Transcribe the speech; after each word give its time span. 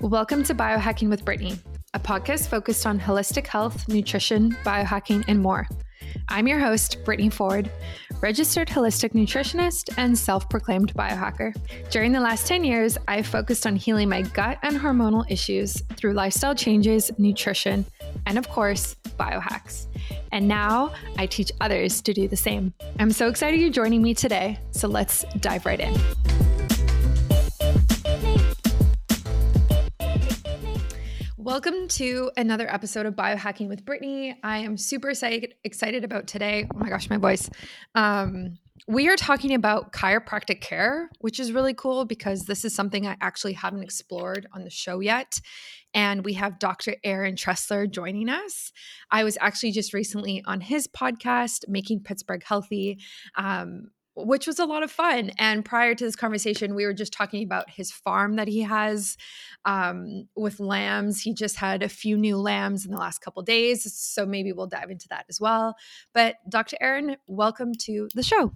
Welcome 0.00 0.44
to 0.44 0.54
Biohacking 0.54 1.08
with 1.08 1.24
Brittany, 1.24 1.58
a 1.92 1.98
podcast 1.98 2.46
focused 2.46 2.86
on 2.86 3.00
holistic 3.00 3.48
health, 3.48 3.88
nutrition, 3.88 4.52
biohacking, 4.62 5.24
and 5.26 5.42
more. 5.42 5.66
I'm 6.28 6.46
your 6.46 6.60
host, 6.60 7.04
Brittany 7.04 7.30
Ford, 7.30 7.68
registered 8.20 8.68
holistic 8.68 9.12
nutritionist 9.12 9.92
and 9.96 10.16
self 10.16 10.48
proclaimed 10.48 10.94
biohacker. 10.94 11.52
During 11.90 12.12
the 12.12 12.20
last 12.20 12.46
10 12.46 12.62
years, 12.62 12.96
I've 13.08 13.26
focused 13.26 13.66
on 13.66 13.74
healing 13.74 14.08
my 14.08 14.22
gut 14.22 14.60
and 14.62 14.76
hormonal 14.76 15.28
issues 15.28 15.82
through 15.96 16.12
lifestyle 16.12 16.54
changes, 16.54 17.10
nutrition, 17.18 17.84
and 18.24 18.38
of 18.38 18.48
course, 18.48 18.94
biohacks. 19.18 19.88
And 20.30 20.46
now 20.46 20.92
I 21.16 21.26
teach 21.26 21.50
others 21.60 22.00
to 22.02 22.14
do 22.14 22.28
the 22.28 22.36
same. 22.36 22.72
I'm 23.00 23.10
so 23.10 23.28
excited 23.28 23.60
you're 23.60 23.70
joining 23.70 24.02
me 24.02 24.14
today, 24.14 24.60
so 24.70 24.86
let's 24.86 25.24
dive 25.40 25.66
right 25.66 25.80
in. 25.80 26.57
Welcome 31.48 31.88
to 31.88 32.30
another 32.36 32.70
episode 32.70 33.06
of 33.06 33.14
Biohacking 33.14 33.68
with 33.68 33.82
Brittany. 33.86 34.38
I 34.42 34.58
am 34.58 34.76
super 34.76 35.08
excited, 35.08 36.04
about 36.04 36.26
today. 36.26 36.68
Oh 36.74 36.78
my 36.78 36.90
gosh, 36.90 37.08
my 37.08 37.16
voice. 37.16 37.48
Um, 37.94 38.58
we 38.86 39.08
are 39.08 39.16
talking 39.16 39.54
about 39.54 39.94
chiropractic 39.94 40.60
care, 40.60 41.08
which 41.20 41.40
is 41.40 41.50
really 41.50 41.72
cool 41.72 42.04
because 42.04 42.44
this 42.44 42.66
is 42.66 42.74
something 42.74 43.06
I 43.06 43.16
actually 43.22 43.54
haven't 43.54 43.82
explored 43.82 44.46
on 44.52 44.64
the 44.64 44.68
show 44.68 45.00
yet. 45.00 45.40
And 45.94 46.22
we 46.22 46.34
have 46.34 46.58
Dr. 46.58 46.96
Aaron 47.02 47.34
Tressler 47.34 47.90
joining 47.90 48.28
us. 48.28 48.70
I 49.10 49.24
was 49.24 49.38
actually 49.40 49.72
just 49.72 49.94
recently 49.94 50.42
on 50.44 50.60
his 50.60 50.86
podcast, 50.86 51.66
Making 51.66 52.00
Pittsburgh 52.00 52.42
Healthy. 52.44 52.98
Um, 53.36 53.88
which 54.26 54.46
was 54.46 54.58
a 54.58 54.64
lot 54.64 54.82
of 54.82 54.90
fun. 54.90 55.30
And 55.38 55.64
prior 55.64 55.94
to 55.94 56.04
this 56.04 56.16
conversation, 56.16 56.74
we 56.74 56.84
were 56.84 56.94
just 56.94 57.12
talking 57.12 57.44
about 57.44 57.70
his 57.70 57.90
farm 57.90 58.36
that 58.36 58.48
he 58.48 58.62
has 58.62 59.16
um, 59.64 60.28
with 60.36 60.60
lambs. 60.60 61.22
He 61.22 61.32
just 61.32 61.56
had 61.56 61.82
a 61.82 61.88
few 61.88 62.16
new 62.16 62.36
lambs 62.36 62.84
in 62.84 62.90
the 62.90 62.98
last 62.98 63.20
couple 63.20 63.42
days, 63.42 63.92
so 63.94 64.26
maybe 64.26 64.52
we'll 64.52 64.66
dive 64.66 64.90
into 64.90 65.08
that 65.10 65.26
as 65.28 65.40
well. 65.40 65.76
But 66.12 66.36
Dr. 66.48 66.76
Aaron, 66.80 67.16
welcome 67.26 67.72
to 67.82 68.08
the 68.14 68.22
show. 68.22 68.52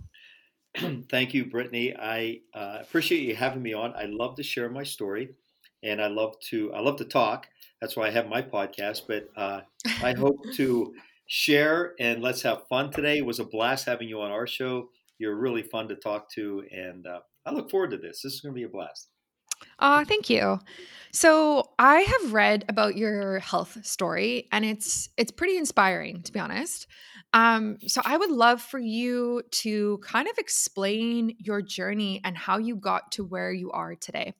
Thank 1.10 1.34
you, 1.34 1.44
Brittany. 1.44 1.94
I 1.96 2.40
uh, 2.54 2.78
appreciate 2.80 3.22
you 3.22 3.36
having 3.36 3.62
me 3.62 3.74
on. 3.74 3.94
I 3.94 4.06
love 4.06 4.36
to 4.36 4.42
share 4.42 4.70
my 4.70 4.82
story, 4.82 5.34
and 5.82 6.00
I 6.00 6.08
love 6.08 6.38
to 6.50 6.72
I 6.72 6.80
love 6.80 6.96
to 6.96 7.04
talk. 7.04 7.48
That's 7.80 7.96
why 7.96 8.06
I 8.06 8.10
have 8.10 8.28
my 8.28 8.42
podcast. 8.42 9.02
But 9.06 9.28
uh, 9.36 9.60
I 10.02 10.14
hope 10.14 10.38
to 10.54 10.94
share 11.26 11.94
and 11.98 12.22
let's 12.22 12.42
have 12.42 12.66
fun 12.68 12.90
today. 12.90 13.18
It 13.18 13.26
was 13.26 13.38
a 13.38 13.44
blast 13.44 13.86
having 13.86 14.08
you 14.08 14.20
on 14.20 14.30
our 14.30 14.46
show 14.46 14.88
you're 15.18 15.36
really 15.36 15.62
fun 15.62 15.88
to 15.88 15.96
talk 15.96 16.30
to, 16.32 16.64
and 16.70 17.06
uh, 17.06 17.20
I 17.46 17.52
look 17.52 17.70
forward 17.70 17.90
to 17.90 17.98
this. 17.98 18.22
This 18.22 18.34
is 18.34 18.40
going 18.40 18.54
to 18.54 18.58
be 18.58 18.64
a 18.64 18.68
blast. 18.68 19.08
Uh, 19.78 20.04
thank 20.04 20.28
you. 20.28 20.58
So 21.12 21.70
I 21.78 22.00
have 22.00 22.32
read 22.32 22.64
about 22.68 22.96
your 22.96 23.38
health 23.38 23.84
story, 23.84 24.48
and 24.50 24.64
it's 24.64 25.08
it's 25.16 25.30
pretty 25.30 25.56
inspiring, 25.56 26.22
to 26.22 26.32
be 26.32 26.40
honest. 26.40 26.86
Um, 27.32 27.78
so 27.86 28.02
I 28.04 28.16
would 28.16 28.30
love 28.30 28.60
for 28.60 28.78
you 28.78 29.42
to 29.50 29.98
kind 29.98 30.28
of 30.28 30.36
explain 30.38 31.36
your 31.38 31.62
journey 31.62 32.20
and 32.24 32.36
how 32.36 32.58
you 32.58 32.76
got 32.76 33.12
to 33.12 33.24
where 33.24 33.52
you 33.52 33.70
are 33.70 33.94
today. 33.94 34.34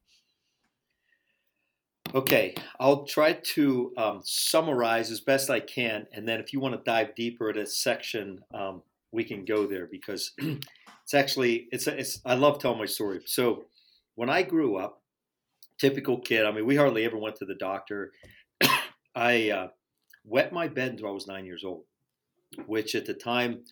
Okay, 2.14 2.55
I'll 2.79 3.05
try 3.05 3.33
to 3.33 3.92
um, 3.97 4.20
summarize 4.23 5.11
as 5.11 5.20
best 5.20 5.48
I 5.48 5.61
can, 5.61 6.07
and 6.12 6.29
then 6.29 6.41
if 6.41 6.53
you 6.53 6.61
want 6.61 6.75
to 6.75 6.83
dive 6.84 7.14
deeper 7.14 7.48
at 7.48 7.57
a 7.57 7.67
section, 7.67 8.41
um, 8.53 8.83
we 9.13 9.25
can 9.25 9.45
go 9.45 9.67
there 9.67 9.87
because 9.91 10.33
it's 10.39 11.15
actually 11.15 11.69
it's 11.71 11.87
it's 11.87 12.21
I 12.25 12.35
love 12.35 12.59
telling 12.59 12.79
my 12.79 12.87
story. 12.87 13.21
So 13.27 13.65
when 14.14 14.31
I 14.31 14.42
grew 14.42 14.77
up, 14.77 15.03
typical 15.83 16.20
kid. 16.20 16.47
I 16.47 16.53
mean, 16.53 16.64
we 16.64 16.77
hardly 16.77 17.05
ever 17.05 17.19
went 17.19 17.35
to 17.36 17.45
the 17.45 17.57
doctor. 17.57 18.13
I 19.17 19.51
uh, 19.51 19.69
wet 20.25 20.53
my 20.53 20.69
bed 20.69 20.92
until 20.92 21.09
I 21.09 21.11
was 21.11 21.27
nine 21.27 21.45
years 21.45 21.64
old, 21.64 21.83
which 22.67 22.95
at 22.95 23.05
the 23.05 23.14
time 23.14 23.64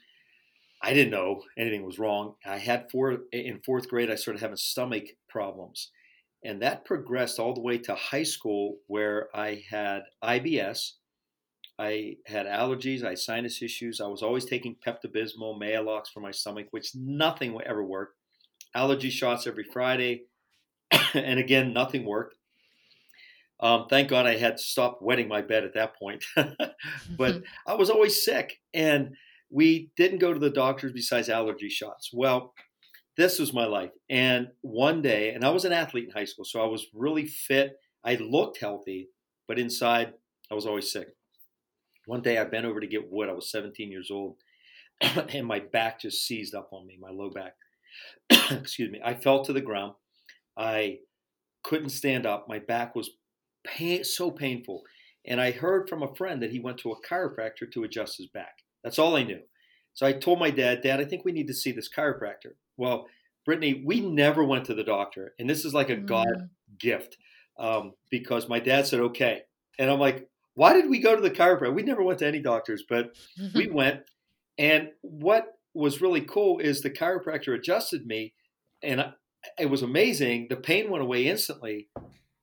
I 0.82 0.92
didn't 0.92 1.12
know 1.12 1.43
anything 1.56 1.84
was 1.84 2.00
wrong. 2.00 2.34
I 2.44 2.59
had 2.59 2.91
four 2.91 3.19
in 3.32 3.60
fourth 3.64 3.88
grade. 3.88 4.10
I 4.10 4.16
started 4.16 4.41
having 4.41 4.56
stomach 4.56 5.04
problems, 5.28 5.93
and 6.44 6.60
that 6.62 6.84
progressed 6.84 7.38
all 7.38 7.54
the 7.54 7.60
way 7.60 7.78
to 7.78 7.94
high 7.94 8.25
school, 8.25 8.78
where 8.88 9.28
I 9.32 9.62
had 9.70 10.03
IBS, 10.25 10.94
I 11.80 12.16
had 12.26 12.44
allergies, 12.44 13.02
I 13.02 13.10
had 13.10 13.18
sinus 13.18 13.62
issues. 13.62 14.02
I 14.02 14.06
was 14.06 14.22
always 14.22 14.44
taking 14.44 14.76
Pepto 14.86 15.06
Bismol, 15.06 15.58
Maalox 15.58 16.08
for 16.12 16.20
my 16.20 16.30
stomach, 16.30 16.66
which 16.72 16.91
nothing 16.94 17.58
ever 17.64 17.82
worked. 17.82 18.16
Allergy 18.74 19.08
shots 19.08 19.46
every 19.46 19.64
Friday, 19.64 20.24
and 21.14 21.40
again, 21.40 21.72
nothing 21.72 22.04
worked. 22.04 22.36
Um, 23.60 23.86
thank 23.88 24.10
God 24.10 24.26
I 24.26 24.36
had 24.36 24.60
stopped 24.60 25.02
wetting 25.02 25.26
my 25.26 25.40
bed 25.40 25.64
at 25.64 25.74
that 25.74 25.98
point. 25.98 26.22
but. 27.16 27.42
I 27.66 27.74
was 27.74 27.88
always 27.88 28.22
sick, 28.22 28.58
and 28.74 29.16
we 29.50 29.90
didn't 29.96 30.19
go 30.19 30.34
to 30.34 30.38
the 30.38 30.50
doctors 30.50 30.92
besides 30.92 31.30
allergy 31.30 31.70
shots. 31.70 32.10
Well, 32.12 32.52
this 33.16 33.38
was 33.38 33.54
my 33.54 33.64
life. 33.64 33.90
And 34.10 34.48
one 34.60 35.00
day, 35.00 35.30
and 35.30 35.44
I 35.44 35.50
was 35.50 35.64
an 35.64 35.72
athlete 35.72 36.04
in 36.08 36.10
high 36.10 36.24
school, 36.24 36.44
so 36.44 36.62
I 36.62 36.66
was 36.66 36.86
really 36.94 37.26
fit. 37.26 37.72
I 38.04 38.16
looked 38.16 38.60
healthy, 38.60 39.08
but 39.48 39.58
inside, 39.58 40.12
I 40.50 40.54
was 40.54 40.66
always 40.66 40.92
sick. 40.92 41.08
One 42.06 42.22
day 42.22 42.38
I 42.38 42.44
bent 42.44 42.66
over 42.66 42.81
to 42.81 42.87
get 42.87 43.11
wood. 43.11 43.28
I 43.28 43.33
was 43.33 43.50
17 43.50 43.91
years 43.91 44.11
old, 44.11 44.37
and 45.00 45.47
my 45.47 45.61
back 45.61 46.00
just 46.00 46.27
seized 46.27 46.55
up 46.55 46.71
on 46.72 46.87
me, 46.87 46.99
my 47.00 47.11
low 47.11 47.31
back. 47.31 47.55
Excuse 48.50 48.91
me. 48.91 49.00
I 49.05 49.15
fell 49.15 49.44
to 49.44 49.53
the 49.53 49.61
ground. 49.61 49.94
I 50.56 50.99
couldn't 51.62 51.91
stand 51.91 52.27
up. 52.27 52.47
My 52.49 52.59
back 52.59 52.94
was 52.94 53.11
pain, 53.65 54.05
so 54.05 54.31
painful. 54.31 54.83
And 55.27 55.41
I 55.41 55.50
heard 55.50 55.88
from 55.88 56.03
a 56.03 56.15
friend 56.15 56.43
that 56.43 56.50
he 56.50 56.61
went 56.61 56.78
to 56.78 56.93
a 56.93 57.06
chiropractor 57.06 57.71
to 57.72 57.84
adjust 57.84 58.17
his 58.17 58.28
back. 58.28 58.55
That's 58.82 58.99
all 58.99 59.17
I 59.17 59.22
knew. 59.22 59.41
So 59.94 60.06
I 60.06 60.12
told 60.12 60.38
my 60.38 60.50
dad, 60.50 60.82
Dad, 60.82 61.00
I 61.00 61.05
think 61.05 61.25
we 61.25 61.32
need 61.32 61.49
to 61.49 61.55
see 61.55 61.72
this 61.72 61.91
chiropractor. 61.94 62.55
Well, 62.77 63.06
Brittany, 63.44 63.82
we 63.84 64.00
never 64.00 64.44
went 64.44 64.65
to 64.67 64.75
the 64.75 64.84
doctor. 64.84 65.34
And 65.38 65.49
this 65.49 65.65
is 65.65 65.75
like 65.75 65.91
a 65.91 65.97
mm. 65.97 66.06
God 66.06 66.49
gift 66.78 67.17
um, 67.59 67.93
because 68.11 68.49
my 68.49 68.61
dad 68.61 68.87
said, 68.87 69.00
okay. 69.00 69.43
And 69.78 69.91
I'm 69.91 69.99
like, 69.99 70.28
why 70.60 70.75
did 70.75 70.91
we 70.91 70.98
go 70.98 71.16
to 71.16 71.22
the 71.22 71.31
chiropractor? 71.31 71.72
We 71.72 71.82
never 71.82 72.03
went 72.03 72.19
to 72.19 72.26
any 72.26 72.38
doctors, 72.38 72.84
but 72.87 73.16
we 73.54 73.69
went. 73.69 74.03
And 74.59 74.91
what 75.00 75.54
was 75.72 76.03
really 76.03 76.21
cool 76.21 76.59
is 76.59 76.82
the 76.82 76.91
chiropractor 76.91 77.54
adjusted 77.54 78.06
me, 78.06 78.34
and 78.82 79.15
it 79.59 79.70
was 79.70 79.81
amazing. 79.81 80.49
The 80.50 80.56
pain 80.56 80.91
went 80.91 81.03
away 81.03 81.26
instantly, 81.28 81.88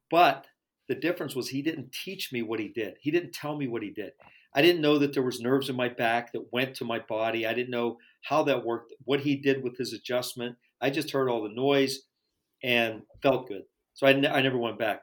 but 0.10 0.48
the 0.88 0.96
difference 0.96 1.36
was 1.36 1.50
he 1.50 1.62
didn't 1.62 1.92
teach 1.92 2.34
me 2.34 2.42
what 2.42 2.60
he 2.60 2.70
did. 2.70 2.96
He 3.00 3.12
didn't 3.12 3.34
tell 3.34 3.56
me 3.56 3.68
what 3.68 3.84
he 3.84 3.92
did. 3.92 4.14
I 4.56 4.64
didn't 4.64 4.82
know 4.82 4.98
that 4.98 5.14
there 5.14 5.22
was 5.22 5.40
nerves 5.40 5.70
in 5.70 5.76
my 5.76 5.90
back 5.90 6.32
that 6.32 6.52
went 6.52 6.74
to 6.78 6.86
my 6.86 6.98
body. 6.98 7.46
I 7.46 7.54
didn't 7.54 7.70
know 7.70 8.00
how 8.24 8.42
that 8.46 8.66
worked, 8.66 8.94
what 9.04 9.20
he 9.20 9.36
did 9.36 9.62
with 9.62 9.78
his 9.78 9.94
adjustment. 9.94 10.56
I 10.82 10.90
just 10.90 11.12
heard 11.12 11.30
all 11.30 11.44
the 11.44 11.50
noise 11.50 12.00
and 12.64 13.04
felt 13.22 13.48
good. 13.48 13.66
So 13.94 14.08
I, 14.08 14.10
I 14.10 14.42
never 14.42 14.58
went 14.58 14.80
back. 14.80 15.02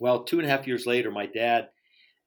Well, 0.00 0.24
two 0.24 0.40
and 0.40 0.48
a 0.48 0.50
half 0.50 0.66
years 0.66 0.86
later, 0.86 1.12
my 1.12 1.26
dad 1.26 1.68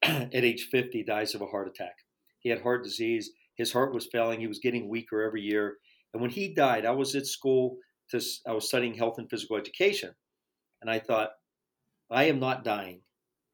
at 0.03 0.33
age 0.33 0.69
50 0.71 1.03
dies 1.03 1.35
of 1.35 1.41
a 1.41 1.47
heart 1.47 1.67
attack. 1.67 1.95
He 2.39 2.49
had 2.49 2.61
heart 2.61 2.83
disease. 2.83 3.31
His 3.55 3.71
heart 3.71 3.93
was 3.93 4.07
failing. 4.07 4.39
He 4.39 4.47
was 4.47 4.59
getting 4.59 4.87
weaker 4.87 5.21
every 5.21 5.41
year. 5.41 5.77
And 6.13 6.21
when 6.21 6.31
he 6.31 6.53
died, 6.53 6.85
I 6.85 6.91
was 6.91 7.15
at 7.15 7.27
school 7.27 7.77
to, 8.11 8.21
I 8.47 8.53
was 8.53 8.67
studying 8.67 8.93
health 8.93 9.17
and 9.17 9.29
physical 9.29 9.57
education. 9.57 10.13
And 10.81 10.89
I 10.89 10.99
thought, 10.99 11.31
I 12.09 12.23
am 12.25 12.39
not 12.39 12.63
dying 12.63 13.01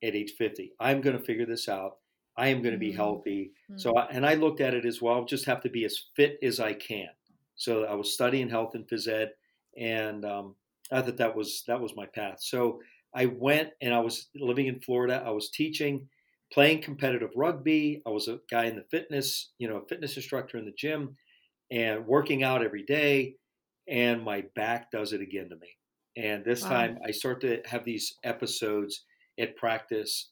at 0.03 0.15
age 0.15 0.33
50. 0.37 0.73
I'm 0.79 1.01
going 1.01 1.17
to 1.17 1.23
figure 1.23 1.45
this 1.45 1.67
out. 1.67 1.97
I 2.37 2.49
am 2.49 2.61
going 2.61 2.73
to 2.73 2.79
be 2.79 2.89
mm-hmm. 2.89 2.97
healthy. 2.97 3.51
Mm-hmm. 3.71 3.79
So, 3.79 3.95
I, 3.95 4.05
and 4.11 4.25
I 4.25 4.35
looked 4.35 4.61
at 4.61 4.73
it 4.73 4.85
as 4.85 5.01
well, 5.01 5.15
I'll 5.15 5.25
just 5.25 5.45
have 5.45 5.61
to 5.61 5.69
be 5.69 5.85
as 5.85 6.05
fit 6.15 6.37
as 6.43 6.59
I 6.59 6.73
can. 6.73 7.09
So 7.55 7.85
I 7.85 7.93
was 7.95 8.13
studying 8.13 8.49
health 8.49 8.75
and 8.75 8.87
phys 8.87 9.07
ed, 9.07 9.31
and 9.77 10.25
um, 10.25 10.55
I 10.91 11.01
thought 11.01 11.17
that 11.17 11.35
was 11.35 11.63
that 11.67 11.79
was 11.79 11.95
my 11.95 12.05
path. 12.05 12.37
So 12.41 12.81
I 13.13 13.27
went 13.27 13.69
and 13.81 13.93
I 13.93 13.99
was 13.99 14.27
living 14.35 14.67
in 14.67 14.81
Florida. 14.81 15.23
I 15.25 15.31
was 15.31 15.49
teaching 15.49 16.07
playing 16.51 16.81
competitive 16.81 17.31
rugby. 17.35 18.01
I 18.05 18.09
was 18.09 18.27
a 18.27 18.39
guy 18.49 18.65
in 18.65 18.75
the 18.75 18.85
fitness, 18.91 19.51
you 19.57 19.67
know, 19.67 19.77
a 19.77 19.87
fitness 19.87 20.15
instructor 20.15 20.57
in 20.57 20.65
the 20.65 20.73
gym 20.77 21.15
and 21.71 22.05
working 22.05 22.43
out 22.43 22.63
every 22.63 22.83
day. 22.83 23.35
And 23.87 24.23
my 24.23 24.43
back 24.55 24.91
does 24.91 25.13
it 25.13 25.21
again 25.21 25.49
to 25.49 25.55
me. 25.55 25.77
And 26.17 26.43
this 26.43 26.63
wow. 26.63 26.69
time 26.69 26.99
I 27.05 27.11
start 27.11 27.41
to 27.41 27.61
have 27.65 27.83
these 27.83 28.15
episodes 28.23 29.03
at 29.39 29.57
practice. 29.57 30.29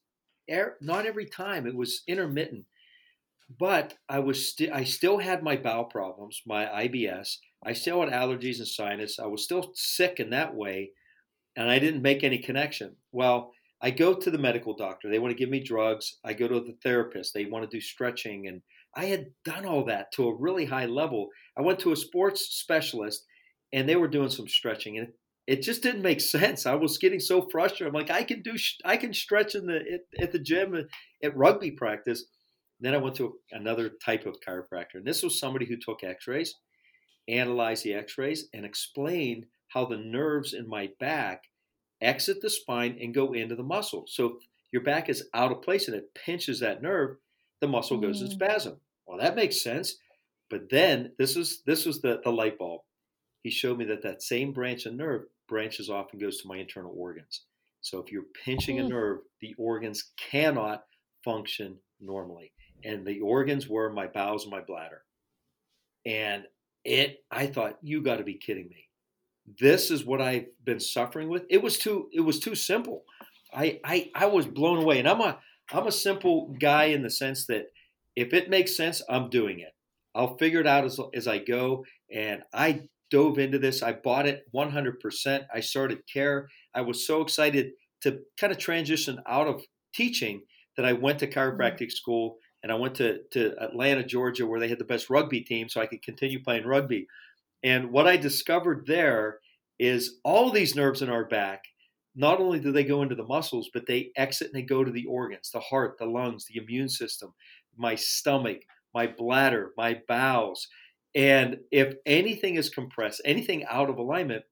Er, 0.51 0.77
not 0.81 1.05
every 1.05 1.25
time, 1.25 1.67
it 1.67 1.75
was 1.75 2.03
intermittent. 2.07 2.65
But 3.59 3.95
I 4.09 4.19
was 4.19 4.51
st- 4.51 4.71
I 4.71 4.83
still 4.85 5.19
had 5.19 5.43
my 5.43 5.57
bowel 5.57 5.83
problems, 5.83 6.41
my 6.45 6.65
IBS. 6.65 7.37
I 7.65 7.73
still 7.73 8.01
had 8.01 8.11
allergies 8.11 8.57
and 8.57 8.67
sinus. 8.67 9.19
I 9.19 9.27
was 9.27 9.43
still 9.43 9.71
sick 9.75 10.19
in 10.19 10.29
that 10.31 10.55
way, 10.55 10.91
and 11.55 11.69
I 11.69 11.79
didn't 11.79 12.01
make 12.01 12.23
any 12.23 12.39
connection. 12.39 12.95
Well, 13.11 13.51
I 13.83 13.91
go 13.91 14.13
to 14.13 14.31
the 14.31 14.37
medical 14.37 14.73
doctor. 14.73 15.09
They 15.09 15.19
want 15.19 15.31
to 15.31 15.37
give 15.37 15.49
me 15.49 15.61
drugs. 15.61 16.17
I 16.23 16.31
go 16.31 16.47
to 16.47 16.61
the 16.61 16.77
therapist. 16.81 17.33
They 17.33 17.45
want 17.45 17.69
to 17.69 17.77
do 17.77 17.81
stretching. 17.81 18.47
And 18.47 18.61
I 18.95 19.05
had 19.05 19.25
done 19.43 19.65
all 19.65 19.83
that 19.85 20.13
to 20.13 20.29
a 20.29 20.35
really 20.35 20.63
high 20.63 20.85
level. 20.85 21.27
I 21.57 21.61
went 21.61 21.79
to 21.79 21.91
a 21.91 21.97
sports 21.97 22.47
specialist 22.51 23.25
and 23.73 23.87
they 23.87 23.97
were 23.97 24.07
doing 24.07 24.29
some 24.29 24.47
stretching. 24.47 24.97
And 24.97 25.09
it 25.47 25.61
just 25.61 25.83
didn't 25.83 26.01
make 26.01 26.21
sense. 26.37 26.65
I 26.65 26.75
was 26.75 26.97
getting 26.97 27.19
so 27.19 27.49
frustrated. 27.51 27.87
I'm 27.87 27.93
like, 27.93 28.09
I 28.09 28.23
can 28.23 28.41
do, 28.41 28.53
I 28.85 28.95
can 28.95 29.13
stretch 29.13 29.53
in 29.53 29.65
the 29.65 29.81
at, 29.93 30.23
at 30.23 30.31
the 30.31 30.39
gym 30.39 30.75
at, 30.75 30.85
at 31.21 31.35
rugby 31.35 31.71
practice. 31.71 32.23
Then 32.79 32.93
I 32.93 32.97
went 32.97 33.15
to 33.17 33.35
another 33.51 33.91
type 34.03 34.25
of 34.25 34.37
chiropractor, 34.45 34.95
and 34.95 35.05
this 35.05 35.23
was 35.23 35.39
somebody 35.39 35.65
who 35.65 35.77
took 35.77 36.03
X-rays, 36.03 36.55
analyzed 37.29 37.85
the 37.85 37.93
X-rays, 37.93 38.49
and 38.53 38.65
explained 38.65 39.45
how 39.69 39.85
the 39.85 39.95
nerves 39.95 40.53
in 40.53 40.67
my 40.67 40.89
back 40.99 41.43
exit 42.03 42.41
the 42.41 42.49
spine 42.49 42.97
and 43.01 43.13
go 43.13 43.33
into 43.33 43.55
the 43.55 43.63
muscle. 43.63 44.05
So 44.07 44.25
if 44.25 44.33
your 44.71 44.83
back 44.83 45.09
is 45.09 45.27
out 45.33 45.51
of 45.51 45.61
place 45.61 45.87
and 45.87 45.95
it 45.95 46.13
pinches 46.13 46.59
that 46.59 46.81
nerve, 46.81 47.17
the 47.61 47.67
muscle 47.67 47.97
goes 47.97 48.21
mm. 48.21 48.25
in 48.25 48.31
spasm. 48.31 48.77
Well, 49.07 49.19
that 49.19 49.35
makes 49.35 49.61
sense. 49.61 49.95
But 50.49 50.69
then 50.69 51.13
this 51.17 51.35
is 51.35 51.61
this 51.65 51.85
was 51.85 52.01
the, 52.01 52.21
the 52.23 52.31
light 52.31 52.57
bulb. 52.57 52.81
He 53.41 53.49
showed 53.49 53.77
me 53.77 53.85
that 53.85 54.03
that 54.03 54.21
same 54.21 54.53
branch 54.53 54.85
of 54.85 54.93
nerve 54.93 55.23
branches 55.47 55.89
off 55.89 56.07
and 56.11 56.21
goes 56.21 56.41
to 56.41 56.47
my 56.47 56.57
internal 56.57 56.93
organs. 56.95 57.43
So 57.81 57.99
if 57.99 58.11
you're 58.11 58.25
pinching 58.45 58.79
a 58.79 58.83
mm. 58.83 58.89
nerve, 58.89 59.19
the 59.41 59.55
organs 59.57 60.11
cannot 60.17 60.83
function 61.23 61.77
normally. 61.99 62.51
And 62.83 63.05
the 63.05 63.21
organs 63.21 63.67
were 63.67 63.91
my 63.91 64.07
bowels 64.07 64.43
and 64.43 64.51
my 64.51 64.61
bladder. 64.61 65.01
And 66.05 66.43
it 66.83 67.23
I 67.31 67.47
thought, 67.47 67.77
you 67.81 68.01
got 68.01 68.17
to 68.17 68.23
be 68.23 68.35
kidding 68.35 68.67
me. 68.69 68.87
This 69.59 69.91
is 69.91 70.05
what 70.05 70.21
I've 70.21 70.47
been 70.63 70.79
suffering 70.79 71.29
with. 71.29 71.43
It 71.49 71.61
was 71.61 71.77
too 71.77 72.09
it 72.11 72.21
was 72.21 72.39
too 72.39 72.55
simple. 72.55 73.03
I 73.53 73.79
I, 73.83 74.11
I 74.15 74.25
was 74.27 74.45
blown 74.45 74.79
away. 74.79 74.99
And 74.99 75.07
I'm 75.07 75.21
a 75.21 75.39
I'm 75.71 75.87
a 75.87 75.91
simple 75.91 76.55
guy 76.59 76.85
in 76.85 77.03
the 77.03 77.09
sense 77.09 77.45
that 77.47 77.65
if 78.15 78.33
it 78.33 78.49
makes 78.49 78.75
sense, 78.75 79.01
I'm 79.09 79.29
doing 79.29 79.59
it. 79.59 79.73
I'll 80.15 80.37
figure 80.37 80.59
it 80.59 80.67
out 80.67 80.85
as, 80.85 80.99
as 81.13 81.27
I 81.27 81.39
go. 81.39 81.85
And 82.13 82.43
I 82.53 82.83
dove 83.09 83.39
into 83.39 83.59
this. 83.59 83.81
I 83.81 83.93
bought 83.93 84.27
it 84.27 84.43
100%. 84.53 85.45
I 85.53 85.59
started 85.59 85.99
care. 86.11 86.47
I 86.75 86.81
was 86.81 87.07
so 87.07 87.21
excited 87.21 87.71
to 88.01 88.19
kind 88.39 88.51
of 88.51 88.59
transition 88.59 89.19
out 89.27 89.47
of 89.47 89.63
teaching 89.93 90.41
that 90.77 90.85
I 90.85 90.93
went 90.93 91.19
to 91.19 91.27
mm-hmm. 91.27 91.39
chiropractic 91.39 91.91
school 91.91 92.37
and 92.61 92.71
I 92.71 92.75
went 92.75 92.95
to, 92.95 93.19
to 93.31 93.53
Atlanta, 93.61 94.03
Georgia, 94.05 94.45
where 94.45 94.59
they 94.59 94.69
had 94.69 94.79
the 94.79 94.85
best 94.85 95.09
rugby 95.09 95.41
team, 95.41 95.67
so 95.67 95.81
I 95.81 95.85
could 95.85 96.01
continue 96.01 96.41
playing 96.41 96.65
rugby. 96.65 97.07
And 97.63 97.91
what 97.91 98.07
I 98.07 98.17
discovered 98.17 98.85
there 98.85 99.39
is 99.79 100.19
all 100.23 100.51
these 100.51 100.75
nerves 100.75 101.01
in 101.01 101.09
our 101.09 101.25
back, 101.25 101.63
not 102.15 102.39
only 102.39 102.59
do 102.59 102.71
they 102.71 102.83
go 102.83 103.01
into 103.01 103.15
the 103.15 103.25
muscles, 103.25 103.69
but 103.73 103.87
they 103.87 104.11
exit 104.15 104.47
and 104.47 104.55
they 104.55 104.65
go 104.65 104.83
to 104.83 104.91
the 104.91 105.05
organs, 105.05 105.49
the 105.51 105.59
heart, 105.59 105.97
the 105.97 106.05
lungs, 106.05 106.45
the 106.45 106.61
immune 106.61 106.89
system, 106.89 107.33
my 107.75 107.95
stomach, 107.95 108.59
my 108.93 109.07
bladder, 109.07 109.71
my 109.77 109.99
bowels. 110.07 110.67
And 111.15 111.57
if 111.71 111.95
anything 112.05 112.55
is 112.55 112.69
compressed, 112.69 113.21
anything 113.25 113.65
out 113.65 113.89
of 113.89 113.97
alignment, 113.97 114.43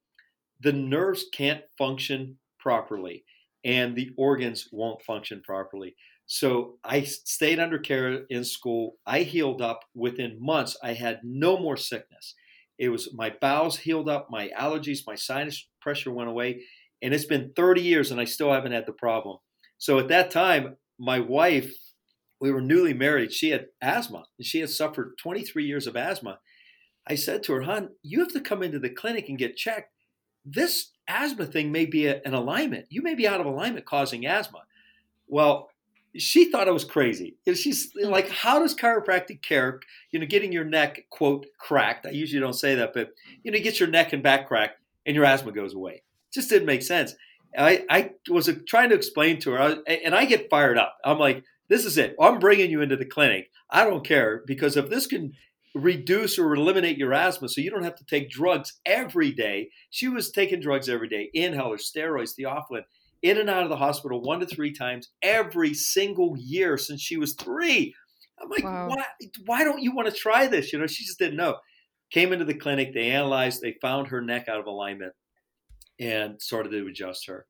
the 0.59 0.73
nerves 0.73 1.25
can't 1.33 1.63
function 1.77 2.37
properly 2.59 3.23
and 3.63 3.95
the 3.95 4.11
organs 4.17 4.69
won't 4.71 5.01
function 5.03 5.41
properly. 5.41 5.95
So 6.25 6.77
I 6.83 7.01
stayed 7.03 7.59
under 7.59 7.77
care 7.77 8.25
in 8.29 8.43
school. 8.43 8.97
I 9.05 9.23
healed 9.23 9.61
up 9.61 9.81
within 9.93 10.37
months. 10.39 10.77
I 10.81 10.93
had 10.93 11.19
no 11.23 11.59
more 11.59 11.77
sickness. 11.77 12.35
It 12.81 12.89
was 12.89 13.13
my 13.13 13.31
bowels 13.39 13.77
healed 13.77 14.09
up, 14.09 14.29
my 14.31 14.49
allergies, 14.59 15.05
my 15.05 15.13
sinus 15.13 15.67
pressure 15.81 16.11
went 16.11 16.31
away. 16.31 16.63
And 17.03 17.13
it's 17.13 17.25
been 17.25 17.53
30 17.55 17.79
years 17.79 18.09
and 18.09 18.19
I 18.19 18.25
still 18.25 18.51
haven't 18.51 18.71
had 18.71 18.87
the 18.87 18.91
problem. 18.91 19.37
So 19.77 19.99
at 19.99 20.07
that 20.07 20.31
time, 20.31 20.77
my 20.97 21.19
wife, 21.19 21.71
we 22.39 22.51
were 22.51 22.59
newly 22.59 22.95
married. 22.95 23.33
She 23.33 23.51
had 23.51 23.67
asthma 23.83 24.23
and 24.39 24.47
she 24.47 24.61
had 24.61 24.71
suffered 24.71 25.13
23 25.21 25.63
years 25.63 25.85
of 25.85 25.95
asthma. 25.95 26.39
I 27.07 27.13
said 27.13 27.43
to 27.43 27.53
her, 27.53 27.61
hon, 27.61 27.89
you 28.01 28.17
have 28.19 28.33
to 28.33 28.41
come 28.41 28.63
into 28.63 28.79
the 28.79 28.89
clinic 28.89 29.29
and 29.29 29.37
get 29.37 29.57
checked. 29.57 29.93
This 30.43 30.89
asthma 31.07 31.45
thing 31.45 31.71
may 31.71 31.85
be 31.85 32.07
a, 32.07 32.19
an 32.25 32.33
alignment. 32.33 32.87
You 32.89 33.03
may 33.03 33.13
be 33.13 33.27
out 33.27 33.39
of 33.39 33.45
alignment 33.45 33.85
causing 33.85 34.25
asthma. 34.25 34.63
Well, 35.27 35.69
she 36.17 36.51
thought 36.51 36.67
I 36.67 36.71
was 36.71 36.83
crazy. 36.83 37.37
She's 37.53 37.91
like, 37.95 38.29
how 38.29 38.59
does 38.59 38.75
chiropractic 38.75 39.41
care, 39.41 39.79
you 40.11 40.19
know, 40.19 40.25
getting 40.25 40.51
your 40.51 40.65
neck, 40.65 41.05
quote, 41.09 41.45
cracked? 41.57 42.05
I 42.05 42.11
usually 42.11 42.41
don't 42.41 42.53
say 42.53 42.75
that, 42.75 42.93
but, 42.93 43.11
you 43.43 43.51
know, 43.51 43.57
you 43.57 43.63
get 43.63 43.79
your 43.79 43.89
neck 43.89 44.13
and 44.13 44.21
back 44.21 44.47
cracked 44.47 44.79
and 45.05 45.15
your 45.15 45.25
asthma 45.25 45.51
goes 45.51 45.73
away. 45.73 45.93
It 45.93 46.33
just 46.33 46.49
didn't 46.49 46.65
make 46.67 46.81
sense. 46.81 47.15
I, 47.57 47.85
I 47.89 48.11
was 48.29 48.47
uh, 48.47 48.55
trying 48.67 48.89
to 48.89 48.95
explain 48.95 49.39
to 49.41 49.51
her, 49.51 49.83
and 49.85 50.15
I 50.15 50.25
get 50.25 50.49
fired 50.49 50.77
up. 50.77 50.97
I'm 51.03 51.19
like, 51.19 51.43
this 51.67 51.85
is 51.85 51.97
it. 51.97 52.15
I'm 52.19 52.39
bringing 52.39 52.71
you 52.71 52.81
into 52.81 52.95
the 52.95 53.05
clinic. 53.05 53.49
I 53.69 53.83
don't 53.83 54.05
care 54.05 54.43
because 54.45 54.77
if 54.77 54.89
this 54.89 55.07
can 55.07 55.33
reduce 55.73 56.37
or 56.37 56.53
eliminate 56.53 56.97
your 56.97 57.13
asthma 57.13 57.47
so 57.47 57.61
you 57.61 57.69
don't 57.69 57.83
have 57.83 57.95
to 57.95 58.05
take 58.05 58.29
drugs 58.29 58.79
every 58.85 59.31
day. 59.31 59.69
She 59.89 60.07
was 60.07 60.31
taking 60.31 60.59
drugs 60.59 60.89
every 60.89 61.07
day, 61.07 61.29
inhalers, 61.35 61.89
steroids, 61.89 62.33
theophylline, 62.37 62.83
in 63.21 63.37
and 63.37 63.49
out 63.49 63.63
of 63.63 63.69
the 63.69 63.77
hospital 63.77 64.21
one 64.21 64.39
to 64.39 64.45
three 64.45 64.73
times 64.73 65.09
every 65.21 65.73
single 65.73 66.35
year 66.37 66.77
since 66.77 67.01
she 67.01 67.17
was 67.17 67.33
three. 67.33 67.93
I'm 68.41 68.49
like, 68.49 68.63
wow. 68.63 68.89
why, 68.89 69.05
why 69.45 69.63
don't 69.63 69.81
you 69.81 69.95
want 69.95 70.09
to 70.09 70.15
try 70.15 70.47
this? 70.47 70.73
You 70.73 70.79
know, 70.79 70.87
she 70.87 71.05
just 71.05 71.19
didn't 71.19 71.37
know. 71.37 71.57
Came 72.11 72.33
into 72.33 72.45
the 72.45 72.53
clinic, 72.53 72.93
they 72.93 73.11
analyzed, 73.11 73.61
they 73.61 73.77
found 73.81 74.07
her 74.07 74.21
neck 74.21 74.47
out 74.49 74.59
of 74.59 74.65
alignment 74.65 75.13
and 75.99 76.41
started 76.41 76.71
to 76.71 76.87
adjust 76.87 77.27
her. 77.27 77.45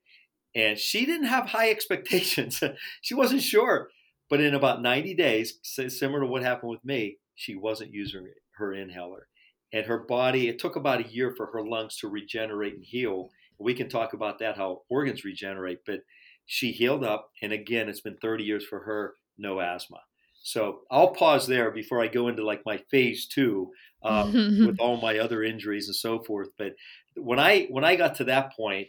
And 0.53 0.77
she 0.77 1.05
didn't 1.05 1.27
have 1.27 1.47
high 1.47 1.69
expectations. 1.71 2.61
she 3.01 3.13
wasn't 3.13 3.41
sure. 3.41 3.89
But 4.29 4.41
in 4.41 4.53
about 4.53 4.81
90 4.81 5.13
days, 5.15 5.59
similar 5.61 6.21
to 6.21 6.25
what 6.25 6.43
happened 6.43 6.71
with 6.71 6.85
me, 6.85 7.17
she 7.35 7.55
wasn't 7.55 7.93
using 7.93 8.27
her 8.57 8.73
inhaler. 8.73 9.27
And 9.73 9.85
her 9.85 9.99
body, 9.99 10.47
it 10.47 10.59
took 10.59 10.75
about 10.75 11.05
a 11.05 11.09
year 11.09 11.33
for 11.35 11.47
her 11.47 11.65
lungs 11.65 11.97
to 11.97 12.07
regenerate 12.07 12.75
and 12.75 12.83
heal. 12.83 13.31
We 13.61 13.73
can 13.73 13.89
talk 13.89 14.13
about 14.13 14.39
that, 14.39 14.57
how 14.57 14.81
organs 14.89 15.23
regenerate, 15.23 15.79
but 15.85 16.01
she 16.45 16.71
healed 16.71 17.03
up. 17.03 17.29
And 17.41 17.51
again, 17.51 17.89
it's 17.89 18.01
been 18.01 18.17
30 18.17 18.43
years 18.43 18.65
for 18.65 18.79
her, 18.81 19.15
no 19.37 19.59
asthma. 19.59 19.99
So 20.43 20.81
I'll 20.89 21.13
pause 21.13 21.47
there 21.47 21.71
before 21.71 22.01
I 22.01 22.07
go 22.07 22.27
into 22.27 22.45
like 22.45 22.61
my 22.65 22.77
phase 22.89 23.27
two 23.27 23.71
um, 24.03 24.33
with 24.65 24.79
all 24.79 24.99
my 24.99 25.19
other 25.19 25.43
injuries 25.43 25.87
and 25.87 25.95
so 25.95 26.23
forth. 26.23 26.49
But 26.57 26.73
when 27.15 27.39
I 27.39 27.67
when 27.69 27.83
I 27.83 27.95
got 27.95 28.15
to 28.15 28.23
that 28.25 28.53
point, 28.55 28.87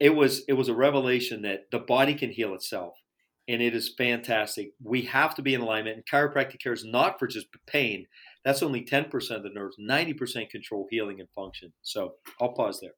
it 0.00 0.10
was 0.10 0.42
it 0.48 0.54
was 0.54 0.68
a 0.68 0.74
revelation 0.74 1.42
that 1.42 1.70
the 1.70 1.78
body 1.78 2.14
can 2.14 2.30
heal 2.30 2.54
itself 2.54 2.94
and 3.48 3.62
it 3.62 3.74
is 3.74 3.94
fantastic. 3.96 4.72
We 4.82 5.02
have 5.02 5.34
to 5.36 5.42
be 5.42 5.54
in 5.54 5.62
alignment, 5.62 5.96
and 5.96 6.06
chiropractic 6.06 6.60
care 6.62 6.74
is 6.74 6.84
not 6.84 7.18
for 7.18 7.26
just 7.26 7.46
pain. 7.66 8.06
That's 8.44 8.62
only 8.62 8.84
10% 8.84 9.12
of 9.30 9.42
the 9.42 9.48
nerves, 9.48 9.76
90% 9.80 10.50
control 10.50 10.86
healing 10.90 11.18
and 11.18 11.28
function. 11.34 11.72
So 11.82 12.14
I'll 12.40 12.52
pause 12.52 12.78
there. 12.80 12.92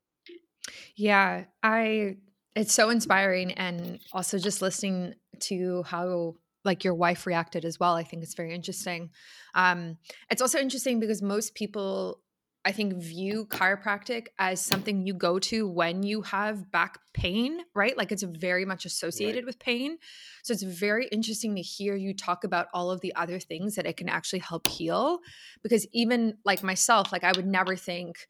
Yeah, 0.97 1.45
I 1.63 2.17
it's 2.57 2.75
so 2.75 2.91
inspiring 2.91 3.53
and 3.53 4.01
also 4.13 4.39
just 4.39 4.61
listening 4.61 5.15
to 5.41 5.83
how 5.85 6.35
like 6.65 6.85
your 6.85 6.95
wife 6.95 7.27
reacted 7.27 7.65
as 7.65 7.81
well. 7.81 7.95
I 7.95 8.03
think 8.03 8.23
it's 8.23 8.35
very 8.35 8.55
interesting. 8.55 9.11
Um, 9.55 9.97
it's 10.31 10.43
also 10.43 10.59
interesting 10.59 11.01
because 11.01 11.23
most 11.23 11.55
people 11.55 12.21
I 12.63 12.73
think, 12.73 12.95
view 12.95 13.47
chiropractic 13.47 14.27
as 14.39 14.63
something 14.63 15.07
you 15.07 15.15
go 15.15 15.39
to 15.39 15.67
when 15.67 16.03
you 16.03 16.21
have 16.23 16.71
back 16.71 16.99
pain, 17.15 17.61
right? 17.75 17.97
Like 17.97 18.13
it's 18.13 18.23
very 18.23 18.67
much 18.67 18.85
associated 18.85 19.37
right. 19.37 19.47
with 19.47 19.59
pain. 19.59 19.97
So 20.43 20.53
it's 20.53 20.63
very 20.63 21.07
interesting 21.07 21.57
to 21.57 21.63
hear 21.63 21.97
you 21.97 22.13
talk 22.13 22.45
about 22.45 22.67
all 22.75 22.91
of 22.91 23.01
the 23.01 23.15
other 23.15 23.41
things 23.41 23.77
that 23.77 23.87
it 23.87 23.97
can 23.97 24.11
actually 24.11 24.41
help 24.41 24.69
heal. 24.69 25.21
Because 25.63 25.87
even 25.93 26.37
like 26.45 26.63
myself, 26.63 27.13
like 27.13 27.25
I 27.25 27.33
would 27.33 27.47
never 27.47 27.77
think, 27.77 28.29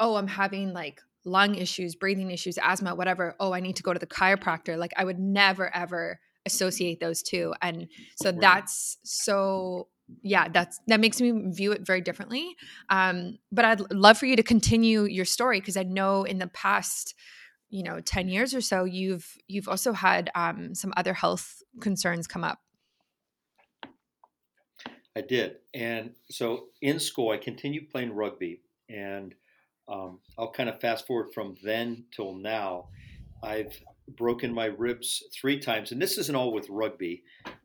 oh, 0.00 0.16
I'm 0.16 0.26
having 0.26 0.72
like 0.72 1.00
lung 1.24 1.54
issues, 1.54 1.94
breathing 1.94 2.30
issues, 2.30 2.58
asthma, 2.62 2.94
whatever. 2.94 3.34
Oh, 3.40 3.52
I 3.52 3.60
need 3.60 3.76
to 3.76 3.82
go 3.82 3.92
to 3.92 3.98
the 3.98 4.06
chiropractor. 4.06 4.76
Like 4.76 4.92
I 4.96 5.04
would 5.04 5.18
never, 5.18 5.74
ever 5.74 6.20
associate 6.46 7.00
those 7.00 7.22
two. 7.22 7.54
And 7.62 7.88
so 8.16 8.30
right. 8.30 8.40
that's 8.40 8.98
so 9.02 9.88
yeah 10.22 10.48
that's 10.48 10.80
that 10.86 11.00
makes 11.00 11.20
me 11.20 11.32
view 11.46 11.72
it 11.72 11.80
very 11.80 12.02
differently 12.02 12.54
um 12.90 13.38
but 13.50 13.64
i'd 13.64 13.90
love 13.90 14.18
for 14.18 14.26
you 14.26 14.36
to 14.36 14.42
continue 14.42 15.04
your 15.04 15.24
story 15.24 15.60
because 15.60 15.78
i 15.78 15.82
know 15.82 16.24
in 16.24 16.38
the 16.38 16.46
past 16.48 17.14
you 17.70 17.82
know 17.82 18.00
10 18.00 18.28
years 18.28 18.54
or 18.54 18.60
so 18.60 18.84
you've 18.84 19.38
you've 19.48 19.66
also 19.66 19.94
had 19.94 20.30
um 20.34 20.74
some 20.74 20.92
other 20.96 21.14
health 21.14 21.62
concerns 21.80 22.26
come 22.26 22.44
up 22.44 22.58
i 25.16 25.22
did 25.22 25.56
and 25.72 26.10
so 26.30 26.66
in 26.82 27.00
school 27.00 27.30
i 27.30 27.38
continued 27.38 27.88
playing 27.88 28.12
rugby 28.12 28.60
and 28.90 29.34
um, 29.88 30.18
i'll 30.38 30.50
kind 30.50 30.68
of 30.68 30.80
fast 30.80 31.06
forward 31.06 31.32
from 31.34 31.54
then 31.62 32.04
till 32.14 32.34
now 32.34 32.86
i've 33.42 33.78
broken 34.08 34.52
my 34.52 34.66
ribs 34.66 35.22
three 35.32 35.58
times, 35.58 35.92
and 35.92 36.00
this 36.00 36.18
isn't 36.18 36.36
all 36.36 36.52
with 36.52 36.68
rugby, 36.68 37.22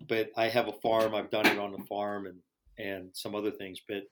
but 0.08 0.30
I 0.38 0.48
have 0.48 0.68
a 0.68 0.74
farm. 0.74 1.14
I've 1.14 1.30
done 1.30 1.46
it 1.46 1.60
on 1.60 1.72
the 1.72 1.86
farm 1.86 2.26
and 2.26 2.40
and 2.78 3.10
some 3.14 3.36
other 3.36 3.52
things. 3.52 3.80
But 3.86 4.04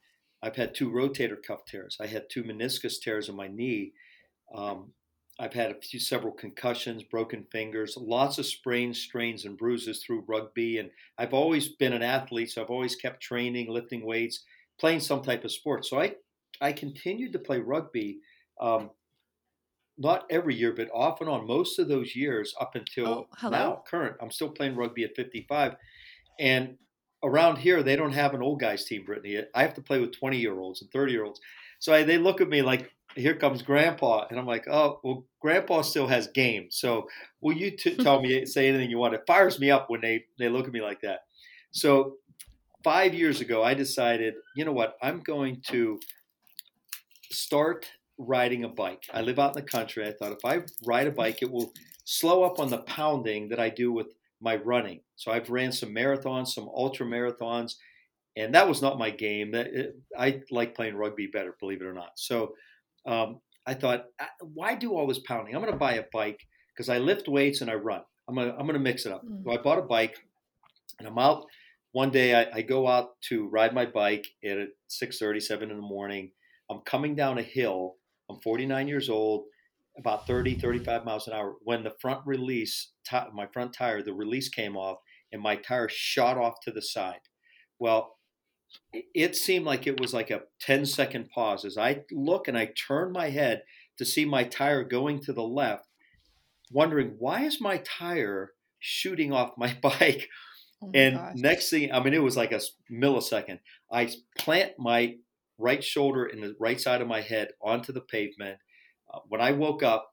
I've 0.43 0.55
had 0.55 0.75
two 0.75 0.91
rotator 0.91 1.41
cuff 1.41 1.65
tears. 1.65 1.97
I 2.01 2.07
had 2.07 2.29
two 2.29 2.43
meniscus 2.43 2.99
tears 2.99 3.29
in 3.29 3.35
my 3.35 3.47
knee. 3.47 3.93
Um, 4.53 4.91
I've 5.39 5.53
had 5.53 5.71
a 5.71 5.79
few 5.79 5.99
several 5.99 6.33
concussions, 6.33 7.03
broken 7.03 7.45
fingers, 7.51 7.95
lots 7.95 8.39
of 8.39 8.45
sprains, 8.45 8.99
strains, 8.99 9.45
and 9.45 9.57
bruises 9.57 10.03
through 10.03 10.25
rugby. 10.27 10.79
And 10.79 10.89
I've 11.17 11.33
always 11.33 11.69
been 11.69 11.93
an 11.93 12.01
athlete, 12.01 12.51
so 12.51 12.61
I've 12.61 12.71
always 12.71 12.95
kept 12.95 13.21
training, 13.21 13.69
lifting 13.69 14.03
weights, 14.05 14.43
playing 14.79 14.99
some 14.99 15.21
type 15.21 15.45
of 15.45 15.51
sport. 15.51 15.85
So 15.85 15.99
I 15.99 16.15
I 16.61 16.71
continued 16.73 17.33
to 17.33 17.39
play 17.39 17.59
rugby. 17.59 18.19
Um, 18.59 18.91
not 19.97 20.25
every 20.29 20.55
year, 20.55 20.73
but 20.73 20.89
off 20.93 21.21
and 21.21 21.29
on 21.29 21.47
most 21.47 21.79
of 21.79 21.87
those 21.87 22.15
years 22.15 22.53
up 22.61 22.75
until 22.75 23.27
Oh, 23.43 23.49
now, 23.49 23.83
current. 23.87 24.15
I'm 24.21 24.29
still 24.29 24.49
playing 24.49 24.75
rugby 24.75 25.03
at 25.03 25.15
55. 25.15 25.75
And 26.39 26.77
around 27.23 27.57
here, 27.57 27.81
they 27.81 27.95
don't 27.95 28.11
have 28.11 28.35
an 28.35 28.43
old 28.43 28.59
guys 28.59 28.85
team, 28.85 29.05
Brittany. 29.05 29.41
I 29.55 29.61
have 29.63 29.73
to 29.73 29.81
play 29.81 29.99
with 29.99 30.17
20 30.17 30.37
year 30.37 30.59
olds 30.59 30.81
and 30.81 30.91
30 30.91 31.11
year 31.11 31.23
olds. 31.25 31.39
So 31.79 31.93
I, 31.93 32.03
they 32.03 32.17
look 32.17 32.41
at 32.41 32.49
me 32.49 32.61
like, 32.61 32.91
here 33.15 33.35
comes 33.35 33.63
grandpa. 33.63 34.27
And 34.29 34.37
I'm 34.37 34.45
like, 34.45 34.67
oh, 34.67 34.99
well, 35.03 35.25
grandpa 35.41 35.81
still 35.81 36.05
has 36.07 36.27
game. 36.27 36.67
So 36.69 37.07
will 37.41 37.57
you 37.57 37.71
t- 37.71 37.95
tell 38.03 38.21
me, 38.21 38.45
say 38.45 38.67
anything 38.67 38.91
you 38.91 38.99
want? 38.99 39.15
It 39.15 39.23
fires 39.25 39.59
me 39.59 39.71
up 39.71 39.89
when 39.89 40.01
they, 40.01 40.25
they 40.37 40.49
look 40.49 40.67
at 40.67 40.73
me 40.73 40.81
like 40.81 41.01
that. 41.01 41.21
So 41.71 42.17
five 42.83 43.15
years 43.15 43.41
ago, 43.41 43.63
I 43.63 43.73
decided, 43.73 44.35
you 44.55 44.63
know 44.63 44.71
what, 44.73 44.95
I'm 45.01 45.21
going 45.21 45.61
to 45.69 45.99
start 47.31 47.89
riding 48.17 48.63
a 48.63 48.69
bike. 48.69 49.03
I 49.13 49.21
live 49.21 49.39
out 49.39 49.55
in 49.55 49.63
the 49.63 49.69
country. 49.69 50.07
I 50.07 50.11
thought 50.11 50.31
if 50.31 50.43
I 50.45 50.61
ride 50.85 51.07
a 51.07 51.11
bike, 51.11 51.41
it 51.41 51.51
will 51.51 51.71
slow 52.03 52.43
up 52.43 52.59
on 52.59 52.69
the 52.69 52.79
pounding 52.79 53.49
that 53.49 53.59
I 53.59 53.69
do 53.69 53.91
with 53.91 54.07
my 54.41 54.55
running. 54.55 55.01
So 55.15 55.31
I've 55.31 55.49
ran 55.49 55.71
some 55.71 55.89
marathons, 55.89 56.49
some 56.49 56.69
ultra 56.73 57.05
marathons, 57.05 57.75
and 58.35 58.53
that 58.53 58.67
was 58.67 58.81
not 58.81 58.99
my 58.99 59.09
game. 59.09 59.51
That 59.51 59.93
I 60.17 60.41
like 60.51 60.75
playing 60.75 60.95
rugby 60.95 61.27
better, 61.27 61.55
believe 61.59 61.81
it 61.81 61.87
or 61.87 61.93
not. 61.93 62.11
So 62.15 62.53
um, 63.05 63.41
I 63.65 63.73
thought, 63.73 64.05
why 64.41 64.75
do 64.75 64.93
all 64.93 65.07
this 65.07 65.19
pounding? 65.19 65.55
I'm 65.55 65.61
going 65.61 65.73
to 65.73 65.79
buy 65.79 65.93
a 65.93 66.05
bike 66.13 66.45
because 66.73 66.89
I 66.89 66.99
lift 66.99 67.27
weights 67.27 67.61
and 67.61 67.69
I 67.69 67.75
run. 67.75 68.01
I'm 68.27 68.35
going 68.35 68.51
to 68.51 68.57
I'm 68.57 68.67
to 68.67 68.79
mix 68.79 69.05
it 69.05 69.11
up. 69.11 69.25
Mm. 69.25 69.43
So 69.43 69.51
I 69.51 69.57
bought 69.57 69.79
a 69.79 69.83
bike, 69.83 70.17
and 70.99 71.07
I'm 71.07 71.17
out. 71.17 71.45
One 71.93 72.11
day 72.11 72.35
I, 72.35 72.57
I 72.57 72.61
go 72.61 72.87
out 72.87 73.19
to 73.29 73.47
ride 73.47 73.73
my 73.73 73.85
bike 73.85 74.27
at 74.45 74.57
6:30, 74.89 75.41
7 75.41 75.71
in 75.71 75.77
the 75.77 75.81
morning. 75.81 76.31
I'm 76.69 76.79
coming 76.81 77.15
down 77.15 77.37
a 77.37 77.43
hill. 77.43 77.95
I'm 78.29 78.39
49 78.41 78.87
years 78.87 79.09
old 79.09 79.45
about 79.97 80.27
30, 80.27 80.55
35 80.55 81.05
miles 81.05 81.27
an 81.27 81.33
hour. 81.33 81.55
When 81.63 81.83
the 81.83 81.95
front 81.99 82.21
release, 82.25 82.91
t- 83.07 83.17
my 83.33 83.47
front 83.47 83.73
tire, 83.73 84.03
the 84.03 84.13
release 84.13 84.49
came 84.49 84.77
off 84.77 84.97
and 85.31 85.41
my 85.41 85.55
tire 85.55 85.89
shot 85.89 86.37
off 86.37 86.55
to 86.63 86.71
the 86.71 86.81
side. 86.81 87.21
Well, 87.79 88.17
it 89.13 89.35
seemed 89.35 89.65
like 89.65 89.87
it 89.87 89.99
was 89.99 90.13
like 90.13 90.29
a 90.29 90.43
10 90.61 90.85
second 90.85 91.29
pause 91.29 91.65
as 91.65 91.77
I 91.77 92.01
look 92.11 92.47
and 92.47 92.57
I 92.57 92.71
turn 92.87 93.11
my 93.11 93.29
head 93.29 93.63
to 93.97 94.05
see 94.05 94.25
my 94.25 94.43
tire 94.43 94.83
going 94.83 95.21
to 95.21 95.33
the 95.33 95.43
left, 95.43 95.87
wondering 96.71 97.15
why 97.17 97.43
is 97.43 97.61
my 97.61 97.77
tire 97.77 98.51
shooting 98.79 99.33
off 99.33 99.57
my 99.57 99.75
bike? 99.81 100.29
Oh 100.81 100.91
my 100.93 100.99
and 100.99 101.15
gosh. 101.15 101.35
next 101.35 101.69
thing, 101.69 101.91
I 101.91 102.03
mean, 102.03 102.13
it 102.13 102.21
was 102.21 102.37
like 102.37 102.51
a 102.51 102.61
millisecond. 102.91 103.59
I 103.91 104.11
plant 104.37 104.73
my 104.77 105.15
right 105.57 105.83
shoulder 105.83 106.25
and 106.25 106.43
the 106.43 106.55
right 106.59 106.79
side 106.79 107.01
of 107.01 107.07
my 107.07 107.21
head 107.21 107.49
onto 107.61 107.91
the 107.93 108.01
pavement. 108.01 108.59
Uh, 109.13 109.19
when 109.27 109.41
I 109.41 109.51
woke 109.51 109.83
up, 109.83 110.11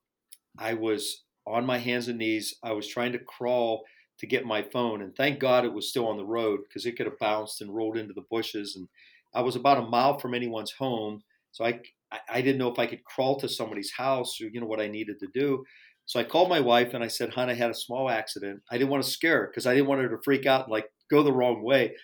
I 0.58 0.74
was 0.74 1.24
on 1.46 1.66
my 1.66 1.78
hands 1.78 2.08
and 2.08 2.18
knees. 2.18 2.54
I 2.62 2.72
was 2.72 2.86
trying 2.88 3.12
to 3.12 3.18
crawl 3.18 3.84
to 4.18 4.26
get 4.26 4.46
my 4.46 4.62
phone, 4.62 5.02
and 5.02 5.14
thank 5.16 5.40
God 5.40 5.64
it 5.64 5.72
was 5.72 5.88
still 5.90 6.06
on 6.06 6.16
the 6.16 6.24
road 6.26 6.60
because 6.62 6.86
it 6.86 6.96
could 6.96 7.06
have 7.06 7.18
bounced 7.18 7.60
and 7.60 7.74
rolled 7.74 7.96
into 7.96 8.14
the 8.14 8.24
bushes. 8.30 8.76
And 8.76 8.88
I 9.34 9.42
was 9.42 9.56
about 9.56 9.78
a 9.78 9.82
mile 9.88 10.18
from 10.18 10.34
anyone's 10.34 10.72
home, 10.72 11.22
so 11.50 11.64
I 11.64 11.80
I 12.28 12.42
didn't 12.42 12.58
know 12.58 12.70
if 12.70 12.78
I 12.78 12.86
could 12.86 13.02
crawl 13.04 13.38
to 13.40 13.48
somebody's 13.48 13.92
house 13.92 14.40
or 14.40 14.48
you 14.48 14.60
know 14.60 14.66
what 14.66 14.80
I 14.80 14.86
needed 14.88 15.18
to 15.20 15.28
do. 15.34 15.64
So 16.06 16.20
I 16.20 16.24
called 16.24 16.48
my 16.48 16.60
wife 16.60 16.94
and 16.94 17.02
I 17.02 17.08
said, 17.08 17.30
"Hon, 17.30 17.50
I 17.50 17.54
had 17.54 17.70
a 17.70 17.74
small 17.74 18.08
accident. 18.08 18.62
I 18.70 18.78
didn't 18.78 18.90
want 18.90 19.02
to 19.04 19.10
scare 19.10 19.40
her 19.42 19.46
because 19.48 19.66
I 19.66 19.74
didn't 19.74 19.88
want 19.88 20.02
her 20.02 20.08
to 20.10 20.22
freak 20.22 20.46
out 20.46 20.64
and 20.64 20.72
like 20.72 20.86
go 21.10 21.22
the 21.22 21.32
wrong 21.32 21.62
way." 21.62 21.96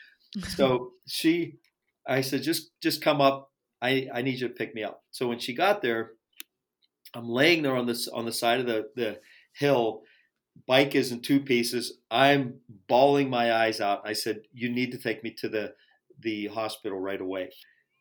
So 0.47 0.93
she, 1.07 1.59
I 2.07 2.21
said, 2.21 2.43
"Just 2.43 2.71
just 2.81 3.03
come 3.03 3.21
up. 3.21 3.51
I 3.83 4.09
I 4.13 4.23
need 4.23 4.41
you 4.41 4.49
to 4.49 4.55
pick 4.55 4.75
me 4.75 4.83
up." 4.83 5.03
So 5.11 5.29
when 5.29 5.39
she 5.39 5.55
got 5.55 5.83
there, 5.83 6.13
I'm 7.15 7.29
laying 7.29 7.63
there 7.63 7.77
on 7.77 7.87
this 7.87 8.09
on 8.09 8.25
the 8.25 8.33
side 8.33 8.61
of 8.61 8.67
the 8.67 8.91
the 8.97 9.21
hill. 9.53 10.03
Bike 10.67 10.95
is 10.95 11.13
in 11.13 11.23
two 11.23 11.41
pieces. 11.41 11.99
I'm 12.11 12.61
bawling 12.89 13.31
my 13.31 13.55
eyes 13.55 13.81
out. 13.81 14.03
I 14.05 14.13
said, 14.13 14.43
"You 14.53 14.71
need 14.71 14.93
to 14.93 14.99
take 14.99 15.23
me 15.23 15.33
to 15.41 15.49
the 15.49 15.75
the 16.19 16.47
hospital 16.49 16.99
right 16.99 17.21
away." 17.21 17.51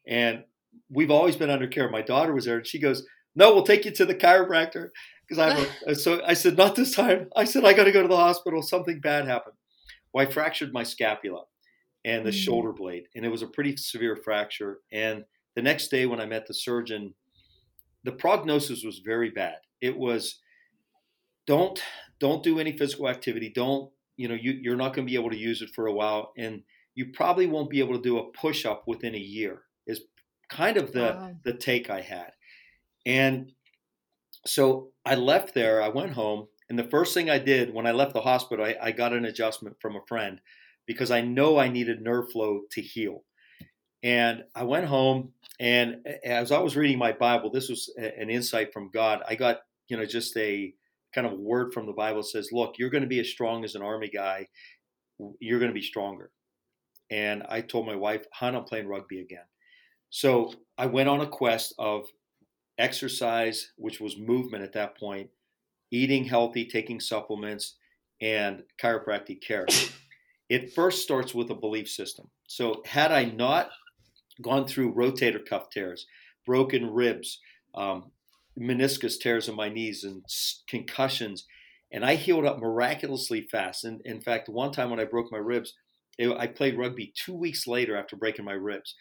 And 0.08 0.44
we've 0.89 1.12
always 1.12 1.36
been 1.36 1.50
under 1.50 1.68
care. 1.68 1.89
My 1.89 2.01
daughter 2.01 2.34
was 2.34 2.46
there, 2.46 2.58
and 2.58 2.68
she 2.68 2.79
goes, 2.79 3.06
"No, 3.36 3.53
we'll 3.53 3.63
take 3.63 3.86
you 3.86 3.91
to 3.91 4.06
the 4.06 4.15
chiropractor." 4.15 4.89
Because 5.27 5.39
I'm 5.39 5.68
uh, 5.88 5.94
so 5.94 6.22
I 6.25 6.34
said, 6.34 6.58
"Not 6.58 6.75
this 6.75 6.96
time." 6.96 7.29
I 7.36 7.46
said, 7.46 7.65
"I 7.65 7.74
got 7.74 7.86
to 7.86 7.91
go 7.91 8.01
to 8.01 8.08
the 8.08 8.18
hospital. 8.18 8.62
Something 8.62 9.00
bad 9.00 9.27
happened." 9.27 9.56
Well, 10.13 10.27
I 10.27 10.32
fractured 10.32 10.74
my 10.74 10.84
scapula 10.84 11.44
and 12.06 12.25
the 12.25 12.32
Mm. 12.32 12.34
shoulder 12.34 12.74
blade, 12.74 13.08
and 13.15 13.25
it 13.25 13.29
was 13.29 13.41
a 13.41 13.48
pretty 13.48 13.77
severe 13.77 14.15
fracture. 14.15 14.82
And 14.91 15.25
the 15.56 15.62
next 15.62 15.89
day, 15.89 16.06
when 16.06 16.22
I 16.22 16.25
met 16.25 16.48
the 16.48 16.53
surgeon, 16.53 17.15
the 18.03 18.12
prognosis 18.13 18.84
was 18.84 19.00
very 19.00 19.32
bad. 19.32 19.60
It 19.82 19.98
was 19.98 20.41
don't 21.46 21.82
don't 22.20 22.44
do 22.44 22.60
any 22.60 22.77
physical 22.77 23.08
activity. 23.10 23.50
Don't 23.50 23.91
you 24.18 24.27
know 24.27 24.36
you 24.36 24.51
you're 24.53 24.75
not 24.75 24.94
going 24.94 25.06
to 25.08 25.12
be 25.12 25.18
able 25.20 25.29
to 25.32 25.38
use 25.38 25.62
it 25.62 25.70
for 25.74 25.88
a 25.88 25.94
while, 25.94 26.34
and 26.38 26.63
you 26.96 27.12
probably 27.12 27.46
won't 27.48 27.70
be 27.70 27.79
able 27.79 27.96
to 27.96 28.01
do 28.01 28.18
a 28.18 28.32
push 28.32 28.65
up 28.65 28.88
within 28.88 29.15
a 29.15 29.20
year. 29.20 29.63
Is 29.86 30.03
kind 30.50 30.77
of 30.77 30.91
the 30.94 31.22
Wow. 31.22 31.39
the 31.44 31.53
take 31.53 31.89
I 31.89 32.01
had, 32.01 32.34
and 33.06 33.53
so 34.46 34.94
I 35.06 35.15
left 35.15 35.53
there. 35.53 35.82
I 35.82 35.89
went 35.89 36.13
home, 36.13 36.48
and 36.70 36.79
the 36.79 36.89
first 36.89 37.13
thing 37.13 37.29
I 37.29 37.39
did 37.39 37.74
when 37.74 37.88
I 37.88 37.91
left 37.91 38.13
the 38.13 38.22
hospital, 38.22 38.65
I, 38.65 38.77
I 38.82 38.91
got 38.91 39.13
an 39.13 39.25
adjustment 39.25 39.77
from 39.82 39.96
a 39.96 40.06
friend 40.08 40.41
because 40.89 41.12
I 41.12 41.22
know 41.22 41.60
I 41.60 41.69
needed 41.69 42.01
nerve 42.01 42.31
flow 42.31 42.62
to 42.72 42.81
heal. 42.81 43.24
And 44.01 44.41
I 44.55 44.63
went 44.63 44.88
home, 44.88 45.34
and 45.60 45.98
as 46.24 46.51
I 46.51 46.58
was 46.58 46.75
reading 46.75 46.98
my 46.98 47.12
Bible, 47.12 47.51
this 47.51 47.69
was 47.69 47.93
an 47.96 48.31
insight 48.31 48.74
from 48.74 48.89
God. 48.91 49.22
I 49.29 49.36
got, 49.36 49.60
you 49.88 49.98
know, 49.98 50.05
just 50.05 50.36
a 50.36 50.74
kind 51.13 51.27
of 51.27 51.38
word 51.38 51.75
from 51.75 51.86
the 51.86 51.93
Bible 51.93 52.24
that 52.24 52.29
says, 52.29 52.50
"Look, 52.51 52.79
you're 52.79 52.89
going 52.89 53.03
to 53.03 53.08
be 53.08 53.19
as 53.19 53.29
strong 53.29 53.63
as 53.63 53.75
an 53.75 53.84
army 53.84 54.10
guy. 54.10 54.48
You're 55.39 55.60
going 55.60 55.69
to 55.69 55.79
be 55.79 55.86
stronger." 55.86 56.31
And 57.12 57.43
I 57.48 57.62
told 57.62 57.86
my 57.86 57.96
wife, 57.96 58.25
"Hon, 58.34 58.55
I'm 58.55 58.63
playing 58.63 58.88
rugby 58.88 59.22
again." 59.22 59.46
So 60.10 60.51
I 60.75 60.88
went 60.88 61.08
on 61.08 61.22
a 61.22 61.27
quest 61.27 61.75
of 61.77 62.08
exercise, 62.79 63.74
which 63.77 64.00
was 64.00 64.17
movement 64.17 64.63
at 64.63 64.74
that 64.74 64.98
point, 64.98 65.29
eating 65.91 66.24
healthy, 66.24 66.65
taking 66.65 67.00
supplements, 67.00 67.75
and 68.22 68.63
chiropractic 68.81 69.41
care. 69.41 69.67
It 70.50 70.74
first 70.74 71.03
starts 71.03 71.34
with 71.34 71.51
a 71.51 71.56
belief 71.56 71.89
system. 71.89 72.29
So, 72.48 72.82
had 72.86 73.12
I 73.12 73.25
not 73.25 73.72
gone 74.41 74.68
through 74.68 74.94
rotator 74.94 75.46
cuff 75.46 75.70
tears, 75.70 76.08
broken 76.46 76.91
ribs, 76.91 77.39
um, 77.75 78.12
meniscus 78.60 79.20
tears 79.20 79.48
in 79.50 79.56
my 79.56 79.70
knees, 79.70 80.03
and 80.03 80.24
concussions, 80.68 81.46
and 81.91 82.06
I 82.06 82.15
healed 82.15 82.46
up 82.46 82.60
miraculously 82.60 83.41
fast. 83.41 83.84
And 83.84 84.01
in 84.06 84.22
fact, 84.22 84.50
one 84.50 84.72
time 84.72 84.89
when 84.89 85.00
I 85.00 85.06
broke 85.06 85.32
my 85.32 85.38
ribs, 85.38 85.74
it, 86.18 86.29
I 86.32 86.48
played 86.48 86.77
rugby 86.77 87.13
two 87.15 87.34
weeks 87.36 87.68
later 87.68 87.96
after 87.96 88.15
breaking 88.15 88.46
my 88.46 88.53
ribs 88.53 88.96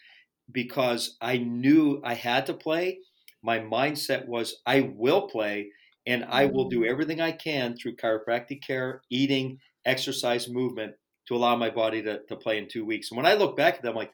because 0.51 1.17
I 1.21 1.37
knew 1.37 2.01
I 2.03 2.13
had 2.15 2.45
to 2.47 2.53
play. 2.53 2.99
My 3.41 3.59
mindset 3.59 4.27
was, 4.27 4.61
I 4.65 4.81
will 4.81 5.27
play 5.27 5.71
and 6.05 6.25
I 6.25 6.45
will 6.45 6.69
do 6.69 6.85
everything 6.85 7.21
I 7.21 7.31
can 7.31 7.75
through 7.75 7.97
chiropractic 7.97 8.63
care, 8.65 9.01
eating, 9.09 9.59
exercise, 9.85 10.49
movement 10.49 10.95
to 11.29 11.35
allow 11.35 11.55
my 11.55 11.69
body 11.69 12.01
to, 12.01 12.21
to 12.27 12.35
play 12.35 12.57
in 12.57 12.67
two 12.67 12.83
weeks. 12.83 13.11
And 13.11 13.17
when 13.17 13.27
I 13.27 13.35
look 13.35 13.55
back 13.55 13.75
at 13.75 13.83
them, 13.83 13.91
I'm 13.91 13.97
like, 13.97 14.13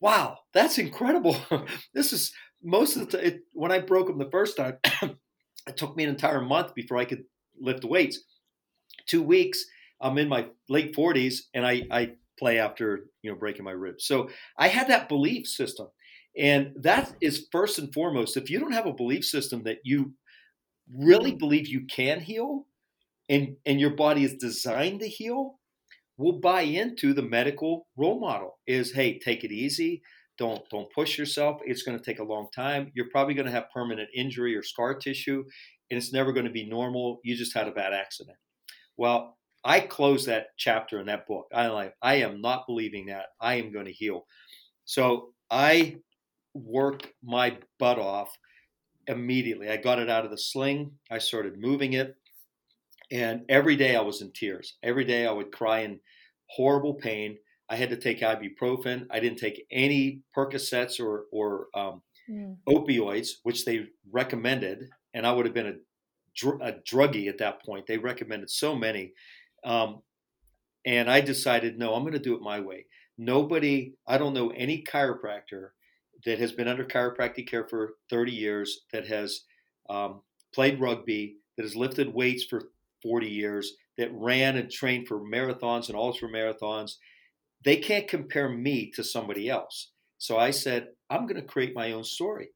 wow, 0.00 0.38
that's 0.52 0.78
incredible. 0.78 1.36
this 1.94 2.12
is 2.12 2.32
most 2.62 2.96
of 2.96 3.08
the 3.08 3.18
time, 3.18 3.40
when 3.52 3.70
I 3.70 3.78
broke 3.78 4.08
them 4.08 4.18
the 4.18 4.30
first 4.30 4.56
time, 4.56 4.78
it 5.02 5.76
took 5.76 5.96
me 5.96 6.02
an 6.02 6.10
entire 6.10 6.40
month 6.40 6.74
before 6.74 6.98
I 6.98 7.04
could 7.04 7.22
lift 7.58 7.84
weights. 7.84 8.24
Two 9.06 9.22
weeks, 9.22 9.64
I'm 10.00 10.18
in 10.18 10.28
my 10.28 10.48
late 10.68 10.94
40s 10.94 11.42
and 11.54 11.64
I, 11.64 11.82
I 11.90 12.12
play 12.36 12.58
after 12.58 13.06
you 13.22 13.30
know 13.30 13.38
breaking 13.38 13.64
my 13.64 13.70
ribs. 13.70 14.04
So 14.04 14.28
I 14.58 14.66
had 14.68 14.88
that 14.88 15.08
belief 15.08 15.46
system. 15.46 15.86
And 16.36 16.72
that 16.76 17.12
is 17.20 17.46
first 17.52 17.78
and 17.78 17.92
foremost. 17.94 18.36
If 18.36 18.50
you 18.50 18.58
don't 18.58 18.72
have 18.72 18.86
a 18.86 18.92
belief 18.92 19.24
system 19.24 19.62
that 19.64 19.78
you 19.84 20.14
really 20.92 21.32
believe 21.32 21.68
you 21.68 21.86
can 21.86 22.20
heal 22.20 22.66
and, 23.28 23.56
and 23.66 23.80
your 23.80 23.90
body 23.90 24.24
is 24.24 24.34
designed 24.34 25.00
to 25.00 25.08
heal, 25.08 25.59
we'll 26.20 26.38
buy 26.38 26.60
into 26.60 27.14
the 27.14 27.22
medical 27.22 27.86
role 27.96 28.20
model 28.20 28.58
is 28.66 28.92
hey, 28.92 29.18
take 29.18 29.42
it 29.42 29.50
easy. 29.50 30.02
Don't 30.38 30.68
don't 30.70 30.92
push 30.92 31.18
yourself. 31.18 31.60
It's 31.64 31.82
going 31.82 31.98
to 31.98 32.04
take 32.04 32.20
a 32.20 32.24
long 32.24 32.48
time. 32.54 32.92
You're 32.94 33.10
probably 33.10 33.34
going 33.34 33.46
to 33.46 33.52
have 33.52 33.70
permanent 33.74 34.08
injury 34.14 34.54
or 34.54 34.62
scar 34.62 34.94
tissue, 34.94 35.42
and 35.90 35.98
it's 35.98 36.12
never 36.12 36.32
going 36.32 36.46
to 36.46 36.52
be 36.52 36.66
normal. 36.66 37.20
You 37.24 37.34
just 37.34 37.54
had 37.54 37.68
a 37.68 37.72
bad 37.72 37.92
accident. 37.92 38.36
Well, 38.96 39.38
I 39.64 39.80
close 39.80 40.26
that 40.26 40.48
chapter 40.58 41.00
in 41.00 41.06
that 41.06 41.26
book. 41.26 41.46
I 41.54 41.68
like 41.68 41.94
I 42.02 42.16
am 42.16 42.40
not 42.40 42.66
believing 42.66 43.06
that. 43.06 43.26
I 43.40 43.54
am 43.54 43.72
going 43.72 43.86
to 43.86 43.92
heal. 43.92 44.26
So 44.84 45.32
I 45.50 45.96
worked 46.54 47.08
my 47.22 47.56
butt 47.78 47.98
off 47.98 48.30
immediately. 49.06 49.70
I 49.70 49.76
got 49.78 49.98
it 49.98 50.10
out 50.10 50.24
of 50.24 50.30
the 50.30 50.38
sling. 50.38 50.92
I 51.10 51.18
started 51.18 51.58
moving 51.58 51.94
it. 51.94 52.14
And 53.10 53.44
every 53.48 53.76
day 53.76 53.96
I 53.96 54.00
was 54.02 54.22
in 54.22 54.32
tears. 54.32 54.76
Every 54.82 55.04
day 55.04 55.26
I 55.26 55.32
would 55.32 55.52
cry 55.52 55.80
in 55.80 56.00
horrible 56.48 56.94
pain. 56.94 57.38
I 57.68 57.76
had 57.76 57.90
to 57.90 57.96
take 57.96 58.20
ibuprofen. 58.20 59.06
I 59.10 59.20
didn't 59.20 59.38
take 59.38 59.66
any 59.70 60.22
Percocets 60.36 61.00
or, 61.00 61.26
or 61.32 61.68
um, 61.74 62.02
Mm. 62.30 62.58
opioids, 62.68 63.38
which 63.42 63.64
they 63.64 63.88
recommended, 64.08 64.88
and 65.14 65.26
I 65.26 65.32
would 65.32 65.46
have 65.46 65.54
been 65.54 65.66
a 65.66 65.76
dr- 66.36 66.60
a 66.60 66.74
druggie 66.74 67.28
at 67.28 67.38
that 67.38 67.60
point. 67.64 67.86
They 67.86 67.98
recommended 67.98 68.50
so 68.50 68.76
many. 68.76 69.14
Um, 69.64 70.02
and 70.84 71.10
I 71.10 71.20
decided, 71.20 71.78
no, 71.78 71.94
I'm 71.94 72.02
going 72.02 72.12
to 72.12 72.20
do 72.20 72.34
it 72.36 72.40
my 72.42 72.60
way. 72.60 72.86
Nobody, 73.18 73.94
I 74.06 74.16
don't 74.16 74.34
know 74.34 74.50
any 74.50 74.82
chiropractor 74.84 75.70
that 76.24 76.38
has 76.38 76.52
been 76.52 76.68
under 76.68 76.84
chiropractic 76.84 77.48
care 77.48 77.66
for 77.66 77.94
30 78.08 78.32
years, 78.32 78.82
that 78.92 79.06
has 79.08 79.42
um, 79.88 80.22
played 80.54 80.80
rugby, 80.80 81.38
that 81.56 81.64
has 81.64 81.74
lifted 81.74 82.14
weights 82.14 82.44
for 82.44 82.70
40 83.02 83.28
years, 83.28 83.74
that 83.98 84.10
ran 84.12 84.56
and 84.56 84.70
trained 84.70 85.08
for 85.08 85.20
marathons 85.20 85.88
and 85.88 85.96
ultra 85.96 86.28
marathons. 86.28 86.96
They 87.64 87.76
can't 87.76 88.08
compare 88.08 88.48
me 88.48 88.90
to 88.94 89.04
somebody 89.04 89.48
else. 89.48 89.92
So 90.18 90.38
I 90.38 90.50
said, 90.50 90.88
I'm 91.10 91.26
going 91.26 91.40
to 91.40 91.46
create 91.46 91.74
my 91.74 91.92
own 91.92 92.04
story. 92.04 92.50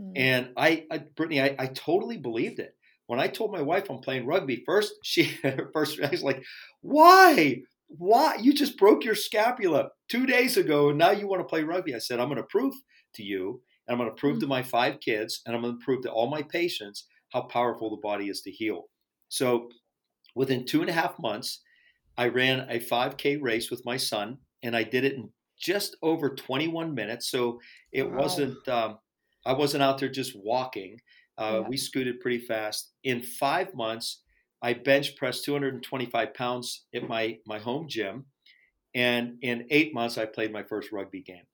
Mm. 0.00 0.12
And 0.16 0.48
I, 0.56 0.84
I 0.90 0.98
Brittany, 0.98 1.40
I, 1.40 1.54
I, 1.58 1.66
totally 1.66 2.16
believed 2.16 2.58
it. 2.58 2.74
When 3.06 3.20
I 3.20 3.26
told 3.26 3.52
my 3.52 3.60
wife 3.60 3.90
I'm 3.90 3.98
playing 3.98 4.26
rugby, 4.26 4.62
first 4.64 4.94
she 5.02 5.24
first 5.72 6.00
I 6.00 6.08
was 6.08 6.22
like, 6.22 6.42
"Why? 6.80 7.62
Why? 7.88 8.36
You 8.36 8.52
just 8.52 8.78
broke 8.78 9.04
your 9.04 9.14
scapula 9.14 9.90
two 10.08 10.26
days 10.26 10.56
ago, 10.56 10.90
and 10.90 10.98
now 10.98 11.10
you 11.10 11.28
want 11.28 11.40
to 11.40 11.48
play 11.48 11.62
rugby?" 11.62 11.94
I 11.94 11.98
said, 11.98 12.20
"I'm 12.20 12.28
going 12.28 12.36
to 12.38 12.44
prove 12.44 12.74
to 13.14 13.22
you, 13.22 13.60
and 13.86 13.94
I'm 13.94 13.98
going 13.98 14.14
to 14.14 14.20
prove 14.20 14.38
mm. 14.38 14.40
to 14.40 14.46
my 14.46 14.62
five 14.62 15.00
kids, 15.00 15.42
and 15.44 15.54
I'm 15.54 15.62
going 15.62 15.78
to 15.78 15.84
prove 15.84 16.02
to 16.02 16.10
all 16.10 16.30
my 16.30 16.42
patients 16.42 17.06
how 17.32 17.42
powerful 17.42 17.90
the 17.90 18.00
body 18.00 18.28
is 18.28 18.40
to 18.42 18.50
heal." 18.50 18.88
So, 19.28 19.68
within 20.34 20.64
two 20.64 20.80
and 20.80 20.90
a 20.90 20.94
half 20.94 21.18
months, 21.18 21.60
I 22.16 22.28
ran 22.28 22.66
a 22.68 22.78
5K 22.78 23.40
race 23.40 23.70
with 23.70 23.84
my 23.84 23.96
son, 23.96 24.38
and 24.62 24.76
I 24.76 24.82
did 24.82 25.04
it 25.04 25.14
in 25.14 25.30
just 25.58 25.96
over 26.02 26.30
21 26.30 26.94
minutes. 26.94 27.30
So 27.30 27.60
it 27.92 28.10
wow. 28.10 28.18
wasn't. 28.18 28.68
Um, 28.68 28.98
I 29.46 29.52
wasn't 29.54 29.82
out 29.82 29.98
there 29.98 30.08
just 30.08 30.36
walking. 30.36 31.00
Uh, 31.38 31.60
yeah. 31.62 31.68
We 31.68 31.76
scooted 31.76 32.20
pretty 32.20 32.44
fast. 32.44 32.92
In 33.04 33.22
five 33.22 33.74
months, 33.74 34.22
I 34.62 34.74
bench 34.74 35.16
pressed 35.16 35.44
225 35.44 36.34
pounds 36.34 36.84
at 36.94 37.08
my 37.08 37.38
my 37.46 37.58
home 37.58 37.88
gym, 37.88 38.26
and 38.94 39.38
in 39.42 39.66
eight 39.70 39.94
months, 39.94 40.18
I 40.18 40.26
played 40.26 40.52
my 40.52 40.62
first 40.62 40.92
rugby 40.92 41.22
game. 41.22 41.44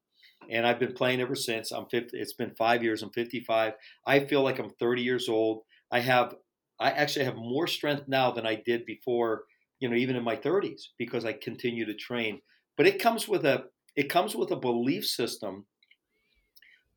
And 0.50 0.66
I've 0.66 0.78
been 0.78 0.92
playing 0.92 1.20
ever 1.20 1.34
since. 1.34 1.72
I'm 1.72 1.86
50. 1.86 2.16
It's 2.18 2.34
been 2.34 2.54
five 2.56 2.82
years. 2.82 3.02
I'm 3.02 3.10
55. 3.10 3.72
I 4.06 4.20
feel 4.20 4.42
like 4.42 4.58
I'm 4.58 4.70
30 4.70 5.02
years 5.02 5.28
old. 5.28 5.62
I 5.90 6.00
have. 6.00 6.34
I 6.78 6.90
actually 6.90 7.24
have 7.24 7.36
more 7.36 7.66
strength 7.66 8.04
now 8.06 8.30
than 8.30 8.46
I 8.46 8.62
did 8.64 8.84
before. 8.86 9.44
You 9.80 9.90
know, 9.90 9.96
even 9.96 10.16
in 10.16 10.24
my 10.24 10.36
30s, 10.36 10.82
because 10.98 11.24
I 11.24 11.34
continue 11.34 11.84
to 11.84 11.94
train. 11.94 12.40
But 12.76 12.86
it 12.86 12.98
comes 12.98 13.28
with 13.28 13.44
a 13.44 13.64
it 13.94 14.08
comes 14.08 14.34
with 14.34 14.50
a 14.50 14.56
belief 14.56 15.06
system 15.06 15.66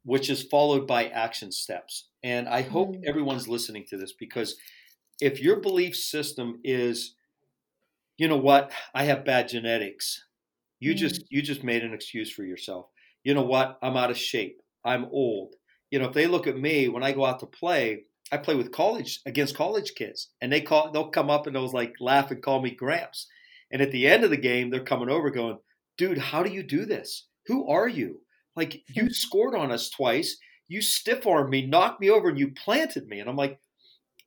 which 0.04 0.30
is 0.30 0.44
followed 0.44 0.88
by 0.88 1.08
action 1.08 1.52
steps. 1.52 2.08
And 2.24 2.48
I 2.48 2.62
hope 2.62 2.96
mm. 2.96 3.04
everyone's 3.06 3.48
listening 3.48 3.86
to 3.90 3.98
this 3.98 4.14
because 4.14 4.56
if 5.22 5.42
your 5.42 5.60
belief 5.60 5.96
system 5.96 6.60
is, 6.64 7.16
you 8.18 8.28
know 8.28 8.38
what, 8.38 8.72
I 8.94 9.04
have 9.04 9.26
bad 9.26 9.50
genetics, 9.50 10.26
you 10.80 10.94
mm. 10.94 10.98
just 10.98 11.24
you 11.30 11.42
just 11.42 11.64
made 11.64 11.84
an 11.84 11.94
excuse 11.94 12.32
for 12.32 12.44
yourself. 12.44 12.88
You 13.24 13.34
know 13.34 13.44
what, 13.44 13.78
I'm 13.82 13.98
out 13.98 14.12
of 14.12 14.18
shape. 14.18 14.62
I'm 14.84 15.06
old. 15.12 15.56
You 15.92 16.00
know, 16.00 16.08
if 16.08 16.14
they 16.14 16.28
look 16.28 16.48
at 16.48 16.58
me 16.58 16.88
when 16.88 17.04
I 17.04 17.12
go 17.12 17.26
out 17.26 17.40
to 17.42 17.46
play, 17.46 18.04
I 18.32 18.38
play 18.38 18.56
with 18.56 18.72
college 18.72 19.22
against 19.26 19.56
college 19.56 19.96
kids, 19.96 20.30
and 20.42 20.52
they 20.52 20.62
call 20.62 20.92
they'll 20.92 21.10
come 21.10 21.30
up 21.30 21.48
and 21.48 21.56
they'll 21.56 21.68
like 21.68 21.96
laugh 22.00 22.32
and 22.32 22.42
call 22.42 22.62
me 22.62 22.72
Gramps. 22.72 23.28
And 23.72 23.82
at 23.82 23.92
the 23.92 24.08
end 24.08 24.24
of 24.24 24.30
the 24.30 24.38
game, 24.38 24.70
they're 24.70 24.84
coming 24.84 25.10
over 25.10 25.30
going, 25.30 25.58
"Dude, 25.98 26.18
how 26.18 26.44
do 26.44 26.52
you 26.52 26.64
do 26.64 26.86
this? 26.86 27.28
Who 27.48 27.68
are 27.68 27.88
you? 27.88 28.22
Like 28.56 28.84
you 28.88 29.10
scored 29.14 29.56
on 29.56 29.72
us 29.72 29.90
twice. 29.90 30.38
You 30.68 30.82
stiff 30.82 31.26
armed 31.26 31.50
me, 31.50 31.66
knocked 31.66 32.00
me 32.00 32.10
over, 32.10 32.30
and 32.30 32.38
you 32.38 32.52
planted 32.52 33.08
me. 33.08 33.20
And 33.20 33.30
I'm 33.30 33.36
like, 33.36 33.60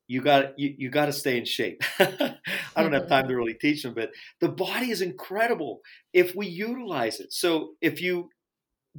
you 0.09 0.21
got 0.21 0.59
you, 0.59 0.75
you 0.77 0.91
got 0.91 1.07
to 1.07 1.13
stay 1.13 1.39
in 1.39 1.45
shape. 1.45 1.83
I 1.99 2.37
don't 2.77 2.93
have 2.93 3.09
time 3.09 3.29
to 3.29 3.37
really 3.37 3.55
teach 3.55 3.83
them, 3.83 3.95
but 3.95 4.11
the 4.41 4.49
body 4.49 4.91
is 4.91 5.03
incredible 5.03 5.81
if 6.13 6.35
we 6.35 6.49
utilize 6.49 7.21
it. 7.21 7.33
So 7.33 7.71
if 7.81 8.03
you 8.03 8.31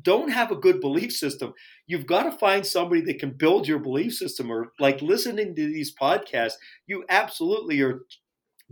don't 0.01 0.29
have 0.29 0.51
a 0.51 0.55
good 0.55 0.81
belief 0.81 1.11
system, 1.11 1.53
you've 1.85 2.07
got 2.07 2.23
to 2.23 2.31
find 2.31 2.65
somebody 2.65 3.01
that 3.01 3.19
can 3.19 3.31
build 3.31 3.67
your 3.67 3.79
belief 3.79 4.13
system. 4.13 4.51
Or 4.51 4.71
like 4.79 5.01
listening 5.01 5.55
to 5.55 5.67
these 5.67 5.93
podcasts, 5.95 6.53
you 6.87 7.05
absolutely 7.09 7.81
are 7.81 8.01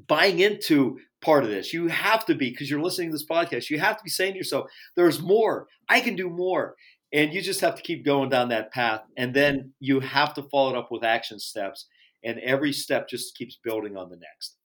buying 0.07 0.39
into 0.39 0.97
part 1.21 1.43
of 1.43 1.49
this. 1.49 1.73
You 1.73 1.87
have 1.87 2.25
to 2.25 2.35
be, 2.35 2.49
because 2.49 2.69
you're 2.69 2.81
listening 2.81 3.09
to 3.09 3.13
this 3.13 3.27
podcast, 3.27 3.69
you 3.69 3.79
have 3.79 3.97
to 3.97 4.03
be 4.03 4.09
saying 4.09 4.33
to 4.33 4.37
yourself, 4.37 4.71
there's 4.95 5.21
more. 5.21 5.67
I 5.87 6.01
can 6.01 6.15
do 6.15 6.29
more. 6.29 6.75
And 7.13 7.33
you 7.33 7.41
just 7.41 7.61
have 7.61 7.75
to 7.75 7.81
keep 7.81 8.05
going 8.05 8.29
down 8.29 8.49
that 8.49 8.71
path. 8.71 9.01
And 9.17 9.33
then 9.33 9.73
you 9.79 9.99
have 9.99 10.33
to 10.35 10.43
follow 10.43 10.71
it 10.71 10.77
up 10.77 10.91
with 10.91 11.03
action 11.03 11.39
steps. 11.39 11.87
And 12.23 12.39
every 12.39 12.71
step 12.71 13.09
just 13.09 13.35
keeps 13.35 13.59
building 13.63 13.97
on 13.97 14.09
the 14.09 14.17
next. 14.17 14.55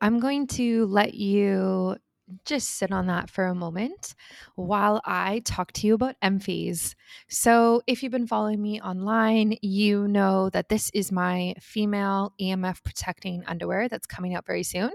I'm 0.00 0.20
going 0.20 0.46
to 0.48 0.86
let 0.86 1.14
you 1.14 1.96
just 2.44 2.70
sit 2.78 2.92
on 2.92 3.06
that 3.06 3.30
for 3.30 3.46
a 3.46 3.54
moment 3.54 4.14
while 4.54 5.00
I 5.04 5.42
talk 5.44 5.72
to 5.72 5.86
you 5.86 5.94
about 5.94 6.16
Emphys. 6.22 6.96
So, 7.28 7.82
if 7.86 8.02
you've 8.02 8.12
been 8.12 8.26
following 8.26 8.60
me 8.60 8.80
online, 8.80 9.56
you 9.62 10.08
know 10.08 10.50
that 10.50 10.68
this 10.68 10.90
is 10.94 11.12
my 11.12 11.54
female 11.60 12.32
EMF 12.40 12.82
protecting 12.82 13.44
underwear 13.46 13.88
that's 13.88 14.06
coming 14.06 14.34
out 14.34 14.46
very 14.46 14.62
soon. 14.62 14.90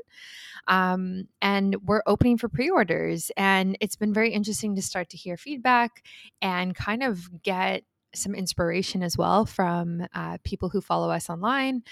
Um, 0.67 1.27
and 1.41 1.75
we're 1.85 2.03
opening 2.05 2.37
for 2.37 2.49
pre 2.49 2.69
orders. 2.69 3.31
And 3.37 3.77
it's 3.81 3.95
been 3.95 4.13
very 4.13 4.31
interesting 4.31 4.75
to 4.75 4.81
start 4.81 5.09
to 5.09 5.17
hear 5.17 5.37
feedback 5.37 6.03
and 6.41 6.75
kind 6.75 7.03
of 7.03 7.41
get 7.43 7.83
some 8.13 8.35
inspiration 8.35 9.03
as 9.03 9.17
well 9.17 9.45
from 9.45 10.05
uh, 10.13 10.37
people 10.43 10.69
who 10.69 10.81
follow 10.81 11.09
us 11.09 11.29
online 11.29 11.83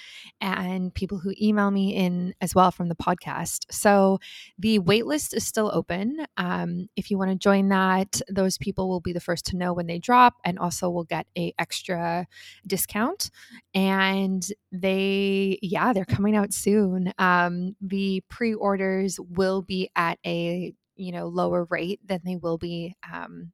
and 0.41 0.93
people 0.93 1.19
who 1.19 1.34
email 1.41 1.71
me 1.71 1.95
in 1.95 2.34
as 2.41 2.53
well 2.53 2.71
from 2.71 2.89
the 2.89 2.95
podcast. 2.95 3.65
So 3.71 4.19
the 4.58 4.79
waitlist 4.79 5.34
is 5.34 5.45
still 5.45 5.71
open. 5.73 6.25
Um, 6.38 6.89
if 6.95 7.10
you 7.10 7.17
want 7.17 7.32
to 7.32 7.38
join 7.38 7.69
that, 7.69 8.21
those 8.29 8.58
people 8.58 8.89
will 8.89 9.01
be 9.01 9.13
the 9.13 9.19
first 9.19 9.45
to 9.47 9.58
know 9.58 9.73
when 9.73 9.88
they 9.88 9.99
drop, 9.99 10.36
and 10.43 10.60
also 10.60 10.89
will 10.89 11.03
get 11.05 11.27
a 11.38 11.53
extra 11.58 12.27
discount. 12.67 13.32
And 13.73 14.45
they, 14.71 15.60
yeah, 15.62 15.93
they're 15.93 16.05
coming 16.05 16.36
out 16.36 16.53
soon. 16.53 17.13
Um, 17.17 17.75
the 17.82 18.23
pre-orders 18.29 19.19
will 19.19 19.62
be 19.62 19.89
at 19.95 20.19
a 20.25 20.73
you 20.95 21.13
know 21.13 21.27
lower 21.27 21.65
rate 21.69 22.01
than 22.05 22.19
they 22.25 22.36
will 22.36 22.58
be 22.58 22.95
um, 23.12 23.51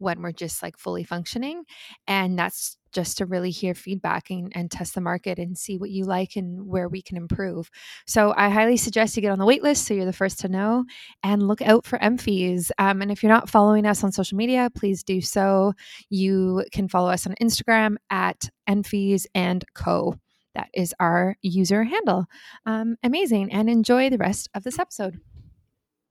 when 0.00 0.22
we're 0.22 0.32
just 0.32 0.62
like 0.62 0.78
fully 0.78 1.04
functioning. 1.04 1.64
And 2.06 2.38
that's 2.38 2.76
just 2.92 3.18
to 3.18 3.26
really 3.26 3.50
hear 3.50 3.74
feedback 3.74 4.30
and, 4.30 4.50
and, 4.54 4.70
test 4.70 4.94
the 4.94 5.00
market 5.00 5.38
and 5.38 5.56
see 5.56 5.78
what 5.78 5.90
you 5.90 6.04
like 6.04 6.34
and 6.36 6.66
where 6.66 6.88
we 6.88 7.02
can 7.02 7.16
improve. 7.16 7.70
So 8.06 8.34
I 8.36 8.48
highly 8.48 8.76
suggest 8.76 9.16
you 9.16 9.22
get 9.22 9.30
on 9.30 9.38
the 9.38 9.46
wait 9.46 9.62
list 9.62 9.86
so 9.86 9.94
you're 9.94 10.04
the 10.04 10.12
first 10.12 10.40
to 10.40 10.48
know 10.48 10.84
and 11.22 11.46
look 11.46 11.62
out 11.62 11.86
for 11.86 12.02
Emphys. 12.02 12.72
Um, 12.78 13.00
and 13.02 13.12
if 13.12 13.22
you're 13.22 13.32
not 13.32 13.48
following 13.48 13.86
us 13.86 14.02
on 14.02 14.10
social 14.10 14.36
media, 14.36 14.70
please 14.74 15.02
do 15.04 15.20
so. 15.20 15.72
You 16.08 16.64
can 16.72 16.88
follow 16.88 17.10
us 17.10 17.26
on 17.26 17.34
Instagram 17.40 17.96
at 18.10 18.48
Emphys 18.66 19.26
and 19.34 19.64
Co. 19.74 20.16
That 20.54 20.68
is 20.74 20.94
our 20.98 21.36
user 21.42 21.84
handle. 21.84 22.26
Um, 22.66 22.96
amazing. 23.02 23.52
And 23.52 23.70
enjoy 23.70 24.10
the 24.10 24.18
rest 24.18 24.48
of 24.54 24.64
this 24.64 24.78
episode. 24.78 25.20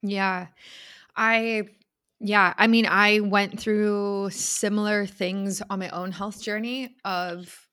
Yeah. 0.02 0.48
I 1.16 1.64
yeah, 2.20 2.54
I 2.58 2.68
mean, 2.68 2.86
I 2.86 3.22
went 3.22 3.60
through 3.60 4.30
similar 4.32 5.06
things 5.06 5.62
on 5.70 5.80
my 5.80 5.90
own 5.90 6.12
health 6.12 6.42
journey 6.42 6.96
of 7.06 7.68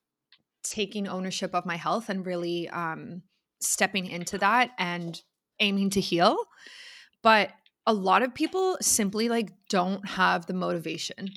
taking 0.63 1.09
ownership 1.09 1.55
of 1.55 1.67
my 1.67 1.77
health 1.77 2.09
and 2.09 2.25
really 2.25 2.69
um, 2.69 3.23
stepping 3.61 4.07
into 4.07 4.39
that 4.39 4.71
and 4.79 5.21
aiming 5.61 5.91
to 5.91 6.01
heal. 6.01 6.37
But 7.23 7.51
a 7.87 7.93
lot 7.93 8.23
of 8.23 8.35
people 8.35 8.77
simply 8.81 9.29
like 9.29 9.53
don't 9.69 10.07
have 10.09 10.47
the 10.47 10.55
motivation. 10.55 11.31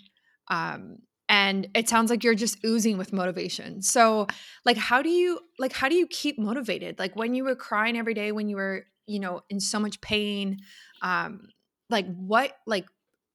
Um, 0.50 0.98
and 1.28 1.68
it 1.76 1.88
sounds 1.88 2.10
like 2.10 2.24
you're 2.24 2.36
just 2.36 2.58
oozing 2.66 2.98
with 2.98 3.14
motivation. 3.14 3.84
So, 3.84 4.26
like, 4.66 4.78
how 4.78 5.04
do 5.04 5.10
you 5.10 5.40
like 5.60 5.74
how 5.74 5.88
do 5.88 5.96
you 5.96 6.08
keep 6.08 6.40
motivated? 6.40 6.98
Like 6.98 7.16
when 7.16 7.36
you 7.36 7.44
were 7.44 7.56
crying 7.56 7.98
every 7.98 8.16
day, 8.16 8.32
when 8.32 8.50
you 8.50 8.56
were 8.56 8.86
you 9.06 9.20
know 9.20 9.42
in 9.50 9.60
so 9.60 9.80
much 9.80 10.02
pain, 10.02 10.58
um, 11.04 11.50
like 11.92 12.08
what 12.16 12.54
like 12.66 12.86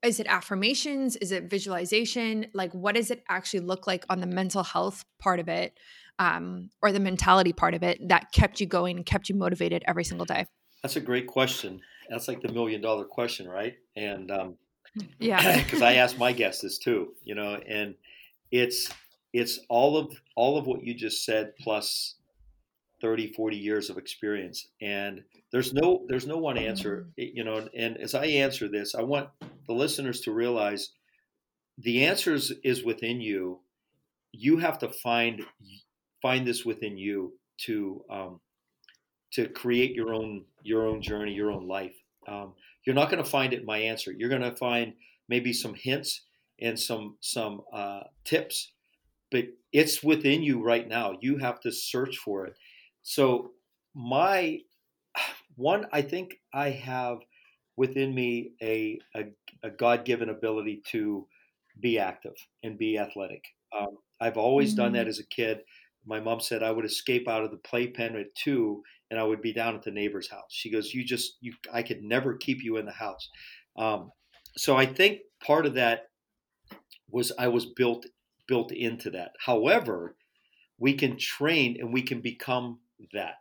is 0.04 0.20
it 0.20 0.26
affirmations? 0.28 1.16
Is 1.16 1.32
it 1.32 1.44
visualization? 1.44 2.46
Like 2.52 2.72
what 2.72 2.94
does 2.94 3.10
it 3.10 3.24
actually 3.28 3.60
look 3.60 3.86
like 3.86 4.04
on 4.08 4.20
the 4.20 4.26
mental 4.26 4.62
health 4.62 5.04
part 5.18 5.40
of 5.40 5.48
it 5.48 5.78
um, 6.18 6.70
or 6.82 6.92
the 6.92 7.00
mentality 7.00 7.52
part 7.52 7.74
of 7.74 7.82
it 7.82 8.08
that 8.08 8.32
kept 8.32 8.60
you 8.60 8.66
going 8.66 8.96
and 8.96 9.06
kept 9.06 9.28
you 9.28 9.34
motivated 9.34 9.82
every 9.86 10.04
single 10.04 10.26
day? 10.26 10.46
That's 10.82 10.96
a 10.96 11.00
great 11.00 11.26
question. 11.26 11.80
That's 12.10 12.28
like 12.28 12.42
the 12.42 12.52
million 12.52 12.80
dollar 12.80 13.04
question 13.04 13.48
right? 13.48 13.76
And 13.96 14.30
um, 14.30 14.56
yeah. 15.18 15.62
because 15.64 15.82
i 15.82 15.94
ask 15.94 16.18
my 16.18 16.32
guests 16.32 16.62
this 16.62 16.78
too 16.78 17.14
you 17.24 17.34
know 17.34 17.54
and 17.66 17.94
it's 18.52 18.88
it's 19.32 19.58
all 19.68 19.96
of 19.96 20.20
all 20.36 20.56
of 20.56 20.66
what 20.66 20.84
you 20.84 20.94
just 20.94 21.24
said 21.24 21.56
plus 21.56 22.14
30 23.00 23.32
40 23.32 23.56
years 23.56 23.90
of 23.90 23.98
experience. 23.98 24.68
And 24.80 25.24
there's 25.54 25.72
no 25.72 26.04
there's 26.08 26.26
no 26.26 26.36
one 26.36 26.58
answer 26.58 27.06
mm-hmm. 27.16 27.36
you 27.36 27.44
know 27.44 27.68
and 27.78 27.96
as 27.98 28.12
i 28.12 28.26
answer 28.26 28.68
this 28.68 28.96
i 28.96 29.02
want 29.02 29.28
the 29.66 29.74
listeners 29.74 30.20
to 30.22 30.32
realize 30.32 30.90
the 31.78 32.04
answers 32.04 32.52
is 32.62 32.84
within 32.84 33.20
you 33.20 33.60
you 34.32 34.58
have 34.58 34.78
to 34.78 34.88
find 34.88 35.42
find 36.20 36.46
this 36.46 36.64
within 36.64 36.96
you 36.96 37.32
to 37.58 38.04
um, 38.10 38.40
to 39.32 39.48
create 39.48 39.94
your 39.94 40.12
own 40.12 40.44
your 40.62 40.86
own 40.86 41.00
journey, 41.00 41.32
your 41.32 41.52
own 41.52 41.68
life. 41.68 41.94
Um, 42.26 42.54
you're 42.84 42.94
not 42.94 43.10
going 43.10 43.22
to 43.22 43.28
find 43.28 43.52
it 43.52 43.64
my 43.64 43.78
answer. 43.78 44.12
You're 44.12 44.28
going 44.28 44.42
to 44.42 44.56
find 44.56 44.94
maybe 45.28 45.52
some 45.52 45.74
hints 45.74 46.22
and 46.60 46.78
some 46.78 47.16
some 47.20 47.62
uh, 47.72 48.00
tips, 48.24 48.72
but 49.30 49.44
it's 49.72 50.02
within 50.02 50.42
you 50.42 50.62
right 50.62 50.88
now. 50.88 51.16
You 51.20 51.38
have 51.38 51.60
to 51.60 51.70
search 51.70 52.18
for 52.18 52.46
it. 52.46 52.54
So 53.02 53.52
my 53.94 54.60
one, 55.56 55.86
I 55.92 56.02
think 56.02 56.40
I 56.52 56.70
have 56.70 57.18
within 57.76 58.14
me 58.14 58.52
a 58.62 58.98
a, 59.16 59.24
a 59.62 59.70
God 59.70 60.04
given 60.04 60.28
ability 60.28 60.82
to 60.92 61.26
be 61.80 61.98
active 61.98 62.34
and 62.62 62.78
be 62.78 62.98
athletic. 62.98 63.44
Um, 63.76 63.98
I've 64.20 64.36
always 64.36 64.70
mm-hmm. 64.70 64.82
done 64.82 64.92
that 64.92 65.08
as 65.08 65.18
a 65.18 65.26
kid. 65.26 65.60
My 66.06 66.20
mom 66.20 66.40
said 66.40 66.62
I 66.62 66.70
would 66.70 66.84
escape 66.84 67.28
out 67.28 67.44
of 67.44 67.50
the 67.50 67.56
playpen 67.56 68.16
at 68.16 68.34
two 68.34 68.82
and 69.10 69.18
I 69.18 69.24
would 69.24 69.42
be 69.42 69.52
down 69.52 69.74
at 69.74 69.82
the 69.82 69.90
neighbor's 69.90 70.30
house. 70.30 70.50
She 70.50 70.70
goes, 70.70 70.92
"You 70.92 71.04
just 71.04 71.36
you, 71.40 71.52
I 71.72 71.82
could 71.82 72.02
never 72.02 72.36
keep 72.36 72.62
you 72.62 72.76
in 72.76 72.86
the 72.86 72.92
house." 72.92 73.28
Um, 73.76 74.10
so 74.56 74.76
I 74.76 74.86
think 74.86 75.20
part 75.44 75.66
of 75.66 75.74
that 75.74 76.08
was 77.10 77.32
I 77.38 77.48
was 77.48 77.66
built 77.66 78.06
built 78.46 78.72
into 78.72 79.10
that. 79.10 79.32
However, 79.44 80.16
we 80.78 80.94
can 80.94 81.16
train 81.16 81.76
and 81.80 81.92
we 81.92 82.02
can 82.02 82.20
become 82.20 82.80
that. 83.12 83.34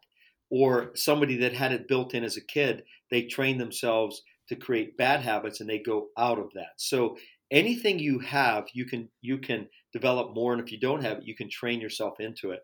Or 0.55 0.91
somebody 0.93 1.35
that 1.37 1.53
had 1.53 1.71
it 1.71 1.87
built 1.87 2.13
in 2.13 2.23
as 2.23 2.37
a 2.37 2.45
kid, 2.45 2.83
they 3.09 3.23
train 3.23 3.57
themselves 3.57 4.21
to 4.49 4.55
create 4.55 4.97
bad 4.97 5.21
habits 5.21 5.61
and 5.61 5.67
they 5.67 5.79
go 5.79 6.09
out 6.15 6.37
of 6.37 6.51
that. 6.53 6.73
So 6.77 7.17
anything 7.49 7.97
you 7.97 8.19
have, 8.19 8.67
you 8.71 8.85
can 8.85 9.09
you 9.21 9.39
can 9.39 9.67
develop 9.93 10.35
more, 10.35 10.53
and 10.53 10.61
if 10.61 10.71
you 10.71 10.79
don't 10.79 11.01
have 11.01 11.17
it, 11.17 11.25
you 11.25 11.35
can 11.35 11.49
train 11.49 11.81
yourself 11.81 12.19
into 12.19 12.51
it. 12.51 12.59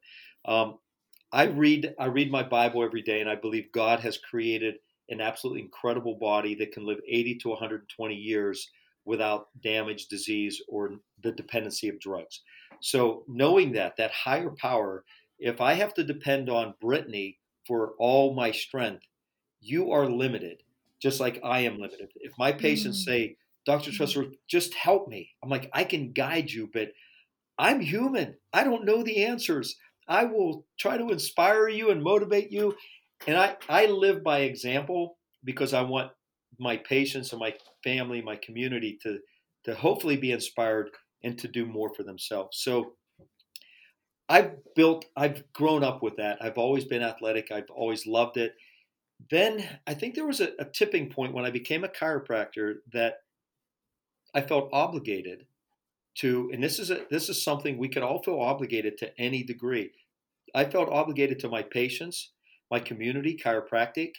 Um, 0.45 0.78
I 1.32 1.45
read 1.45 1.95
I 1.99 2.06
read 2.06 2.30
my 2.30 2.43
Bible 2.43 2.84
every 2.84 3.02
day, 3.02 3.21
and 3.21 3.30
I 3.30 3.34
believe 3.34 3.71
God 3.73 4.02
has 4.02 4.19
created 4.19 4.75
an 5.10 5.19
absolutely 5.19 5.63
incredible 5.63 6.19
body 6.19 6.54
that 6.54 6.71
can 6.71 6.86
live 6.86 6.99
80 7.08 7.39
to 7.39 7.49
120 7.49 8.13
years 8.13 8.69
without 9.06 9.47
damage, 9.63 10.10
disease, 10.10 10.62
or 10.67 10.91
the 11.23 11.32
dependency 11.32 11.89
of 11.89 11.99
drugs. 11.99 12.41
So 12.82 13.23
knowing 13.28 13.71
that 13.71 13.97
that 13.97 14.12
higher 14.12 14.52
power, 14.62 15.04
if 15.39 15.60
I 15.60 15.73
have 15.73 15.95
to 15.95 16.04
depend 16.04 16.52
on 16.52 16.75
Brittany 16.80 17.38
for 17.69 17.93
all 17.99 18.34
my 18.34 18.51
strength, 18.51 19.05
you 19.62 19.91
are 19.91 20.08
limited, 20.08 20.63
just 20.99 21.19
like 21.19 21.39
I 21.43 21.60
am 21.60 21.75
limited. 21.75 22.10
If 22.15 22.34
my 22.39 22.51
patients 22.51 23.03
mm. 23.03 23.05
say, 23.05 23.36
Dr. 23.65 23.91
Tressler, 23.91 24.32
just 24.49 24.73
help 24.73 25.08
me, 25.08 25.29
I'm 25.43 25.49
like, 25.49 25.69
I 25.71 25.84
can 25.84 26.12
guide 26.12 26.49
you, 26.49 26.67
but 26.73 26.89
I'm 27.60 27.79
human. 27.79 28.36
I 28.51 28.63
don't 28.63 28.86
know 28.86 29.03
the 29.03 29.23
answers. 29.23 29.75
I 30.08 30.25
will 30.25 30.65
try 30.79 30.97
to 30.97 31.10
inspire 31.10 31.69
you 31.69 31.91
and 31.91 32.01
motivate 32.01 32.51
you. 32.51 32.75
And 33.27 33.38
I, 33.38 33.55
I 33.69 33.86
live 33.86 34.23
by 34.23 34.39
example 34.39 35.17
because 35.43 35.75
I 35.75 35.84
want 35.84 36.12
my 36.58 36.77
patients 36.77 37.32
and 37.32 37.39
my 37.39 37.53
family, 37.84 38.21
my 38.23 38.38
community 38.38 38.97
to, 39.03 39.19
to 39.65 39.75
hopefully 39.75 40.17
be 40.17 40.32
inspired 40.32 40.89
and 41.23 41.38
to 41.38 41.47
do 41.47 41.67
more 41.67 41.93
for 41.93 42.01
themselves. 42.01 42.58
So 42.63 42.93
I've 44.29 44.51
built, 44.75 45.05
I've 45.17 45.51
grown 45.53 45.83
up 45.83 46.03
with 46.03 46.17
that. 46.17 46.37
I've 46.39 46.57
always 46.57 46.85
been 46.85 47.01
athletic. 47.01 47.51
I've 47.51 47.69
always 47.71 48.05
loved 48.05 48.37
it. 48.37 48.55
Then 49.29 49.67
I 49.87 49.95
think 49.95 50.15
there 50.15 50.27
was 50.27 50.39
a, 50.39 50.51
a 50.59 50.65
tipping 50.65 51.09
point 51.09 51.33
when 51.33 51.45
I 51.45 51.49
became 51.49 51.83
a 51.83 51.89
chiropractor 51.89 52.75
that 52.93 53.23
I 54.33 54.41
felt 54.41 54.69
obligated 54.71 55.45
to, 56.19 56.49
and 56.53 56.63
this 56.63 56.79
is 56.79 56.91
a, 56.91 57.05
this 57.09 57.27
is 57.27 57.43
something 57.43 57.77
we 57.77 57.89
could 57.89 58.03
all 58.03 58.21
feel 58.21 58.39
obligated 58.39 58.97
to 58.99 59.19
any 59.19 59.43
degree. 59.43 59.91
I 60.53 60.65
felt 60.65 60.89
obligated 60.89 61.39
to 61.39 61.49
my 61.49 61.63
patients, 61.63 62.31
my 62.71 62.79
community, 62.79 63.37
chiropractic, 63.43 64.13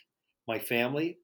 my 0.47 0.59
family, 0.59 1.19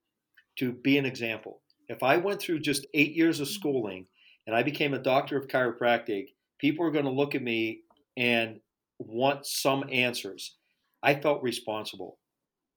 to 0.57 0.71
be 0.71 0.97
an 0.97 1.05
example. 1.05 1.61
If 1.89 2.03
I 2.03 2.17
went 2.17 2.41
through 2.41 2.59
just 2.59 2.87
eight 2.93 3.13
years 3.13 3.39
of 3.39 3.47
mm-hmm. 3.47 3.53
schooling 3.55 4.05
and 4.45 4.55
I 4.55 4.63
became 4.63 4.93
a 4.93 4.99
doctor 4.99 5.37
of 5.37 5.47
chiropractic, 5.47 6.29
people 6.57 6.85
are 6.85 6.91
going 6.91 7.05
to 7.05 7.11
look 7.11 7.35
at 7.35 7.43
me 7.43 7.81
and 8.15 8.59
want 8.99 9.45
some 9.45 9.85
answers. 9.91 10.55
I 11.03 11.15
felt 11.15 11.43
responsible. 11.43 12.17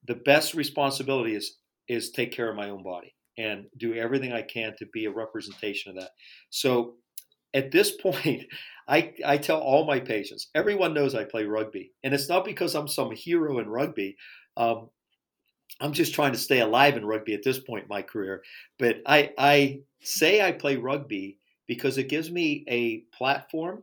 The 0.06 0.16
best 0.16 0.54
responsibility 0.54 1.34
is 1.34 1.56
is 1.88 2.10
take 2.10 2.30
care 2.30 2.48
of 2.48 2.56
my 2.56 2.70
own 2.70 2.84
body 2.84 3.14
and 3.36 3.66
do 3.78 3.94
everything 3.94 4.32
I 4.32 4.42
can 4.42 4.74
to 4.78 4.86
be 4.92 5.06
a 5.06 5.10
representation 5.10 5.90
of 5.90 5.96
that. 6.02 6.10
So 6.50 6.94
at 7.52 7.72
this 7.72 7.92
point, 8.02 8.44
I, 8.86 9.14
I 9.24 9.38
tell 9.38 9.60
all 9.60 9.86
my 9.86 9.98
patients, 10.00 10.48
everyone 10.54 10.94
knows 10.94 11.14
I 11.14 11.24
play 11.24 11.44
rugby. 11.44 11.92
And 12.04 12.14
it's 12.14 12.28
not 12.28 12.44
because 12.44 12.74
I'm 12.74 12.88
some 12.88 13.10
hero 13.10 13.58
in 13.58 13.68
rugby. 13.68 14.16
Um, 14.56 14.90
I'm 15.80 15.92
just 15.92 16.14
trying 16.14 16.32
to 16.32 16.38
stay 16.38 16.60
alive 16.60 16.96
in 16.96 17.04
rugby 17.04 17.34
at 17.34 17.42
this 17.42 17.58
point 17.58 17.84
in 17.84 17.88
my 17.88 18.02
career. 18.02 18.42
But 18.78 18.96
I, 19.06 19.30
I 19.38 19.80
say 20.02 20.42
I 20.42 20.52
play 20.52 20.76
rugby 20.76 21.38
because 21.66 21.98
it 21.98 22.08
gives 22.08 22.30
me 22.30 22.64
a 22.68 23.04
platform 23.16 23.82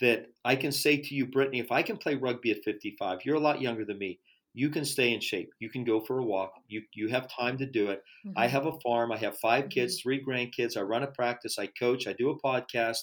that 0.00 0.26
I 0.44 0.56
can 0.56 0.72
say 0.72 0.96
to 0.96 1.14
you, 1.14 1.26
Brittany, 1.26 1.60
if 1.60 1.70
I 1.70 1.82
can 1.82 1.96
play 1.96 2.14
rugby 2.14 2.50
at 2.50 2.64
55, 2.64 3.20
you're 3.24 3.36
a 3.36 3.40
lot 3.40 3.60
younger 3.60 3.84
than 3.84 3.98
me 3.98 4.18
you 4.54 4.70
can 4.70 4.84
stay 4.84 5.12
in 5.12 5.20
shape. 5.20 5.50
You 5.58 5.68
can 5.68 5.84
go 5.84 6.00
for 6.00 6.20
a 6.20 6.24
walk. 6.24 6.52
You 6.68 6.82
you 6.94 7.08
have 7.08 7.28
time 7.28 7.58
to 7.58 7.66
do 7.66 7.90
it. 7.90 8.02
Mm-hmm. 8.24 8.38
I 8.38 8.46
have 8.46 8.66
a 8.66 8.78
farm. 8.80 9.10
I 9.12 9.16
have 9.18 9.36
5 9.38 9.68
kids, 9.68 9.94
mm-hmm. 9.94 10.02
three 10.02 10.24
grandkids. 10.24 10.76
I 10.76 10.82
run 10.82 11.02
a 11.02 11.08
practice. 11.08 11.58
I 11.58 11.66
coach. 11.66 12.06
I 12.06 12.14
do 12.14 12.30
a 12.30 12.40
podcast, 12.40 13.00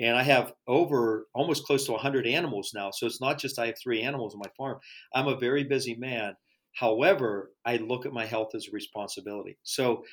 and 0.00 0.16
I 0.16 0.22
have 0.22 0.52
over 0.68 1.26
almost 1.34 1.66
close 1.66 1.84
to 1.86 1.92
100 1.92 2.26
animals 2.26 2.70
now. 2.74 2.90
So 2.92 3.06
it's 3.06 3.20
not 3.20 3.38
just 3.38 3.58
I 3.58 3.66
have 3.66 3.74
three 3.82 4.02
animals 4.02 4.34
on 4.34 4.40
my 4.40 4.50
farm. 4.56 4.78
I'm 5.12 5.26
a 5.26 5.36
very 5.36 5.64
busy 5.64 5.96
man. 5.96 6.34
However, 6.74 7.52
I 7.64 7.76
look 7.76 8.06
at 8.06 8.12
my 8.12 8.26
health 8.26 8.54
as 8.54 8.68
a 8.68 8.72
responsibility. 8.72 9.58
So 9.64 10.04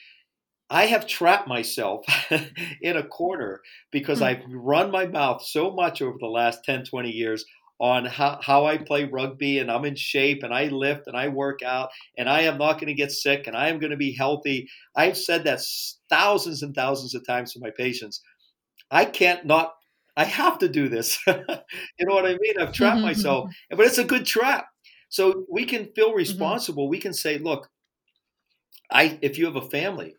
I 0.71 0.85
have 0.85 1.05
trapped 1.05 1.49
myself 1.49 2.05
in 2.81 2.95
a 2.95 3.03
corner 3.03 3.61
because 3.91 4.21
mm-hmm. 4.21 4.41
I've 4.41 4.53
run 4.53 4.89
my 4.89 5.05
mouth 5.05 5.43
so 5.43 5.69
much 5.69 6.01
over 6.01 6.17
the 6.17 6.27
last 6.27 6.63
10, 6.63 6.85
20 6.85 7.11
years 7.11 7.45
on 7.77 8.05
how, 8.05 8.39
how 8.41 8.65
I 8.65 8.77
play 8.77 9.03
rugby 9.03 9.59
and 9.59 9.69
I'm 9.69 9.83
in 9.83 9.95
shape 9.95 10.43
and 10.43 10.53
I 10.53 10.67
lift 10.67 11.07
and 11.07 11.17
I 11.17 11.27
work 11.27 11.61
out 11.61 11.89
and 12.17 12.29
I 12.29 12.41
am 12.41 12.57
not 12.57 12.73
going 12.73 12.87
to 12.87 12.93
get 12.93 13.11
sick 13.11 13.47
and 13.47 13.57
I 13.57 13.67
am 13.67 13.79
going 13.79 13.91
to 13.91 13.97
be 13.97 14.13
healthy. 14.13 14.69
I've 14.95 15.17
said 15.17 15.43
that 15.43 15.59
thousands 16.09 16.63
and 16.63 16.73
thousands 16.73 17.15
of 17.15 17.27
times 17.27 17.51
to 17.53 17.59
my 17.59 17.71
patients. 17.77 18.21
I 18.89 19.03
can't 19.03 19.45
not, 19.45 19.73
I 20.15 20.23
have 20.23 20.57
to 20.59 20.69
do 20.69 20.87
this. 20.87 21.19
you 21.27 21.35
know 22.05 22.15
what 22.15 22.25
I 22.25 22.37
mean? 22.39 22.59
I've 22.59 22.71
trapped 22.71 22.97
mm-hmm. 22.97 23.07
myself, 23.07 23.49
but 23.71 23.81
it's 23.81 23.97
a 23.97 24.05
good 24.05 24.25
trap. 24.25 24.67
So 25.09 25.45
we 25.51 25.65
can 25.65 25.89
feel 25.95 26.09
mm-hmm. 26.09 26.17
responsible. 26.17 26.85
Mm-hmm. 26.85 26.91
We 26.91 26.99
can 26.99 27.13
say, 27.13 27.39
look, 27.39 27.67
I, 28.89 29.19
if 29.21 29.37
you 29.37 29.45
have 29.45 29.57
a 29.57 29.69
family, 29.69 30.15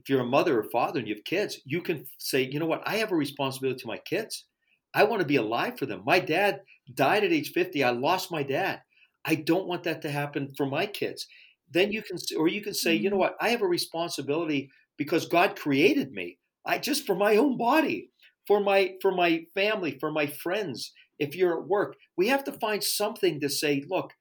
if 0.00 0.08
you're 0.08 0.20
a 0.20 0.26
mother 0.26 0.58
or 0.58 0.70
father 0.70 0.98
and 0.98 1.06
you 1.06 1.14
have 1.14 1.24
kids, 1.24 1.60
you 1.64 1.82
can 1.82 2.06
say, 2.18 2.42
you 2.42 2.58
know 2.58 2.66
what? 2.66 2.82
I 2.86 2.96
have 2.96 3.12
a 3.12 3.16
responsibility 3.16 3.80
to 3.80 3.86
my 3.86 3.98
kids. 3.98 4.46
I 4.94 5.04
want 5.04 5.20
to 5.20 5.26
be 5.26 5.36
alive 5.36 5.78
for 5.78 5.86
them. 5.86 6.02
My 6.04 6.18
dad 6.18 6.60
died 6.92 7.22
at 7.22 7.32
age 7.32 7.52
50. 7.52 7.84
I 7.84 7.90
lost 7.90 8.32
my 8.32 8.42
dad. 8.42 8.80
I 9.24 9.34
don't 9.34 9.66
want 9.66 9.84
that 9.84 10.02
to 10.02 10.10
happen 10.10 10.52
for 10.56 10.66
my 10.66 10.86
kids. 10.86 11.26
Then 11.70 11.92
you 11.92 12.02
can, 12.02 12.16
or 12.36 12.48
you 12.48 12.62
can 12.62 12.74
say, 12.74 12.94
you 12.94 13.10
know 13.10 13.14
mm-hmm. 13.16 13.20
what? 13.20 13.36
I 13.40 13.50
have 13.50 13.62
a 13.62 13.68
responsibility 13.68 14.70
because 14.96 15.26
God 15.26 15.58
created 15.58 16.12
me. 16.12 16.38
I 16.66 16.78
just 16.78 17.06
for 17.06 17.14
my 17.14 17.36
own 17.36 17.56
body, 17.56 18.10
for 18.46 18.60
my 18.60 18.94
for 19.00 19.12
my 19.12 19.44
family, 19.54 19.96
for 20.00 20.10
my 20.10 20.26
friends. 20.26 20.92
If 21.18 21.36
you're 21.36 21.60
at 21.60 21.68
work, 21.68 21.96
we 22.16 22.28
have 22.28 22.44
to 22.44 22.52
find 22.52 22.82
something 22.82 23.40
to 23.40 23.48
say. 23.48 23.84
Look, 23.88 24.12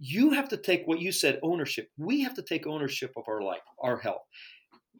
you 0.00 0.30
have 0.30 0.48
to 0.48 0.56
take 0.56 0.82
what 0.86 1.00
you 1.00 1.12
said 1.12 1.38
ownership. 1.42 1.88
We 1.96 2.22
have 2.22 2.34
to 2.34 2.42
take 2.42 2.66
ownership 2.66 3.12
of 3.16 3.24
our 3.28 3.40
life, 3.40 3.62
our 3.80 3.98
health. 3.98 4.22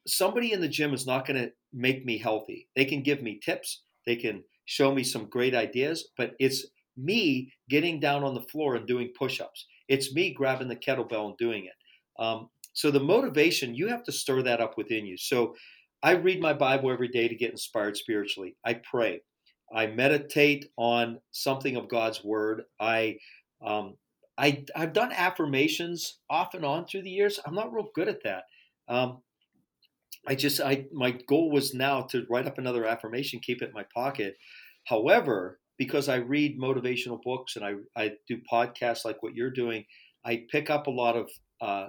Somebody 0.06 0.52
in 0.52 0.60
the 0.60 0.68
gym 0.68 0.94
is 0.94 1.06
not 1.06 1.26
going 1.26 1.40
to 1.40 1.52
make 1.72 2.04
me 2.04 2.18
healthy. 2.18 2.68
They 2.76 2.84
can 2.84 3.02
give 3.02 3.22
me 3.22 3.40
tips. 3.44 3.82
They 4.06 4.16
can 4.16 4.42
show 4.64 4.94
me 4.94 5.04
some 5.04 5.26
great 5.26 5.54
ideas, 5.54 6.08
but 6.16 6.32
it's 6.38 6.66
me 6.96 7.52
getting 7.68 8.00
down 8.00 8.24
on 8.24 8.34
the 8.34 8.42
floor 8.42 8.76
and 8.76 8.86
doing 8.86 9.12
push 9.18 9.40
ups. 9.40 9.66
It's 9.88 10.14
me 10.14 10.32
grabbing 10.32 10.68
the 10.68 10.76
kettlebell 10.76 11.26
and 11.26 11.36
doing 11.36 11.66
it. 11.66 12.22
Um, 12.22 12.48
so 12.72 12.90
the 12.90 13.00
motivation, 13.00 13.74
you 13.74 13.88
have 13.88 14.04
to 14.04 14.12
stir 14.12 14.42
that 14.42 14.60
up 14.60 14.76
within 14.76 15.06
you. 15.06 15.16
So 15.16 15.54
I 16.02 16.12
read 16.12 16.40
my 16.40 16.52
Bible 16.52 16.90
every 16.90 17.08
day 17.08 17.28
to 17.28 17.34
get 17.34 17.50
inspired 17.50 17.96
spiritually. 17.96 18.56
I 18.64 18.74
pray. 18.74 19.20
I 19.74 19.86
meditate 19.86 20.66
on 20.76 21.18
something 21.32 21.76
of 21.76 21.88
God's 21.88 22.24
word. 22.24 22.62
I, 22.80 23.18
um, 23.64 23.96
I, 24.38 24.64
I've 24.74 24.92
done 24.92 25.12
affirmations 25.12 26.18
off 26.30 26.54
and 26.54 26.64
on 26.64 26.86
through 26.86 27.02
the 27.02 27.10
years. 27.10 27.38
I'm 27.44 27.54
not 27.54 27.72
real 27.72 27.88
good 27.94 28.08
at 28.08 28.22
that. 28.24 28.44
Um, 28.88 29.18
I 30.26 30.34
just, 30.34 30.60
I, 30.60 30.86
my 30.92 31.12
goal 31.28 31.50
was 31.50 31.74
now 31.74 32.02
to 32.10 32.26
write 32.28 32.46
up 32.46 32.58
another 32.58 32.86
affirmation, 32.86 33.40
keep 33.40 33.62
it 33.62 33.68
in 33.68 33.74
my 33.74 33.86
pocket. 33.94 34.36
However, 34.86 35.60
because 35.78 36.08
I 36.08 36.16
read 36.16 36.60
motivational 36.60 37.22
books 37.22 37.56
and 37.56 37.64
I, 37.64 37.74
I 37.96 38.12
do 38.28 38.38
podcasts 38.52 39.04
like 39.04 39.22
what 39.22 39.34
you're 39.34 39.50
doing, 39.50 39.84
I 40.24 40.44
pick 40.50 40.68
up 40.68 40.86
a 40.86 40.90
lot 40.90 41.16
of 41.16 41.30
uh, 41.60 41.88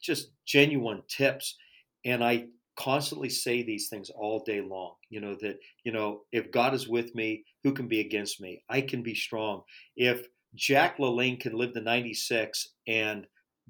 just 0.00 0.30
genuine 0.46 1.02
tips. 1.08 1.56
And 2.04 2.22
I 2.22 2.46
constantly 2.78 3.28
say 3.28 3.62
these 3.62 3.88
things 3.88 4.10
all 4.10 4.42
day 4.46 4.60
long. 4.60 4.94
You 5.10 5.20
know, 5.20 5.36
that, 5.40 5.58
you 5.84 5.92
know, 5.92 6.22
if 6.32 6.50
God 6.50 6.72
is 6.72 6.88
with 6.88 7.14
me, 7.14 7.44
who 7.64 7.72
can 7.72 7.88
be 7.88 8.00
against 8.00 8.40
me? 8.40 8.62
I 8.70 8.80
can 8.80 9.02
be 9.02 9.14
strong. 9.14 9.62
If 9.96 10.26
Jack 10.54 10.98
LaLanne 10.98 11.40
can 11.40 11.52
live 11.52 11.74
to 11.74 11.80
96 11.80 12.74
and 12.86 13.26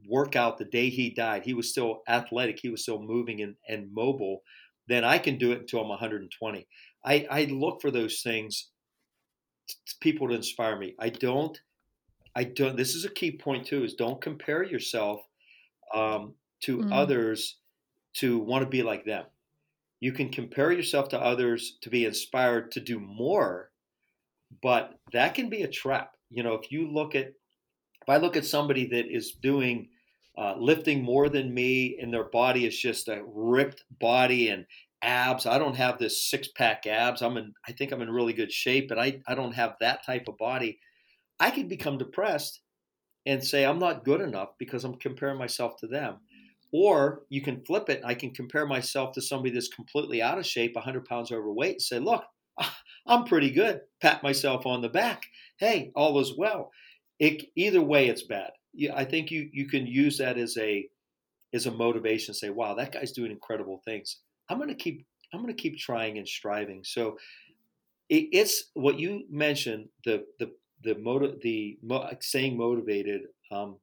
work 0.09 0.37
out 0.37 0.59
the 0.59 0.65
day 0.65 0.89
he 0.89 1.11
died. 1.11 1.45
He 1.45 1.55
was 1.55 1.71
still 1.71 2.03
athletic. 2.09 2.59
He 2.61 2.69
was 2.69 2.83
still 2.83 3.03
moving 3.03 3.43
and, 3.43 3.57
and 3.69 3.93
mobile. 3.93 4.43
Then 4.89 5.05
I 5.05 5.19
can 5.19 5.39
do 5.39 5.53
it 5.53 5.61
until 5.61 5.83
I'm 5.83 5.89
120. 5.89 6.67
I, 7.05 7.27
I 7.31 7.45
look 7.45 7.81
for 7.81 7.91
those 7.91 8.23
things, 8.23 8.69
people 10.01 10.29
to 10.29 10.35
inspire 10.35 10.77
me. 10.77 10.95
I 10.99 11.11
don't, 11.11 11.59
I 12.35 12.45
don't, 12.45 12.77
this 12.77 12.95
is 12.95 13.05
a 13.05 13.11
key 13.11 13.33
point 13.33 13.67
too, 13.67 13.85
is 13.85 13.95
don't 13.95 14.21
compare 14.21 14.63
yourself 14.63 15.21
um, 15.95 16.35
to 16.63 16.79
mm. 16.79 16.93
others 16.93 17.59
to 18.15 18.39
want 18.39 18.65
to 18.65 18.69
be 18.69 18.83
like 18.83 19.05
them. 19.05 19.25
You 20.01 20.13
can 20.13 20.31
compare 20.31 20.73
yourself 20.73 21.09
to 21.11 21.21
others 21.21 21.77
to 21.83 21.91
be 21.91 22.05
inspired 22.05 22.73
to 22.73 22.81
do 22.81 22.99
more, 22.99 23.71
but 24.63 24.95
that 25.13 25.35
can 25.35 25.51
be 25.51 25.63
a 25.63 25.69
trap. 25.69 26.17
You 26.31 26.43
know, 26.43 26.55
if 26.55 26.73
you 26.73 26.91
look 26.91 27.15
at, 27.15 27.33
I 28.11 28.18
look 28.18 28.37
at 28.37 28.46
somebody 28.46 28.87
that 28.88 29.07
is 29.14 29.33
doing, 29.33 29.88
uh, 30.37 30.57
lifting 30.59 31.03
more 31.03 31.29
than 31.29 31.55
me 31.55 31.99
and 32.01 32.12
their 32.12 32.25
body 32.25 32.66
is 32.66 32.79
just 32.79 33.09
a 33.09 33.23
ripped 33.27 33.85
body 34.01 34.49
and 34.49 34.66
abs. 35.03 35.46
I 35.46 35.59
don't 35.59 35.77
have 35.77 35.99
this 35.99 36.31
six 36.31 36.49
pack 36.49 36.87
abs. 36.87 37.23
I'm 37.23 37.37
in, 37.37 37.53
I 37.66 37.73
think 37.73 37.92
I'm 37.92 38.03
in 38.03 38.11
really 38.11 38.33
good 38.33 38.53
shape, 38.53 38.88
but 38.88 38.99
I, 38.99 39.20
I 39.27 39.35
don't 39.35 39.55
have 39.55 39.77
that 39.81 40.05
type 40.05 40.29
of 40.29 40.38
body. 40.38 40.79
I 41.38 41.51
can 41.51 41.68
become 41.68 41.99
depressed 41.99 42.61
and 43.27 43.44
say 43.44 43.64
I'm 43.64 43.79
not 43.79 44.05
good 44.05 44.20
enough 44.20 44.51
because 44.59 44.85
I'm 44.85 44.96
comparing 44.96 45.38
myself 45.38 45.77
to 45.81 45.87
them. 45.87 46.16
Or 46.73 47.23
you 47.29 47.42
can 47.42 47.64
flip 47.64 47.88
it. 47.88 48.03
I 48.05 48.14
can 48.14 48.31
compare 48.31 48.66
myself 48.66 49.12
to 49.14 49.23
somebody 49.23 49.53
that's 49.53 49.68
completely 49.68 50.23
out 50.23 50.38
of 50.38 50.46
shape, 50.46 50.75
100 50.75 51.05
pounds 51.05 51.33
overweight, 51.33 51.75
and 51.75 51.83
say, 51.83 51.99
look, 51.99 52.25
I'm 53.07 53.25
pretty 53.25 53.51
good. 53.51 53.81
Pat 54.01 54.23
myself 54.23 54.66
on 54.66 54.81
the 54.81 54.88
back. 54.88 55.25
Hey, 55.57 55.90
all 55.96 56.18
is 56.20 56.37
well. 56.37 56.70
It, 57.20 57.46
either 57.54 57.83
way, 57.83 58.09
it's 58.09 58.22
bad. 58.24 58.50
I 58.94 59.04
think 59.04 59.30
you 59.30 59.50
you 59.52 59.68
can 59.68 59.87
use 59.87 60.18
that 60.18 60.38
as 60.38 60.56
a 60.59 60.88
as 61.54 61.66
a 61.66 61.70
motivation. 61.72 62.35
Say, 62.35 62.50
wow, 62.50 62.74
that 62.74 62.92
guy's 62.92 63.12
doing 63.12 63.30
incredible 63.30 63.83
things. 63.85 64.18
I'm 64.48 64.59
going 64.59 64.70
to 64.70 64.74
keep 64.74 65.06
I'm 65.33 65.46
to 65.46 65.54
keep 65.54 65.78
trying 65.78 66.18
and 66.18 66.28
striving. 66.28 66.83
So 66.85 67.18
it, 68.09 68.28
it's 68.33 68.70
what 68.74 68.98
you 68.98 69.24
mentioned 69.30 69.88
the 70.04 70.24
the 70.38 70.52
the 70.83 70.96
motive 70.96 71.40
the 71.42 71.78
staying 72.20 72.56
motivated. 72.56 73.22
Um, 73.52 73.78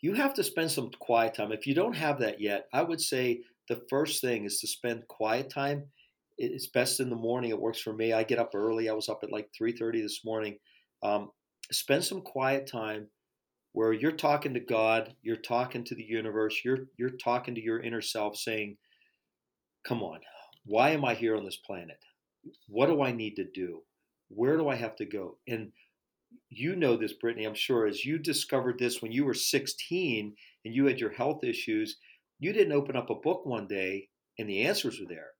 you 0.00 0.12
have 0.14 0.34
to 0.34 0.44
spend 0.44 0.70
some 0.70 0.90
quiet 1.00 1.34
time. 1.34 1.52
If 1.52 1.66
you 1.66 1.74
don't 1.74 1.96
have 1.96 2.18
that 2.20 2.40
yet, 2.40 2.66
I 2.72 2.82
would 2.82 3.00
say 3.00 3.40
the 3.68 3.82
first 3.88 4.20
thing 4.20 4.44
is 4.44 4.60
to 4.60 4.66
spend 4.66 5.08
quiet 5.08 5.48
time. 5.50 5.84
It's 6.36 6.66
best 6.66 7.00
in 7.00 7.08
the 7.08 7.16
morning. 7.16 7.50
It 7.50 7.60
works 7.60 7.80
for 7.80 7.92
me. 7.92 8.12
I 8.12 8.24
get 8.24 8.38
up 8.38 8.54
early. 8.54 8.88
I 8.88 8.92
was 8.92 9.08
up 9.08 9.20
at 9.22 9.32
like 9.32 9.48
3:30 9.58 10.02
this 10.02 10.24
morning. 10.24 10.58
Um, 11.02 11.30
spend 11.72 12.04
some 12.04 12.20
quiet 12.20 12.66
time 12.66 13.08
where 13.72 13.92
you're 13.92 14.12
talking 14.12 14.54
to 14.54 14.60
God, 14.60 15.14
you're 15.22 15.36
talking 15.36 15.84
to 15.84 15.94
the 15.94 16.04
universe, 16.04 16.60
you're 16.64 16.86
you're 16.96 17.10
talking 17.10 17.54
to 17.54 17.62
your 17.62 17.80
inner 17.80 18.00
self, 18.00 18.36
saying, 18.36 18.76
"Come 19.86 20.02
on, 20.02 20.20
why 20.64 20.90
am 20.90 21.04
I 21.04 21.14
here 21.14 21.36
on 21.36 21.44
this 21.44 21.56
planet? 21.56 21.98
What 22.68 22.86
do 22.86 23.02
I 23.02 23.12
need 23.12 23.36
to 23.36 23.44
do? 23.44 23.82
Where 24.28 24.56
do 24.56 24.68
I 24.68 24.76
have 24.76 24.96
to 24.96 25.04
go?" 25.04 25.38
And 25.48 25.72
you 26.50 26.76
know 26.76 26.96
this, 26.96 27.12
Brittany, 27.12 27.44
I'm 27.46 27.54
sure, 27.54 27.86
as 27.86 28.04
you 28.04 28.18
discovered 28.18 28.78
this 28.78 29.02
when 29.02 29.12
you 29.12 29.24
were 29.24 29.34
16 29.34 30.36
and 30.64 30.74
you 30.74 30.86
had 30.86 31.00
your 31.00 31.10
health 31.12 31.44
issues, 31.44 31.96
you 32.38 32.52
didn't 32.52 32.72
open 32.72 32.96
up 32.96 33.10
a 33.10 33.14
book 33.14 33.44
one 33.46 33.66
day 33.66 34.08
and 34.38 34.48
the 34.48 34.62
answers 34.62 35.00
were 35.00 35.06
there. 35.08 35.32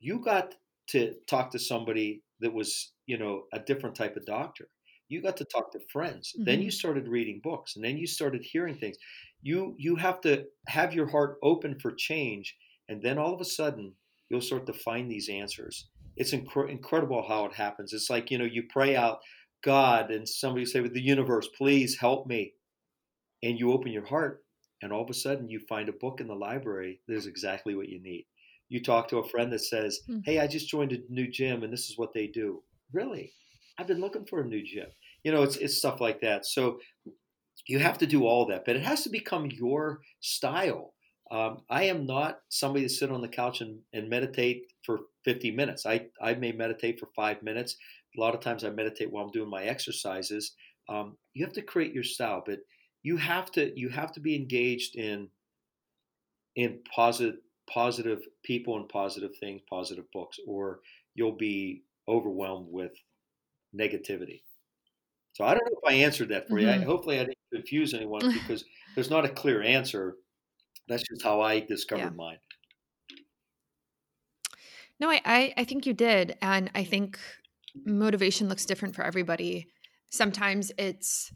You 0.00 0.20
got 0.20 0.54
to 0.88 1.14
talk 1.26 1.50
to 1.52 1.58
somebody 1.58 2.22
that 2.40 2.52
was, 2.52 2.92
you 3.06 3.18
know, 3.18 3.44
a 3.52 3.58
different 3.58 3.96
type 3.96 4.16
of 4.16 4.26
doctor. 4.26 4.68
You 5.12 5.22
got 5.22 5.36
to 5.36 5.44
talk 5.44 5.72
to 5.72 5.80
friends. 5.92 6.32
Mm-hmm. 6.32 6.44
Then 6.44 6.60
you 6.60 6.68
mm-hmm. 6.68 6.72
started 6.72 7.08
reading 7.08 7.40
books 7.42 7.76
and 7.76 7.84
then 7.84 7.98
you 7.98 8.06
started 8.06 8.42
hearing 8.42 8.76
things. 8.76 8.96
You 9.42 9.74
you 9.78 9.96
have 9.96 10.20
to 10.22 10.44
have 10.68 10.94
your 10.94 11.08
heart 11.08 11.36
open 11.42 11.78
for 11.78 11.92
change 11.92 12.56
and 12.88 13.02
then 13.02 13.18
all 13.18 13.34
of 13.34 13.40
a 13.40 13.44
sudden 13.44 13.94
you'll 14.30 14.40
start 14.40 14.66
to 14.66 14.72
find 14.72 15.10
these 15.10 15.28
answers. 15.28 15.88
It's 16.16 16.32
inc- 16.32 16.70
incredible 16.70 17.24
how 17.26 17.44
it 17.46 17.54
happens. 17.54 17.92
It's 17.92 18.10
like, 18.10 18.30
you 18.30 18.38
know, 18.38 18.44
you 18.44 18.64
pray 18.68 18.96
out 18.96 19.20
God 19.62 20.10
and 20.10 20.28
somebody 20.28 20.64
say 20.66 20.80
with 20.80 20.94
the 20.94 21.02
universe, 21.02 21.48
please 21.56 21.98
help 21.98 22.26
me. 22.26 22.54
And 23.42 23.58
you 23.58 23.72
open 23.72 23.92
your 23.92 24.06
heart 24.06 24.44
and 24.82 24.92
all 24.92 25.02
of 25.02 25.10
a 25.10 25.14
sudden 25.14 25.48
you 25.48 25.60
find 25.68 25.88
a 25.88 25.92
book 25.92 26.20
in 26.20 26.28
the 26.28 26.34
library 26.34 27.00
that 27.06 27.14
is 27.14 27.26
exactly 27.26 27.74
what 27.74 27.88
you 27.88 28.00
need. 28.02 28.26
You 28.68 28.82
talk 28.82 29.08
to 29.08 29.18
a 29.18 29.28
friend 29.28 29.52
that 29.52 29.60
says, 29.60 30.00
hmm. 30.06 30.20
Hey, 30.24 30.38
I 30.38 30.46
just 30.46 30.68
joined 30.68 30.92
a 30.92 30.98
new 31.08 31.30
gym 31.30 31.62
and 31.62 31.72
this 31.72 31.90
is 31.90 31.98
what 31.98 32.14
they 32.14 32.26
do. 32.26 32.62
Really? 32.92 33.32
I've 33.78 33.86
been 33.86 34.00
looking 34.00 34.26
for 34.26 34.40
a 34.40 34.46
new 34.46 34.62
gym. 34.62 34.86
You 35.24 35.32
know, 35.32 35.42
it's 35.42 35.56
it's 35.56 35.78
stuff 35.78 36.00
like 36.00 36.20
that. 36.20 36.46
So 36.46 36.78
you 37.66 37.78
have 37.78 37.98
to 37.98 38.06
do 38.06 38.26
all 38.26 38.46
that, 38.46 38.64
but 38.64 38.76
it 38.76 38.82
has 38.82 39.02
to 39.04 39.10
become 39.10 39.46
your 39.46 40.00
style. 40.20 40.94
Um, 41.30 41.58
I 41.70 41.84
am 41.84 42.06
not 42.06 42.40
somebody 42.48 42.84
to 42.84 42.92
sit 42.92 43.10
on 43.10 43.22
the 43.22 43.28
couch 43.28 43.60
and, 43.60 43.78
and 43.94 44.10
meditate 44.10 44.64
for 44.84 45.00
50 45.24 45.52
minutes. 45.52 45.86
I, 45.86 46.08
I 46.20 46.34
may 46.34 46.52
meditate 46.52 47.00
for 47.00 47.08
five 47.16 47.42
minutes 47.42 47.76
a 48.16 48.20
lot 48.20 48.34
of 48.34 48.40
times 48.40 48.64
I 48.64 48.70
meditate 48.70 49.10
while 49.10 49.24
I'm 49.24 49.30
doing 49.30 49.48
my 49.48 49.64
exercises. 49.64 50.54
Um, 50.88 51.16
you 51.34 51.44
have 51.44 51.54
to 51.54 51.62
create 51.62 51.94
your 51.94 52.04
style, 52.04 52.42
but 52.44 52.60
you 53.02 53.16
have 53.16 53.50
to 53.52 53.72
you 53.78 53.88
have 53.88 54.12
to 54.12 54.20
be 54.20 54.36
engaged 54.36 54.96
in 54.96 55.28
in 56.56 56.80
positive 56.94 57.36
positive 57.72 58.20
people 58.44 58.76
and 58.76 58.88
positive 58.88 59.30
things, 59.40 59.62
positive 59.70 60.04
books, 60.12 60.38
or 60.46 60.80
you'll 61.14 61.36
be 61.36 61.84
overwhelmed 62.08 62.66
with 62.70 62.92
negativity. 63.74 64.42
So 65.32 65.44
I 65.44 65.54
don't 65.54 65.64
know 65.64 65.78
if 65.82 65.92
I 65.92 65.96
answered 65.96 66.28
that 66.28 66.48
for 66.48 66.54
mm-hmm. 66.54 66.66
you. 66.66 66.70
I, 66.70 66.76
mm-hmm. 66.78 66.86
hopefully, 66.86 67.18
I 67.18 67.24
didn't 67.24 67.38
confuse 67.52 67.94
anyone 67.94 68.32
because 68.32 68.64
there's 68.94 69.10
not 69.10 69.24
a 69.24 69.28
clear 69.28 69.62
answer. 69.62 70.16
That's 70.88 71.02
just 71.02 71.22
how 71.22 71.40
I 71.40 71.60
discovered 71.60 72.02
yeah. 72.02 72.10
mine. 72.10 72.38
No, 75.00 75.10
I, 75.10 75.52
I 75.56 75.64
think 75.64 75.86
you 75.86 75.94
did, 75.94 76.36
and 76.42 76.70
I 76.74 76.84
think 76.84 77.18
motivation 77.84 78.48
looks 78.48 78.66
different 78.66 78.94
for 78.94 79.02
everybody. 79.02 79.68
Sometimes 80.10 80.70
it's 80.78 81.32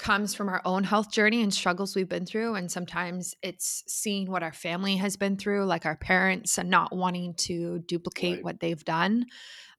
comes 0.00 0.34
from 0.34 0.48
our 0.48 0.62
own 0.64 0.82
health 0.82 1.12
journey 1.12 1.42
and 1.42 1.52
struggles 1.52 1.94
we've 1.94 2.08
been 2.08 2.24
through 2.24 2.54
and 2.54 2.72
sometimes 2.72 3.34
it's 3.42 3.84
seeing 3.86 4.30
what 4.30 4.42
our 4.42 4.52
family 4.52 4.96
has 4.96 5.14
been 5.14 5.36
through 5.36 5.66
like 5.66 5.84
our 5.84 5.94
parents 5.94 6.56
and 6.56 6.70
not 6.70 6.96
wanting 6.96 7.34
to 7.34 7.80
duplicate 7.80 8.36
right. 8.36 8.44
what 8.44 8.60
they've 8.60 8.82
done 8.82 9.26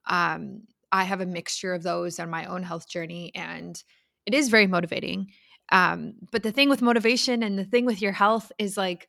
um, 0.05 0.61
i 0.91 1.03
have 1.03 1.21
a 1.21 1.25
mixture 1.25 1.73
of 1.73 1.83
those 1.83 2.19
on 2.19 2.29
my 2.29 2.45
own 2.45 2.63
health 2.63 2.87
journey 2.87 3.31
and 3.35 3.83
it 4.25 4.33
is 4.33 4.49
very 4.49 4.67
motivating 4.67 5.27
um, 5.73 6.15
but 6.33 6.43
the 6.43 6.51
thing 6.51 6.67
with 6.67 6.81
motivation 6.81 7.43
and 7.43 7.57
the 7.57 7.63
thing 7.63 7.85
with 7.85 8.01
your 8.01 8.11
health 8.11 8.51
is 8.59 8.75
like 8.75 9.07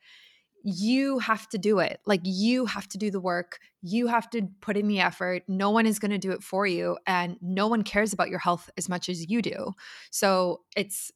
you 0.65 1.19
have 1.19 1.49
to 1.49 1.59
do 1.59 1.81
it. 1.81 2.01
Like 2.07 2.21
you 2.23 2.67
have 2.67 2.89
to 2.91 2.99
do 2.99 3.11
the 3.11 3.21
work. 3.21 3.59
You 3.83 4.07
have 4.07 4.31
to 4.31 4.49
put 4.61 4.77
in 4.77 4.87
the 4.87 5.01
effort. 5.01 5.43
No 5.49 5.71
one 5.71 5.87
is 5.87 5.99
going 5.99 6.13
to 6.13 6.19
do 6.19 6.31
it 6.31 6.43
for 6.43 6.67
you 6.67 6.99
and 7.07 7.37
no 7.41 7.67
one 7.67 7.83
cares 7.83 8.13
about 8.13 8.31
your 8.31 8.39
health 8.39 8.71
as 8.77 8.89
much 8.89 9.09
as 9.09 9.29
you 9.29 9.43
do. 9.43 9.73
So 10.11 10.61
it's 10.77 11.11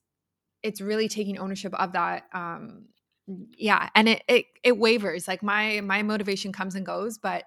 it's 0.63 0.81
really 0.81 1.07
taking 1.09 1.39
ownership 1.39 1.73
of 1.75 1.93
that 1.93 2.25
um 2.33 2.87
yeah, 3.57 3.89
and 3.95 4.09
it 4.09 4.23
it 4.29 4.47
it 4.63 4.79
wavers. 4.79 5.27
Like 5.27 5.43
my 5.43 5.81
my 5.81 6.03
motivation 6.03 6.53
comes 6.53 6.75
and 6.75 6.87
goes, 6.87 7.19
but 7.19 7.45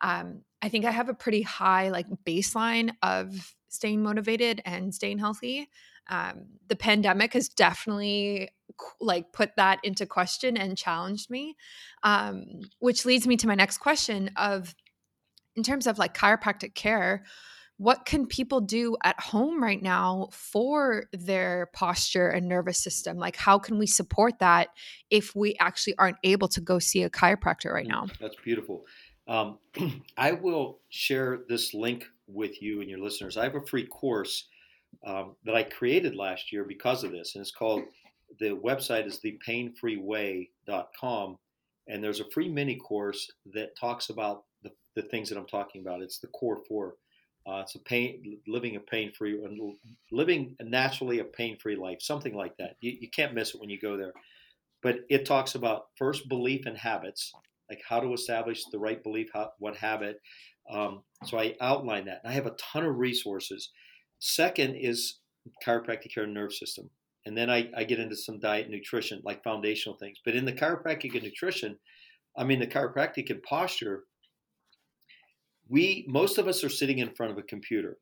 um 0.00 0.42
I 0.62 0.68
think 0.68 0.84
I 0.84 0.90
have 0.90 1.08
a 1.08 1.14
pretty 1.14 1.42
high 1.42 1.90
like 1.90 2.06
baseline 2.26 2.90
of 3.02 3.54
staying 3.68 4.02
motivated 4.02 4.62
and 4.64 4.94
staying 4.94 5.18
healthy. 5.18 5.68
Um, 6.08 6.46
the 6.68 6.76
pandemic 6.76 7.32
has 7.32 7.48
definitely 7.48 8.50
like 9.00 9.32
put 9.32 9.56
that 9.56 9.80
into 9.82 10.06
question 10.06 10.56
and 10.56 10.76
challenged 10.76 11.30
me 11.30 11.56
um, 12.02 12.44
which 12.78 13.04
leads 13.04 13.26
me 13.26 13.36
to 13.38 13.46
my 13.46 13.54
next 13.54 13.78
question 13.78 14.30
of 14.36 14.74
in 15.56 15.62
terms 15.62 15.86
of 15.86 15.98
like 15.98 16.16
chiropractic 16.16 16.74
care 16.74 17.24
what 17.78 18.06
can 18.06 18.26
people 18.26 18.62
do 18.62 18.96
at 19.04 19.20
home 19.20 19.62
right 19.62 19.82
now 19.82 20.28
for 20.32 21.04
their 21.12 21.68
posture 21.74 22.28
and 22.28 22.48
nervous 22.48 22.78
system? 22.78 23.18
Like 23.18 23.36
how 23.36 23.58
can 23.58 23.78
we 23.78 23.86
support 23.86 24.38
that 24.38 24.68
if 25.10 25.36
we 25.36 25.56
actually 25.60 25.94
aren't 25.98 26.16
able 26.24 26.48
to 26.48 26.62
go 26.62 26.78
see 26.78 27.02
a 27.02 27.10
chiropractor 27.10 27.70
right 27.72 27.86
mm, 27.86 27.90
now? 27.90 28.06
that's 28.18 28.36
beautiful 28.42 28.86
um, 29.28 29.58
i 30.16 30.32
will 30.32 30.78
share 30.88 31.40
this 31.48 31.74
link 31.74 32.06
with 32.26 32.62
you 32.62 32.80
and 32.80 32.90
your 32.90 33.00
listeners 33.00 33.36
i 33.36 33.44
have 33.44 33.54
a 33.54 33.66
free 33.66 33.86
course 33.86 34.48
um, 35.06 35.36
that 35.44 35.54
i 35.54 35.62
created 35.62 36.14
last 36.14 36.52
year 36.52 36.64
because 36.64 37.04
of 37.04 37.12
this 37.12 37.34
and 37.34 37.42
it's 37.42 37.50
called 37.50 37.82
the 38.38 38.50
website 38.50 39.06
is 39.06 39.18
thepainfreeway.com, 39.20 41.38
and 41.88 42.02
there's 42.02 42.18
a 42.20 42.30
free 42.30 42.48
mini 42.48 42.76
course 42.76 43.30
that 43.54 43.78
talks 43.78 44.10
about 44.10 44.42
the, 44.62 44.70
the 44.94 45.02
things 45.02 45.28
that 45.28 45.38
I'm 45.38 45.46
talking 45.46 45.80
about. 45.80 46.02
It's 46.02 46.18
the 46.18 46.26
core 46.28 46.62
four. 46.68 46.94
Uh, 47.46 47.60
it's 47.60 47.76
a 47.76 47.80
pain, 47.80 48.38
living 48.48 48.74
a 48.74 48.80
pain-free, 48.80 49.38
living 50.10 50.56
naturally 50.60 51.20
a 51.20 51.24
pain-free 51.24 51.76
life, 51.76 52.02
something 52.02 52.34
like 52.34 52.56
that. 52.56 52.74
You, 52.80 52.96
you 53.00 53.08
can't 53.08 53.34
miss 53.34 53.54
it 53.54 53.60
when 53.60 53.70
you 53.70 53.78
go 53.78 53.96
there. 53.96 54.12
But 54.82 54.96
it 55.08 55.24
talks 55.24 55.54
about 55.54 55.86
first 55.96 56.28
belief 56.28 56.66
and 56.66 56.76
habits, 56.76 57.32
like 57.70 57.80
how 57.88 58.00
to 58.00 58.12
establish 58.12 58.64
the 58.70 58.78
right 58.78 59.02
belief, 59.02 59.28
how, 59.32 59.50
what 59.58 59.76
habit. 59.76 60.20
Um, 60.70 61.02
so 61.24 61.38
I 61.38 61.54
outline 61.60 62.06
that, 62.06 62.20
and 62.24 62.32
I 62.32 62.34
have 62.34 62.46
a 62.46 62.56
ton 62.58 62.84
of 62.84 62.96
resources. 62.96 63.70
second 64.18 64.76
is 64.76 65.18
chiropractic 65.64 66.12
care 66.12 66.24
and 66.24 66.34
nerve 66.34 66.52
system. 66.52 66.90
And 67.24 67.36
then 67.36 67.50
I, 67.50 67.68
I 67.76 67.84
get 67.84 67.98
into 67.98 68.16
some 68.16 68.38
diet 68.38 68.70
nutrition, 68.70 69.20
like 69.24 69.42
foundational 69.42 69.98
things. 69.98 70.18
But 70.24 70.36
in 70.36 70.44
the 70.44 70.52
chiropractic 70.52 71.14
and 71.14 71.24
nutrition, 71.24 71.76
I 72.36 72.44
mean, 72.44 72.60
the 72.60 72.66
chiropractic 72.66 73.30
and 73.30 73.42
posture, 73.42 74.04
we, 75.68 76.04
most 76.08 76.38
of 76.38 76.46
us 76.46 76.62
are 76.62 76.68
sitting 76.68 76.98
in 76.98 77.14
front 77.14 77.32
of 77.32 77.38
a 77.38 77.42
computer 77.42 77.98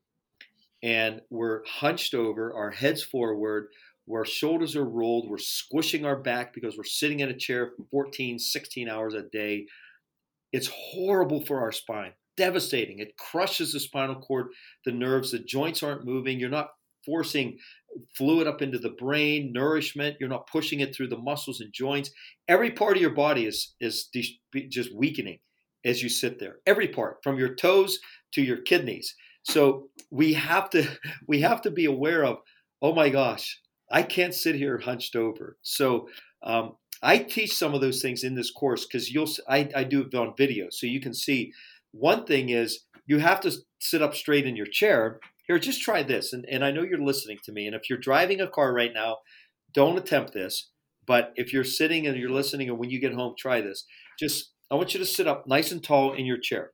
and 0.82 1.22
we're 1.30 1.62
hunched 1.66 2.12
over, 2.12 2.52
our 2.54 2.70
heads 2.70 3.02
forward, 3.02 3.68
where 4.06 4.24
shoulders 4.24 4.76
are 4.76 4.84
rolled, 4.84 5.28
we're 5.28 5.38
squishing 5.38 6.04
our 6.04 6.16
back 6.16 6.52
because 6.52 6.76
we're 6.76 6.84
sitting 6.84 7.20
in 7.20 7.30
a 7.30 7.36
chair 7.36 7.72
for 7.76 7.84
14, 7.90 8.38
16 8.38 8.88
hours 8.88 9.14
a 9.14 9.22
day. 9.22 9.66
It's 10.52 10.70
horrible 10.72 11.44
for 11.44 11.60
our 11.60 11.72
spine, 11.72 12.12
devastating. 12.36 12.98
It 12.98 13.16
crushes 13.16 13.72
the 13.72 13.80
spinal 13.80 14.20
cord, 14.20 14.48
the 14.84 14.92
nerves, 14.92 15.32
the 15.32 15.38
joints 15.38 15.82
aren't 15.82 16.04
moving. 16.04 16.38
You're 16.38 16.50
not 16.50 16.70
forcing 17.04 17.58
fluid 18.16 18.46
up 18.46 18.62
into 18.62 18.78
the 18.78 18.90
brain, 18.90 19.52
nourishment. 19.52 20.16
You're 20.20 20.28
not 20.28 20.46
pushing 20.46 20.80
it 20.80 20.94
through 20.94 21.08
the 21.08 21.18
muscles 21.18 21.60
and 21.60 21.72
joints. 21.72 22.10
Every 22.48 22.70
part 22.70 22.96
of 22.96 23.02
your 23.02 23.10
body 23.10 23.46
is 23.46 23.74
is 23.80 24.08
just 24.70 24.94
weakening 24.94 25.38
as 25.84 26.02
you 26.02 26.08
sit 26.08 26.38
there. 26.38 26.56
Every 26.66 26.88
part, 26.88 27.18
from 27.22 27.38
your 27.38 27.54
toes 27.54 27.98
to 28.32 28.42
your 28.42 28.58
kidneys. 28.58 29.14
So 29.44 29.88
we 30.10 30.32
have 30.34 30.70
to 30.70 30.86
we 31.28 31.40
have 31.40 31.62
to 31.62 31.70
be 31.70 31.84
aware 31.84 32.24
of. 32.24 32.38
Oh 32.82 32.94
my 32.94 33.08
gosh, 33.08 33.60
I 33.90 34.02
can't 34.02 34.34
sit 34.34 34.54
here 34.54 34.78
hunched 34.78 35.16
over. 35.16 35.56
So 35.62 36.08
um, 36.42 36.76
I 37.02 37.18
teach 37.18 37.56
some 37.56 37.74
of 37.74 37.80
those 37.80 38.00
things 38.00 38.24
in 38.24 38.34
this 38.34 38.50
course 38.50 38.86
because 38.86 39.10
you'll 39.10 39.28
I, 39.48 39.68
I 39.74 39.84
do 39.84 40.02
it 40.02 40.14
on 40.14 40.34
video, 40.36 40.66
so 40.70 40.86
you 40.86 41.00
can 41.00 41.14
see. 41.14 41.52
One 41.92 42.24
thing 42.24 42.48
is 42.48 42.80
you 43.06 43.18
have 43.18 43.40
to 43.42 43.52
sit 43.78 44.02
up 44.02 44.14
straight 44.14 44.46
in 44.46 44.56
your 44.56 44.66
chair 44.66 45.20
here, 45.46 45.58
just 45.58 45.82
try 45.82 46.02
this. 46.02 46.32
And, 46.32 46.44
and 46.50 46.64
I 46.64 46.70
know 46.70 46.82
you're 46.82 46.98
listening 46.98 47.38
to 47.44 47.52
me. 47.52 47.66
And 47.66 47.76
if 47.76 47.88
you're 47.88 47.98
driving 47.98 48.40
a 48.40 48.48
car 48.48 48.72
right 48.72 48.92
now, 48.92 49.18
don't 49.72 49.98
attempt 49.98 50.32
this. 50.32 50.70
But 51.06 51.32
if 51.36 51.52
you're 51.52 51.64
sitting 51.64 52.06
and 52.06 52.16
you're 52.16 52.30
listening, 52.30 52.70
and 52.70 52.78
when 52.78 52.90
you 52.90 52.98
get 52.98 53.12
home, 53.12 53.34
try 53.38 53.60
this. 53.60 53.84
Just, 54.18 54.52
I 54.70 54.74
want 54.74 54.94
you 54.94 55.00
to 55.00 55.06
sit 55.06 55.28
up 55.28 55.46
nice 55.46 55.70
and 55.70 55.84
tall 55.84 56.14
in 56.14 56.24
your 56.24 56.38
chair. 56.38 56.70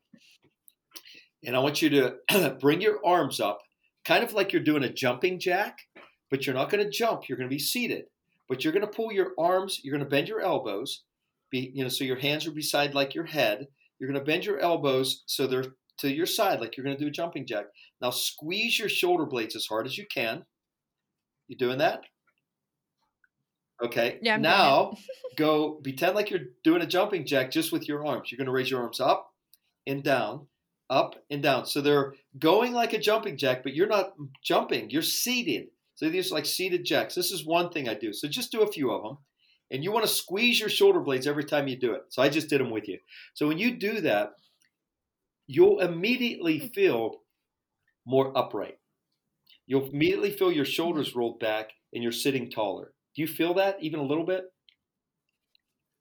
And 1.44 1.56
I 1.56 1.58
want 1.58 1.82
you 1.82 1.90
to 1.90 2.56
bring 2.60 2.80
your 2.80 3.04
arms 3.04 3.40
up, 3.40 3.58
kind 4.04 4.22
of 4.22 4.32
like 4.32 4.52
you're 4.52 4.62
doing 4.62 4.84
a 4.84 4.92
jumping 4.92 5.40
jack, 5.40 5.78
but 6.30 6.46
you're 6.46 6.54
not 6.54 6.70
going 6.70 6.84
to 6.84 6.90
jump. 6.90 7.28
You're 7.28 7.38
going 7.38 7.48
to 7.48 7.54
be 7.54 7.58
seated. 7.58 8.04
But 8.48 8.64
you're 8.64 8.72
going 8.72 8.86
to 8.86 8.92
pull 8.92 9.12
your 9.12 9.32
arms, 9.38 9.80
you're 9.82 9.96
going 9.96 10.04
to 10.04 10.10
bend 10.10 10.28
your 10.28 10.40
elbows, 10.40 11.04
be, 11.50 11.70
you 11.74 11.84
know, 11.84 11.88
so 11.88 12.04
your 12.04 12.18
hands 12.18 12.46
are 12.46 12.52
beside 12.52 12.94
like 12.94 13.14
your 13.14 13.26
head. 13.26 13.68
You're 13.98 14.10
going 14.10 14.18
to 14.18 14.26
bend 14.26 14.44
your 14.44 14.58
elbows 14.58 15.22
so 15.26 15.46
they're 15.46 15.64
to 16.00 16.12
your 16.12 16.26
side 16.26 16.60
like 16.60 16.76
you're 16.76 16.84
going 16.84 16.96
to 16.96 17.02
do 17.02 17.08
a 17.08 17.12
jumping 17.12 17.46
jack. 17.46 17.66
Now 18.00 18.10
squeeze 18.10 18.78
your 18.78 18.88
shoulder 18.88 19.26
blades 19.26 19.54
as 19.54 19.66
hard 19.66 19.86
as 19.86 19.98
you 19.98 20.06
can. 20.12 20.44
You 21.46 21.56
doing 21.56 21.78
that? 21.78 22.04
Okay. 23.82 24.18
Yeah. 24.22 24.34
I'm 24.34 24.42
now 24.42 24.94
go 25.36 25.72
pretend 25.82 26.14
like 26.14 26.30
you're 26.30 26.40
doing 26.64 26.82
a 26.82 26.86
jumping 26.86 27.26
jack 27.26 27.50
just 27.50 27.72
with 27.72 27.86
your 27.86 28.06
arms. 28.06 28.30
You're 28.30 28.38
going 28.38 28.46
to 28.46 28.52
raise 28.52 28.70
your 28.70 28.82
arms 28.82 29.00
up 29.00 29.32
and 29.86 30.02
down, 30.02 30.46
up 30.88 31.16
and 31.30 31.42
down. 31.42 31.66
So 31.66 31.80
they're 31.80 32.14
going 32.38 32.72
like 32.72 32.92
a 32.92 32.98
jumping 32.98 33.36
jack, 33.36 33.62
but 33.62 33.74
you're 33.74 33.86
not 33.86 34.14
jumping. 34.42 34.90
You're 34.90 35.02
seated. 35.02 35.68
So 36.00 36.08
these 36.08 36.32
are 36.32 36.34
like 36.34 36.46
seated 36.46 36.86
jacks. 36.86 37.14
This 37.14 37.30
is 37.30 37.44
one 37.44 37.68
thing 37.68 37.86
I 37.86 37.92
do. 37.92 38.14
So 38.14 38.26
just 38.26 38.50
do 38.50 38.62
a 38.62 38.72
few 38.72 38.90
of 38.90 39.02
them. 39.02 39.18
And 39.70 39.84
you 39.84 39.92
want 39.92 40.06
to 40.06 40.10
squeeze 40.10 40.58
your 40.58 40.70
shoulder 40.70 40.98
blades 40.98 41.26
every 41.26 41.44
time 41.44 41.68
you 41.68 41.76
do 41.76 41.92
it. 41.92 42.04
So 42.08 42.22
I 42.22 42.30
just 42.30 42.48
did 42.48 42.58
them 42.58 42.70
with 42.70 42.88
you. 42.88 42.98
So 43.34 43.46
when 43.46 43.58
you 43.58 43.76
do 43.76 44.00
that, 44.00 44.30
you'll 45.46 45.80
immediately 45.80 46.58
hmm. 46.58 46.66
feel 46.68 47.16
more 48.06 48.36
upright. 48.36 48.78
You'll 49.66 49.90
immediately 49.90 50.30
feel 50.30 50.50
your 50.50 50.64
shoulders 50.64 51.14
rolled 51.14 51.38
back 51.38 51.72
and 51.92 52.02
you're 52.02 52.12
sitting 52.12 52.50
taller. 52.50 52.94
Do 53.14 53.20
you 53.20 53.28
feel 53.28 53.52
that 53.54 53.76
even 53.82 54.00
a 54.00 54.06
little 54.06 54.24
bit? 54.24 54.44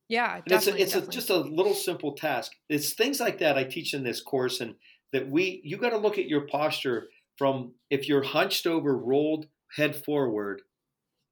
Yeah, 0.08 0.40
it's 0.46 0.68
a, 0.68 0.82
it's 0.82 0.96
a, 0.96 1.06
just 1.06 1.30
a 1.30 1.38
little 1.38 1.74
simple 1.74 2.14
task. 2.14 2.54
It's 2.70 2.94
things 2.94 3.20
like 3.20 3.40
that 3.40 3.58
I 3.58 3.66
teach 3.66 3.94
in 3.94 4.04
this 4.04 4.22
course, 4.22 4.60
and 4.60 4.74
that 5.14 5.30
we 5.30 5.62
you 5.64 5.78
got 5.78 5.92
to 5.92 5.98
look 5.98 6.18
at 6.18 6.28
your 6.28 6.48
posture 6.48 7.10
from 7.38 7.74
if 7.92 8.08
you're 8.08 8.24
hunched 8.24 8.66
over, 8.66 8.98
rolled 8.98 9.46
head 9.76 9.96
forward, 9.96 10.62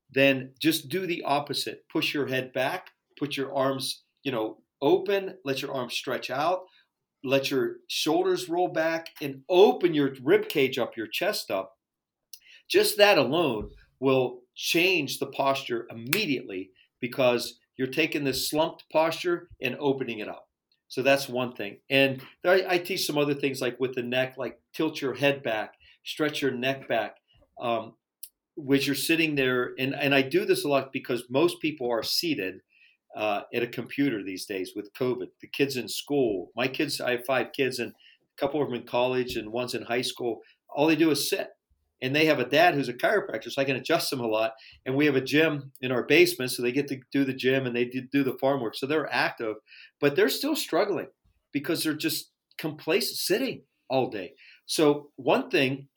then 0.10 0.54
just 0.60 0.90
do 0.90 1.06
the 1.06 1.24
opposite. 1.24 1.84
Push 1.92 2.14
your 2.14 2.28
head 2.28 2.54
back, 2.54 2.92
put 3.18 3.38
your 3.38 3.56
arms 3.56 4.04
you 4.24 4.32
know 4.32 4.58
open, 4.82 5.36
let 5.44 5.62
your 5.62 5.74
arms 5.74 5.94
stretch 5.94 6.30
out, 6.30 6.62
let 7.24 7.50
your 7.52 7.78
shoulders 7.88 8.50
roll 8.50 8.68
back 8.68 9.10
and 9.22 9.42
open 9.50 9.94
your 9.94 10.14
rib 10.24 10.50
cage 10.50 10.78
up, 10.78 10.96
your 10.96 11.08
chest 11.08 11.52
up. 11.52 11.74
Just 12.70 12.98
that 12.98 13.18
alone 13.18 13.70
will 14.00 14.42
change 14.56 15.20
the 15.20 15.28
posture 15.28 15.88
immediately 15.90 16.72
because 17.00 17.60
you're 17.78 17.88
taking 17.88 18.24
this 18.24 18.50
slumped 18.50 18.84
posture 18.92 19.50
and 19.62 19.76
opening 19.80 20.20
it 20.20 20.28
up. 20.28 20.48
So 20.88 21.02
that's 21.02 21.28
one 21.28 21.54
thing. 21.54 21.78
And 21.90 22.22
I, 22.46 22.78
teach 22.78 23.06
some 23.06 23.18
other 23.18 23.34
things 23.34 23.62
like 23.62 23.80
with 23.80 23.94
the 23.94 24.04
neck, 24.04 24.36
like 24.38 24.60
tilt 24.74 25.02
your 25.02 25.14
head 25.14 25.44
back, 25.44 25.74
stretch 26.06 26.42
your 26.42 26.52
neck 26.52 26.88
back. 26.88 27.18
Um, 27.62 27.94
which 28.58 28.88
you're 28.88 28.96
sitting 28.96 29.36
there, 29.36 29.74
and, 29.78 29.94
and 29.94 30.16
I 30.16 30.24
do 30.24 30.44
this 30.44 30.66
a 30.66 30.68
lot 30.68 30.92
because 30.92 31.24
most 31.30 31.62
people 31.62 31.90
are 31.90 32.04
seated 32.04 32.62
uh, 33.16 33.42
at 33.54 33.64
a 33.64 33.68
computer 33.68 34.24
these 34.24 34.46
days 34.46 34.74
with 34.76 34.94
COVID. 34.94 35.28
The 35.42 35.48
kids 35.48 35.78
in 35.78 35.88
school, 35.88 36.52
my 36.56 36.68
kids, 36.68 37.00
I 37.00 37.12
have 37.12 37.26
five 37.26 37.54
kids, 37.56 37.78
and 37.78 37.92
a 37.92 38.42
couple 38.42 38.62
of 38.62 38.68
them 38.68 38.80
in 38.82 38.88
college 38.88 39.36
and 39.36 39.52
one's 39.52 39.76
in 39.76 39.84
high 39.84 40.02
school. 40.02 40.42
All 40.70 40.88
they 40.88 40.96
do 40.96 41.12
is 41.12 41.30
sit. 41.30 41.50
And 42.00 42.16
they 42.16 42.26
have 42.26 42.40
a 42.40 42.48
dad 42.48 42.76
who's 42.76 42.90
a 42.90 42.94
chiropractor, 42.94 43.52
so 43.52 43.60
I 43.60 43.66
can 43.66 43.76
adjust 43.76 44.12
them 44.12 44.20
a 44.20 44.28
lot. 44.28 44.54
And 44.86 44.96
we 44.96 45.08
have 45.08 45.16
a 45.16 45.22
gym 45.22 45.72
in 45.82 45.92
our 45.92 46.04
basement, 46.04 46.52
so 46.52 46.62
they 46.62 46.72
get 46.72 46.88
to 46.90 47.00
do 47.12 47.26
the 47.26 47.34
gym 47.34 47.66
and 47.66 47.76
they 47.76 47.86
do 47.86 48.24
the 48.24 48.38
farm 48.40 48.62
work. 48.62 48.76
So 48.76 48.86
they're 48.86 49.12
active, 49.12 49.56
but 50.00 50.16
they're 50.16 50.30
still 50.30 50.56
struggling 50.56 51.08
because 51.52 51.84
they're 51.84 51.94
just 51.94 52.30
complacent 52.60 53.18
sitting 53.18 53.64
all 53.90 54.12
day. 54.12 54.34
So, 54.68 55.10
one 55.16 55.50
thing, 55.50 55.88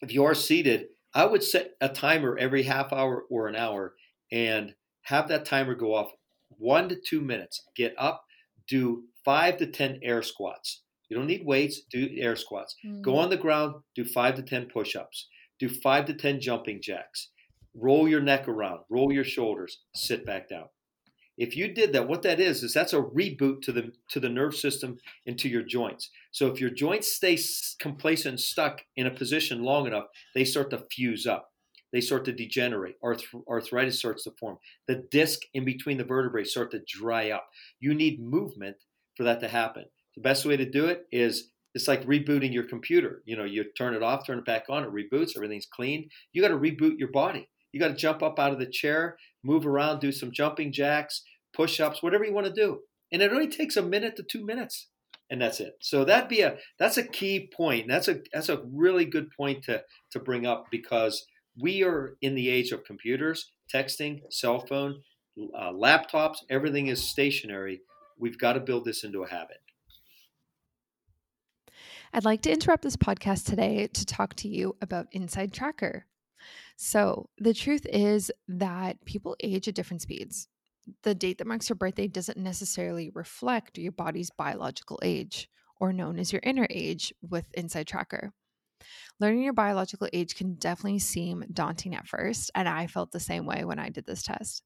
if 0.00 0.12
you 0.12 0.24
are 0.24 0.34
seated, 0.34 0.86
I 1.14 1.26
would 1.26 1.42
set 1.42 1.74
a 1.80 1.88
timer 1.88 2.38
every 2.38 2.62
half 2.62 2.92
hour 2.92 3.24
or 3.28 3.48
an 3.48 3.56
hour 3.56 3.94
and 4.30 4.74
have 5.02 5.28
that 5.28 5.44
timer 5.44 5.74
go 5.74 5.94
off 5.94 6.10
one 6.58 6.88
to 6.88 6.96
two 6.96 7.20
minutes. 7.20 7.62
Get 7.76 7.94
up, 7.98 8.24
do 8.68 9.04
five 9.24 9.58
to 9.58 9.66
10 9.66 10.00
air 10.02 10.22
squats. 10.22 10.82
You 11.08 11.16
don't 11.16 11.26
need 11.26 11.44
weights, 11.44 11.82
do 11.90 12.08
air 12.16 12.36
squats. 12.36 12.76
Mm-hmm. 12.84 13.02
Go 13.02 13.18
on 13.18 13.28
the 13.28 13.36
ground, 13.36 13.74
do 13.94 14.04
five 14.04 14.36
to 14.36 14.42
10 14.42 14.66
push 14.66 14.96
ups. 14.96 15.28
Do 15.58 15.68
five 15.68 16.06
to 16.06 16.14
10 16.14 16.40
jumping 16.40 16.80
jacks. 16.80 17.28
Roll 17.74 18.08
your 18.08 18.20
neck 18.20 18.48
around, 18.48 18.80
roll 18.90 19.12
your 19.12 19.24
shoulders, 19.24 19.80
sit 19.94 20.24
back 20.24 20.48
down. 20.48 20.66
If 21.38 21.56
you 21.56 21.68
did 21.68 21.92
that, 21.92 22.08
what 22.08 22.22
that 22.22 22.40
is 22.40 22.62
is 22.62 22.74
that's 22.74 22.92
a 22.92 23.00
reboot 23.00 23.62
to 23.62 23.72
the 23.72 23.92
to 24.10 24.20
the 24.20 24.28
nerve 24.28 24.54
system 24.54 24.98
and 25.26 25.38
to 25.38 25.48
your 25.48 25.62
joints. 25.62 26.10
So 26.30 26.46
if 26.48 26.60
your 26.60 26.70
joints 26.70 27.12
stay 27.12 27.38
complacent 27.80 28.40
stuck 28.40 28.82
in 28.96 29.06
a 29.06 29.10
position 29.10 29.62
long 29.62 29.86
enough, 29.86 30.06
they 30.34 30.44
start 30.44 30.70
to 30.70 30.84
fuse 30.90 31.26
up 31.26 31.52
they 31.92 32.00
start 32.00 32.24
to 32.24 32.32
degenerate. 32.32 32.96
Arth- 33.02 33.34
arthritis 33.48 33.98
starts 33.98 34.24
to 34.24 34.32
form. 34.32 34.58
The 34.88 35.06
disc 35.10 35.40
in 35.54 35.64
between 35.64 35.98
the 35.98 36.04
vertebrae 36.04 36.44
start 36.44 36.70
to 36.72 36.82
dry 36.86 37.30
up. 37.30 37.48
You 37.80 37.94
need 37.94 38.20
movement 38.20 38.76
for 39.16 39.24
that 39.24 39.40
to 39.40 39.48
happen. 39.48 39.84
The 40.16 40.22
best 40.22 40.46
way 40.46 40.56
to 40.56 40.68
do 40.68 40.86
it 40.86 41.06
is 41.12 41.50
it's 41.74 41.88
like 41.88 42.04
rebooting 42.06 42.52
your 42.52 42.64
computer. 42.64 43.22
You 43.24 43.36
know, 43.36 43.44
you 43.44 43.64
turn 43.76 43.94
it 43.94 44.02
off, 44.02 44.26
turn 44.26 44.38
it 44.38 44.44
back 44.44 44.64
on, 44.68 44.84
it 44.84 44.92
reboots, 44.92 45.36
everything's 45.36 45.66
clean. 45.66 46.08
You 46.32 46.42
got 46.42 46.48
to 46.48 46.58
reboot 46.58 46.98
your 46.98 47.10
body. 47.10 47.48
You 47.72 47.80
got 47.80 47.88
to 47.88 47.94
jump 47.94 48.22
up 48.22 48.38
out 48.38 48.52
of 48.52 48.58
the 48.58 48.66
chair, 48.66 49.16
move 49.42 49.66
around, 49.66 50.00
do 50.00 50.12
some 50.12 50.32
jumping 50.32 50.72
jacks, 50.72 51.22
push 51.54 51.80
ups, 51.80 52.02
whatever 52.02 52.24
you 52.24 52.32
want 52.32 52.46
to 52.46 52.52
do. 52.52 52.80
And 53.10 53.22
it 53.22 53.32
only 53.32 53.48
takes 53.48 53.76
a 53.76 53.82
minute 53.82 54.16
to 54.16 54.22
two 54.22 54.44
minutes. 54.44 54.88
And 55.30 55.40
that's 55.40 55.60
it. 55.60 55.74
So 55.80 56.04
that'd 56.04 56.28
be 56.28 56.42
a 56.42 56.58
that's 56.78 56.98
a 56.98 57.02
key 57.02 57.50
point. 57.56 57.88
That's 57.88 58.08
a 58.08 58.20
that's 58.32 58.50
a 58.50 58.62
really 58.70 59.06
good 59.06 59.30
point 59.34 59.64
to 59.64 59.82
to 60.10 60.20
bring 60.20 60.46
up 60.46 60.66
because 60.70 61.24
we 61.58 61.82
are 61.82 62.16
in 62.20 62.34
the 62.34 62.50
age 62.50 62.70
of 62.70 62.84
computers, 62.84 63.50
texting, 63.72 64.20
cell 64.30 64.60
phone, 64.66 65.02
uh, 65.56 65.72
laptops, 65.72 66.38
everything 66.50 66.88
is 66.88 67.02
stationary. 67.02 67.80
We've 68.18 68.38
got 68.38 68.54
to 68.54 68.60
build 68.60 68.84
this 68.84 69.04
into 69.04 69.22
a 69.22 69.28
habit. 69.28 69.58
I'd 72.12 72.24
like 72.24 72.42
to 72.42 72.52
interrupt 72.52 72.82
this 72.82 72.96
podcast 72.96 73.46
today 73.46 73.86
to 73.86 74.04
talk 74.04 74.34
to 74.36 74.48
you 74.48 74.76
about 74.82 75.06
Inside 75.12 75.52
Tracker. 75.52 76.04
So, 76.76 77.28
the 77.38 77.54
truth 77.54 77.86
is 77.86 78.30
that 78.48 79.04
people 79.04 79.36
age 79.40 79.68
at 79.68 79.74
different 79.74 80.02
speeds. 80.02 80.48
The 81.02 81.14
date 81.14 81.38
that 81.38 81.46
marks 81.46 81.68
your 81.68 81.76
birthday 81.76 82.08
doesn't 82.08 82.38
necessarily 82.38 83.10
reflect 83.14 83.78
your 83.78 83.92
body's 83.92 84.30
biological 84.30 84.98
age, 85.02 85.48
or 85.78 85.92
known 85.92 86.18
as 86.18 86.32
your 86.32 86.42
inner 86.44 86.66
age 86.70 87.12
with 87.22 87.46
Inside 87.54 87.86
Tracker. 87.86 88.32
Learning 89.20 89.42
your 89.42 89.52
biological 89.52 90.08
age 90.12 90.34
can 90.34 90.54
definitely 90.54 90.98
seem 90.98 91.44
daunting 91.52 91.94
at 91.94 92.08
first, 92.08 92.50
and 92.54 92.68
I 92.68 92.86
felt 92.86 93.12
the 93.12 93.20
same 93.20 93.46
way 93.46 93.64
when 93.64 93.78
I 93.78 93.88
did 93.88 94.06
this 94.06 94.22
test. 94.22 94.62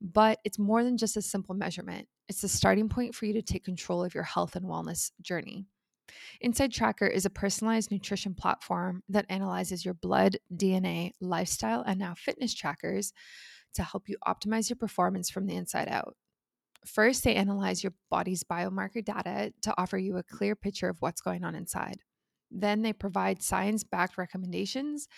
But 0.00 0.38
it's 0.44 0.58
more 0.58 0.82
than 0.82 0.96
just 0.96 1.16
a 1.16 1.22
simple 1.22 1.54
measurement, 1.54 2.08
it's 2.28 2.42
a 2.44 2.48
starting 2.48 2.88
point 2.88 3.14
for 3.14 3.26
you 3.26 3.34
to 3.34 3.42
take 3.42 3.64
control 3.64 4.02
of 4.02 4.14
your 4.14 4.24
health 4.24 4.56
and 4.56 4.64
wellness 4.64 5.10
journey. 5.20 5.66
Inside 6.40 6.72
Tracker 6.72 7.06
is 7.06 7.24
a 7.24 7.30
personalized 7.30 7.90
nutrition 7.90 8.34
platform 8.34 9.02
that 9.08 9.26
analyzes 9.28 9.84
your 9.84 9.94
blood, 9.94 10.38
DNA, 10.54 11.12
lifestyle, 11.20 11.82
and 11.82 11.98
now 11.98 12.14
fitness 12.14 12.54
trackers 12.54 13.12
to 13.74 13.82
help 13.82 14.08
you 14.08 14.16
optimize 14.26 14.68
your 14.68 14.76
performance 14.76 15.30
from 15.30 15.46
the 15.46 15.56
inside 15.56 15.88
out. 15.88 16.16
First, 16.84 17.22
they 17.22 17.34
analyze 17.34 17.82
your 17.82 17.94
body's 18.10 18.42
biomarker 18.42 19.04
data 19.04 19.52
to 19.62 19.74
offer 19.78 19.98
you 19.98 20.16
a 20.16 20.22
clear 20.22 20.56
picture 20.56 20.88
of 20.88 20.96
what's 21.00 21.20
going 21.20 21.44
on 21.44 21.54
inside. 21.54 22.00
Then 22.50 22.82
they 22.82 22.92
provide 22.92 23.42
science 23.42 23.82
backed 23.84 24.18
recommendations 24.18 25.08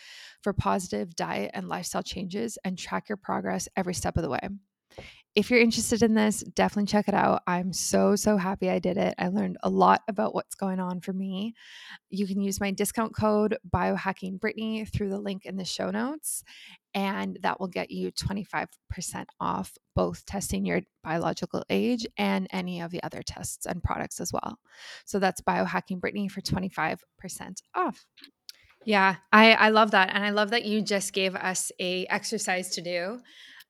for 0.42 0.52
positive 0.52 1.16
diet 1.16 1.50
and 1.54 1.68
lifestyle 1.68 2.02
changes 2.02 2.58
and 2.64 2.78
track 2.78 3.08
your 3.08 3.16
progress 3.16 3.68
every 3.76 3.94
step 3.94 4.16
of 4.16 4.22
the 4.22 4.30
way 4.30 4.48
if 5.34 5.50
you're 5.50 5.60
interested 5.60 6.02
in 6.02 6.14
this, 6.14 6.40
definitely 6.54 6.86
check 6.86 7.08
it 7.08 7.14
out. 7.14 7.42
I'm 7.46 7.72
so, 7.72 8.14
so 8.14 8.36
happy 8.36 8.70
I 8.70 8.78
did 8.78 8.96
it. 8.96 9.14
I 9.18 9.28
learned 9.28 9.56
a 9.64 9.68
lot 9.68 10.02
about 10.06 10.32
what's 10.32 10.54
going 10.54 10.78
on 10.78 11.00
for 11.00 11.12
me. 11.12 11.54
You 12.08 12.26
can 12.26 12.40
use 12.40 12.60
my 12.60 12.70
discount 12.70 13.16
code 13.16 13.58
biohacking 13.68 14.38
Brittany 14.38 14.84
through 14.84 15.08
the 15.08 15.18
link 15.18 15.44
in 15.44 15.56
the 15.56 15.64
show 15.64 15.90
notes, 15.90 16.44
and 16.94 17.36
that 17.42 17.58
will 17.58 17.66
get 17.66 17.90
you 17.90 18.12
25% 18.12 18.68
off 19.40 19.72
both 19.96 20.24
testing 20.24 20.64
your 20.64 20.82
biological 21.02 21.64
age 21.68 22.06
and 22.16 22.46
any 22.50 22.80
of 22.80 22.92
the 22.92 23.02
other 23.02 23.22
tests 23.22 23.66
and 23.66 23.82
products 23.82 24.20
as 24.20 24.32
well. 24.32 24.60
So 25.04 25.18
that's 25.18 25.40
biohacking 25.40 26.00
Brittany 26.00 26.28
for 26.28 26.42
25% 26.42 26.98
off. 27.74 28.06
Yeah, 28.84 29.16
I, 29.32 29.54
I 29.54 29.68
love 29.70 29.92
that. 29.92 30.10
And 30.14 30.24
I 30.24 30.30
love 30.30 30.50
that 30.50 30.64
you 30.64 30.82
just 30.82 31.12
gave 31.12 31.34
us 31.34 31.72
a 31.80 32.06
exercise 32.06 32.70
to 32.70 32.82
do. 32.82 33.20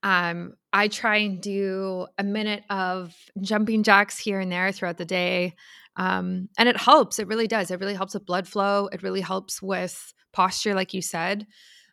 Um, 0.05 0.53
I 0.71 0.89
try 0.89 1.17
and 1.17 1.41
do 1.41 2.07
a 2.19 2.23
minute 2.23 2.63
of 2.69 3.15
jumping 3.41 3.83
jacks 3.83 4.19
here 4.19 4.39
and 4.39 4.53
there 4.53 4.71
throughout 4.71 4.99
the 4.99 5.07
day. 5.07 5.55
Um, 5.97 6.51
and 6.59 6.69
it 6.69 6.77
helps. 6.77 7.19
It 7.19 7.27
really 7.27 7.47
does. 7.47 7.71
It 7.71 7.81
really 7.81 7.95
helps 7.95 8.13
with 8.13 8.27
blood 8.27 8.47
flow. 8.47 8.89
It 8.93 9.03
really 9.03 9.23
helps 9.23 9.63
with 9.63 10.13
posture, 10.33 10.75
like 10.75 10.93
you 10.93 11.01
said. 11.01 11.47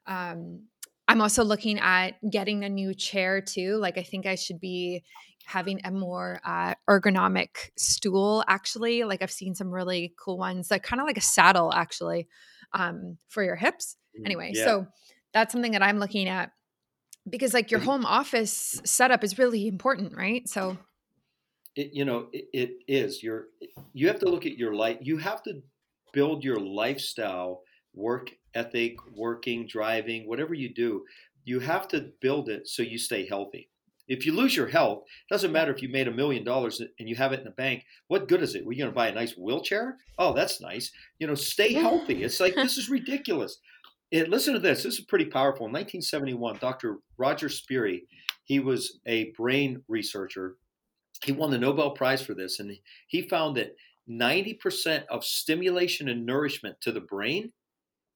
Um, 0.06 0.68
I'm 1.08 1.22
also 1.22 1.44
looking 1.44 1.80
at 1.80 2.16
getting 2.30 2.64
a 2.66 2.70
new 2.70 2.94
chair 2.94 3.42
too. 3.42 3.78
Like, 3.78 3.98
I 3.98 4.04
think 4.04 4.26
I 4.26 4.36
should 4.36 4.60
be 4.60 5.04
having 5.46 5.80
a 5.86 5.92
more 5.92 6.42
uh, 6.46 6.74
ergonomic 6.90 7.70
stool, 7.78 8.44
actually. 8.48 9.04
Like, 9.06 9.22
I've 9.22 9.32
seen 9.32 9.56
some 9.56 9.72
really 9.72 10.14
cool 10.20 10.38
ones 10.38 10.68
that 10.68 10.84
kind 10.84 11.00
of 11.00 11.08
like 11.08 11.18
a 11.18 11.22
saddle, 11.22 11.72
actually, 11.74 12.28
um, 12.74 13.18
for 13.30 13.44
your 13.44 13.56
hips. 13.56 13.96
Mm, 14.20 14.26
anyway, 14.26 14.52
yeah. 14.54 14.66
so 14.66 14.88
that's 15.34 15.54
something 15.54 15.74
that 15.74 15.84
I'm 15.84 16.00
looking 16.00 16.28
at 16.28 16.52
because 17.30 17.54
like 17.54 17.72
your 17.72 17.80
home 17.80 18.06
office 18.06 18.82
setup 18.84 19.24
is 19.24 19.38
really 19.38 19.68
important 19.68 20.16
right? 20.16 20.48
So 20.48 20.78
it, 21.76 21.92
you 21.94 22.06
know 22.06 22.28
it, 22.34 22.46
it 22.54 22.72
is. 22.88 23.24
You're 23.24 23.48
you 23.94 24.08
have 24.08 24.20
to 24.20 24.30
look 24.30 24.46
at 24.46 24.58
your 24.58 24.74
life 24.74 24.98
you 25.02 25.18
have 25.18 25.44
to 25.44 25.62
build 26.14 26.44
your 26.44 26.60
lifestyle 26.60 27.62
work 27.94 28.32
ethic 28.54 28.96
working 29.16 29.68
driving 29.68 30.28
whatever 30.28 30.54
you 30.54 30.74
do 30.74 31.04
you 31.44 31.60
have 31.60 31.88
to 31.88 32.12
build 32.22 32.50
it 32.50 32.68
so 32.68 32.84
you 32.84 32.98
stay 32.98 33.26
healthy. 33.26 33.70
If 34.08 34.26
you 34.26 34.34
lose 34.34 34.56
your 34.56 34.68
health 34.68 35.04
doesn't 35.30 35.52
matter 35.52 35.74
if 35.74 35.82
you 35.82 35.90
made 35.90 36.08
a 36.08 36.14
million 36.14 36.44
dollars 36.44 36.82
and 36.82 37.08
you 37.08 37.16
have 37.16 37.32
it 37.34 37.40
in 37.40 37.46
the 37.46 37.52
bank 37.52 37.84
what 38.08 38.28
good 38.28 38.42
is 38.42 38.56
it? 38.56 38.66
We're 38.66 38.78
going 38.78 38.92
to 38.92 38.96
buy 38.96 39.08
a 39.08 39.14
nice 39.14 39.38
wheelchair? 39.38 39.98
Oh 40.18 40.34
that's 40.34 40.60
nice. 40.60 40.92
You 41.20 41.28
know 41.28 41.36
stay 41.36 41.74
healthy. 41.74 42.24
It's 42.24 42.40
like 42.40 42.56
this 42.56 42.78
is 42.78 42.90
ridiculous 42.90 43.60
it, 44.12 44.30
listen 44.30 44.54
to 44.54 44.60
this. 44.60 44.84
This 44.84 45.00
is 45.00 45.06
pretty 45.06 45.26
powerful. 45.26 45.66
In 45.66 45.72
1971, 45.72 46.58
Dr. 46.60 46.98
Roger 47.18 47.50
Sperry, 47.50 48.08
he 48.44 48.60
was 48.60 49.00
a 49.06 49.32
brain 49.32 49.84
researcher. 49.88 50.58
He 51.24 51.32
won 51.32 51.52
the 51.52 51.58
Nobel 51.58 51.92
Prize 51.92 52.22
for 52.22 52.34
this, 52.34 52.60
and 52.60 52.78
he 53.08 53.22
found 53.24 53.58
that 53.58 53.76
90% 54.08 55.06
of 55.08 55.24
stimulation 55.24 56.10
and 56.10 56.26
nourishment 56.26 56.82
to 56.82 56.92
the 56.92 57.02
brain 57.02 57.54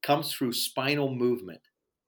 comes 0.03 0.33
through 0.33 0.53
spinal 0.53 1.13
movement. 1.13 1.61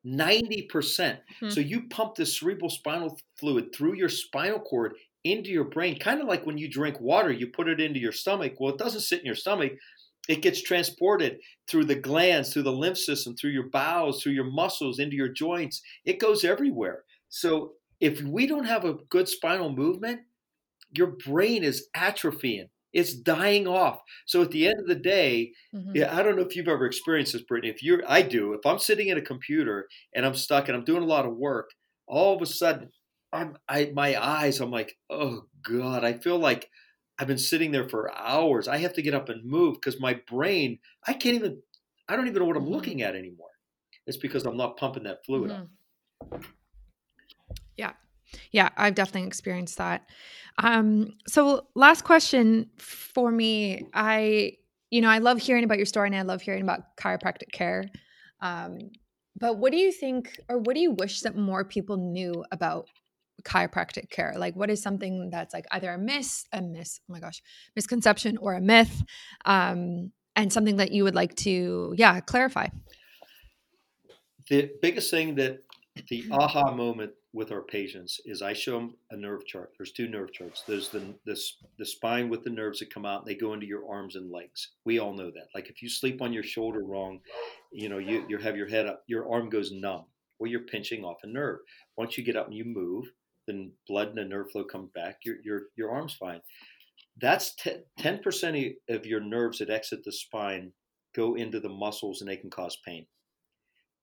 90%. 0.05 0.69
percent 0.69 1.21
hmm 1.39 1.49
So 1.49 1.59
you 1.59 1.87
pump 1.89 2.15
the 2.15 2.25
cerebral 2.25 2.69
spinal 2.69 3.19
fluid 3.37 3.73
through 3.75 3.95
your 3.95 4.09
spinal 4.09 4.59
cord 4.59 4.95
into 5.23 5.49
your 5.49 5.65
brain, 5.65 5.99
kind 5.99 6.21
of 6.21 6.27
like 6.27 6.45
when 6.45 6.57
you 6.57 6.69
drink 6.69 6.99
water, 7.01 7.31
you 7.31 7.47
put 7.47 7.67
it 7.67 7.81
into 7.81 7.99
your 7.99 8.13
stomach. 8.13 8.53
Well, 8.59 8.73
it 8.73 8.79
doesn't 8.79 9.01
sit 9.01 9.19
in 9.19 9.25
your 9.25 9.35
stomach. 9.35 9.73
It 10.27 10.41
gets 10.41 10.61
transported 10.61 11.39
through 11.69 11.85
the 11.85 11.95
glands, 11.95 12.51
through 12.51 12.63
the 12.63 12.71
lymph 12.71 12.97
system, 12.97 13.35
through 13.35 13.51
your 13.51 13.69
bowels, 13.69 14.21
through 14.21 14.33
your 14.33 14.49
muscles, 14.51 14.99
into 14.99 15.15
your 15.15 15.29
joints. 15.29 15.81
It 16.05 16.19
goes 16.19 16.43
everywhere. 16.43 17.03
So 17.29 17.73
if 17.99 18.21
we 18.21 18.47
don't 18.47 18.65
have 18.65 18.85
a 18.85 18.95
good 19.09 19.27
spinal 19.27 19.71
movement, 19.71 20.21
your 20.95 21.07
brain 21.25 21.63
is 21.63 21.87
atrophying. 21.95 22.69
It's 22.93 23.13
dying 23.13 23.67
off. 23.67 23.99
So 24.25 24.41
at 24.41 24.51
the 24.51 24.67
end 24.67 24.79
of 24.79 24.87
the 24.87 24.95
day, 24.95 25.51
mm-hmm. 25.75 25.91
yeah, 25.95 26.15
I 26.15 26.23
don't 26.23 26.35
know 26.35 26.41
if 26.41 26.55
you've 26.55 26.67
ever 26.67 26.85
experienced 26.85 27.33
this, 27.33 27.43
Brittany. 27.43 27.71
If 27.71 27.83
you're, 27.83 28.01
I 28.07 28.21
do. 28.21 28.53
If 28.53 28.65
I'm 28.65 28.79
sitting 28.79 29.09
at 29.09 29.17
a 29.17 29.21
computer 29.21 29.87
and 30.15 30.25
I'm 30.25 30.35
stuck 30.35 30.67
and 30.67 30.75
I'm 30.75 30.85
doing 30.85 31.03
a 31.03 31.07
lot 31.07 31.25
of 31.25 31.35
work, 31.35 31.69
all 32.07 32.35
of 32.35 32.41
a 32.41 32.45
sudden, 32.45 32.89
I'm, 33.33 33.57
I, 33.67 33.91
my 33.93 34.21
eyes, 34.21 34.61
I'm 34.61 34.71
like, 34.71 34.97
oh 35.09 35.43
God, 35.63 36.03
I 36.03 36.13
feel 36.13 36.39
like 36.39 36.69
I've 37.19 37.27
been 37.27 37.37
sitting 37.37 37.71
there 37.71 37.89
for 37.89 38.13
hours. 38.15 38.67
I 38.67 38.77
have 38.77 38.93
to 38.93 39.01
get 39.01 39.13
up 39.13 39.29
and 39.29 39.43
move 39.43 39.75
because 39.75 39.99
my 39.99 40.21
brain, 40.29 40.79
I 41.05 41.13
can't 41.13 41.35
even, 41.35 41.61
I 42.07 42.15
don't 42.15 42.27
even 42.27 42.39
know 42.39 42.45
what 42.45 42.57
I'm 42.57 42.63
mm-hmm. 42.63 42.73
looking 42.73 43.01
at 43.01 43.15
anymore. 43.15 43.49
It's 44.05 44.17
because 44.17 44.45
I'm 44.45 44.57
not 44.57 44.77
pumping 44.77 45.03
that 45.03 45.25
fluid 45.25 45.51
mm-hmm. 45.51 46.33
up. 46.33 46.45
Yeah. 47.75 47.93
Yeah, 48.51 48.69
I've 48.77 48.95
definitely 48.95 49.27
experienced 49.27 49.77
that. 49.77 50.09
Um, 50.57 51.13
so 51.27 51.67
last 51.75 52.03
question 52.03 52.69
for 52.77 53.31
me, 53.31 53.87
I, 53.93 54.53
you 54.91 55.01
know, 55.01 55.09
I 55.09 55.19
love 55.19 55.39
hearing 55.39 55.63
about 55.63 55.77
your 55.77 55.85
story 55.85 56.07
and 56.07 56.15
I 56.15 56.21
love 56.23 56.41
hearing 56.41 56.61
about 56.61 56.97
chiropractic 56.97 57.51
care. 57.51 57.85
Um, 58.41 58.79
but 59.39 59.57
what 59.57 59.71
do 59.71 59.77
you 59.77 59.91
think, 59.91 60.39
or 60.49 60.57
what 60.57 60.73
do 60.73 60.81
you 60.81 60.91
wish 60.91 61.21
that 61.21 61.37
more 61.37 61.63
people 61.63 61.97
knew 61.97 62.43
about 62.51 62.87
chiropractic 63.43 64.09
care? 64.09 64.33
Like, 64.37 64.55
what 64.55 64.69
is 64.69 64.81
something 64.81 65.29
that's 65.29 65.53
like 65.53 65.65
either 65.71 65.91
a 65.91 65.97
miss, 65.97 66.45
a 66.51 66.61
miss, 66.61 66.99
oh 67.09 67.13
my 67.13 67.19
gosh, 67.19 67.41
misconception 67.75 68.37
or 68.37 68.53
a 68.53 68.61
myth, 68.61 69.03
um, 69.45 70.11
and 70.35 70.51
something 70.51 70.77
that 70.77 70.91
you 70.91 71.03
would 71.03 71.15
like 71.15 71.35
to, 71.37 71.93
yeah, 71.97 72.19
clarify? 72.19 72.67
The 74.49 74.71
biggest 74.81 75.11
thing 75.11 75.35
that 75.35 75.63
the 76.09 76.25
aha 76.31 76.71
moment 76.73 77.11
with 77.33 77.51
our 77.51 77.61
patients 77.61 78.19
is 78.25 78.41
I 78.41 78.53
show 78.53 78.79
them 78.79 78.95
a 79.11 79.17
nerve 79.17 79.45
chart. 79.45 79.71
There's 79.77 79.91
two 79.91 80.07
nerve 80.07 80.31
charts. 80.31 80.63
There's 80.67 80.89
the 80.89 81.13
this 81.25 81.57
the 81.77 81.85
spine 81.85 82.29
with 82.29 82.43
the 82.43 82.49
nerves 82.49 82.79
that 82.79 82.93
come 82.93 83.05
out. 83.05 83.25
They 83.25 83.35
go 83.35 83.53
into 83.53 83.65
your 83.65 83.89
arms 83.89 84.15
and 84.15 84.31
legs. 84.31 84.71
We 84.85 84.99
all 84.99 85.13
know 85.13 85.31
that. 85.31 85.47
Like 85.53 85.69
if 85.69 85.81
you 85.81 85.89
sleep 85.89 86.21
on 86.21 86.33
your 86.33 86.43
shoulder 86.43 86.83
wrong, 86.83 87.19
you 87.71 87.89
know 87.89 87.97
you 87.97 88.25
you 88.27 88.37
have 88.37 88.57
your 88.57 88.67
head 88.67 88.87
up, 88.87 89.03
your 89.07 89.31
arm 89.31 89.49
goes 89.49 89.71
numb. 89.71 90.05
Well, 90.39 90.49
you're 90.49 90.61
pinching 90.61 91.03
off 91.03 91.17
a 91.23 91.27
nerve. 91.27 91.59
Once 91.97 92.17
you 92.17 92.23
get 92.23 92.35
up 92.35 92.47
and 92.47 92.55
you 92.55 92.65
move, 92.65 93.05
then 93.47 93.71
blood 93.87 94.09
and 94.09 94.17
the 94.17 94.25
nerve 94.25 94.51
flow 94.51 94.63
comes 94.63 94.91
back. 94.93 95.17
Your 95.23 95.35
your 95.43 95.61
your 95.75 95.91
arm's 95.91 96.13
fine. 96.13 96.41
That's 97.19 97.55
ten 97.97 98.19
percent 98.19 98.75
of 98.89 99.05
your 99.05 99.21
nerves 99.21 99.59
that 99.59 99.69
exit 99.69 100.03
the 100.03 100.11
spine 100.11 100.73
go 101.15 101.35
into 101.35 101.59
the 101.59 101.69
muscles 101.69 102.21
and 102.21 102.29
they 102.29 102.37
can 102.37 102.49
cause 102.49 102.77
pain. 102.85 103.07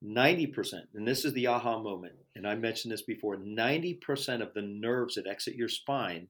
90%, 0.04 0.52
and 0.94 1.08
this 1.08 1.24
is 1.24 1.32
the 1.32 1.46
aha 1.46 1.80
moment, 1.80 2.14
and 2.34 2.46
I 2.46 2.54
mentioned 2.56 2.92
this 2.92 3.02
before 3.02 3.36
90% 3.36 4.42
of 4.42 4.52
the 4.52 4.60
nerves 4.60 5.14
that 5.14 5.26
exit 5.26 5.54
your 5.54 5.68
spine 5.68 6.28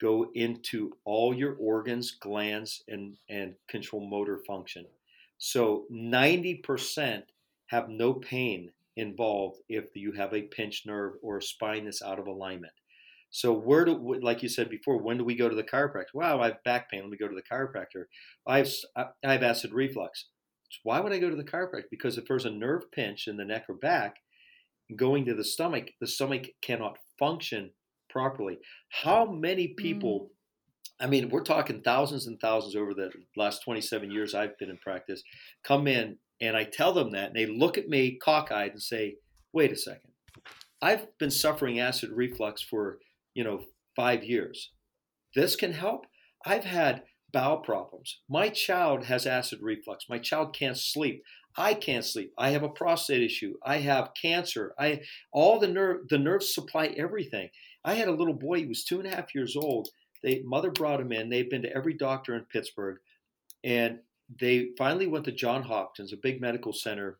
go 0.00 0.30
into 0.34 0.92
all 1.04 1.34
your 1.34 1.54
organs, 1.54 2.12
glands, 2.12 2.84
and, 2.88 3.16
and 3.28 3.54
control 3.68 4.06
motor 4.08 4.40
function. 4.46 4.84
So 5.38 5.86
90% 5.90 7.22
have 7.66 7.88
no 7.88 8.14
pain 8.14 8.70
involved 8.96 9.58
if 9.68 9.84
you 9.94 10.12
have 10.12 10.32
a 10.32 10.42
pinched 10.42 10.86
nerve 10.86 11.14
or 11.22 11.38
a 11.38 11.42
spine 11.42 11.84
that's 11.84 12.02
out 12.02 12.18
of 12.18 12.26
alignment. 12.26 12.72
So 13.30 13.52
where 13.52 13.84
do, 13.84 14.20
like 14.22 14.44
you 14.44 14.48
said 14.48 14.70
before, 14.70 15.02
when 15.02 15.18
do 15.18 15.24
we 15.24 15.34
go 15.34 15.48
to 15.48 15.56
the 15.56 15.64
chiropractor? 15.64 16.14
Wow, 16.14 16.40
I 16.40 16.46
have 16.46 16.62
back 16.64 16.88
pain. 16.88 17.00
Let 17.00 17.10
me 17.10 17.16
go 17.16 17.26
to 17.26 17.34
the 17.34 17.42
chiropractor. 17.42 18.04
I 18.46 18.58
have, 18.58 18.68
I 18.96 19.32
have 19.32 19.42
acid 19.42 19.72
reflux. 19.72 20.26
So 20.70 20.78
why 20.84 21.00
would 21.00 21.12
I 21.12 21.18
go 21.18 21.30
to 21.30 21.36
the 21.36 21.42
chiropractor? 21.42 21.90
Because 21.90 22.16
if 22.16 22.26
there's 22.28 22.44
a 22.44 22.50
nerve 22.50 22.92
pinch 22.92 23.26
in 23.26 23.36
the 23.36 23.44
neck 23.44 23.64
or 23.68 23.74
back, 23.74 24.16
going 24.94 25.24
to 25.24 25.34
the 25.34 25.44
stomach, 25.44 25.88
the 26.00 26.06
stomach 26.06 26.46
cannot 26.62 26.98
function 27.18 27.70
properly. 28.08 28.58
How 29.02 29.26
many 29.26 29.68
people? 29.68 30.20
Mm. 30.20 30.28
I 31.00 31.06
mean, 31.08 31.28
we're 31.28 31.42
talking 31.42 31.82
thousands 31.82 32.28
and 32.28 32.38
thousands 32.40 32.76
over 32.76 32.94
the 32.94 33.10
last 33.36 33.64
27 33.64 34.12
years 34.12 34.32
I've 34.32 34.56
been 34.58 34.70
in 34.70 34.78
practice, 34.78 35.24
come 35.64 35.88
in 35.88 36.18
and 36.44 36.56
I 36.56 36.64
tell 36.64 36.92
them 36.92 37.10
that, 37.12 37.28
and 37.28 37.36
they 37.36 37.46
look 37.46 37.78
at 37.78 37.88
me 37.88 38.18
cockeyed 38.22 38.72
and 38.72 38.82
say, 38.82 39.16
wait 39.52 39.72
a 39.72 39.76
second. 39.76 40.10
I've 40.82 41.16
been 41.18 41.30
suffering 41.30 41.80
acid 41.80 42.10
reflux 42.12 42.62
for, 42.62 42.98
you 43.34 43.44
know, 43.44 43.64
five 43.96 44.24
years. 44.24 44.70
This 45.34 45.56
can 45.56 45.72
help. 45.72 46.06
I've 46.44 46.64
had 46.64 47.04
bowel 47.32 47.58
problems. 47.58 48.20
My 48.28 48.48
child 48.48 49.04
has 49.04 49.26
acid 49.26 49.60
reflux. 49.62 50.04
My 50.08 50.18
child 50.18 50.54
can't 50.54 50.76
sleep. 50.76 51.22
I 51.56 51.74
can't 51.74 52.04
sleep. 52.04 52.32
I 52.36 52.50
have 52.50 52.62
a 52.62 52.68
prostate 52.68 53.22
issue. 53.22 53.54
I 53.64 53.78
have 53.78 54.12
cancer. 54.20 54.74
I 54.78 55.02
all 55.32 55.58
the 55.58 55.68
nerve 55.68 56.08
the 56.08 56.18
nerves 56.18 56.54
supply 56.54 56.86
everything. 56.96 57.48
I 57.84 57.94
had 57.94 58.08
a 58.08 58.14
little 58.14 58.34
boy. 58.34 58.58
He 58.58 58.66
was 58.66 58.84
two 58.84 58.98
and 59.00 59.06
a 59.10 59.14
half 59.14 59.34
years 59.34 59.56
old. 59.56 59.88
They 60.22 60.42
mother 60.44 60.70
brought 60.70 61.00
him 61.00 61.12
in. 61.12 61.28
They've 61.28 61.50
been 61.50 61.62
to 61.62 61.76
every 61.76 61.94
doctor 61.94 62.34
in 62.34 62.44
Pittsburgh 62.44 62.98
And 63.62 64.00
they 64.28 64.70
finally 64.78 65.06
went 65.06 65.24
to 65.26 65.32
John 65.32 65.62
Hopkins, 65.62 66.12
a 66.12 66.16
big 66.16 66.40
medical 66.40 66.72
center, 66.72 67.18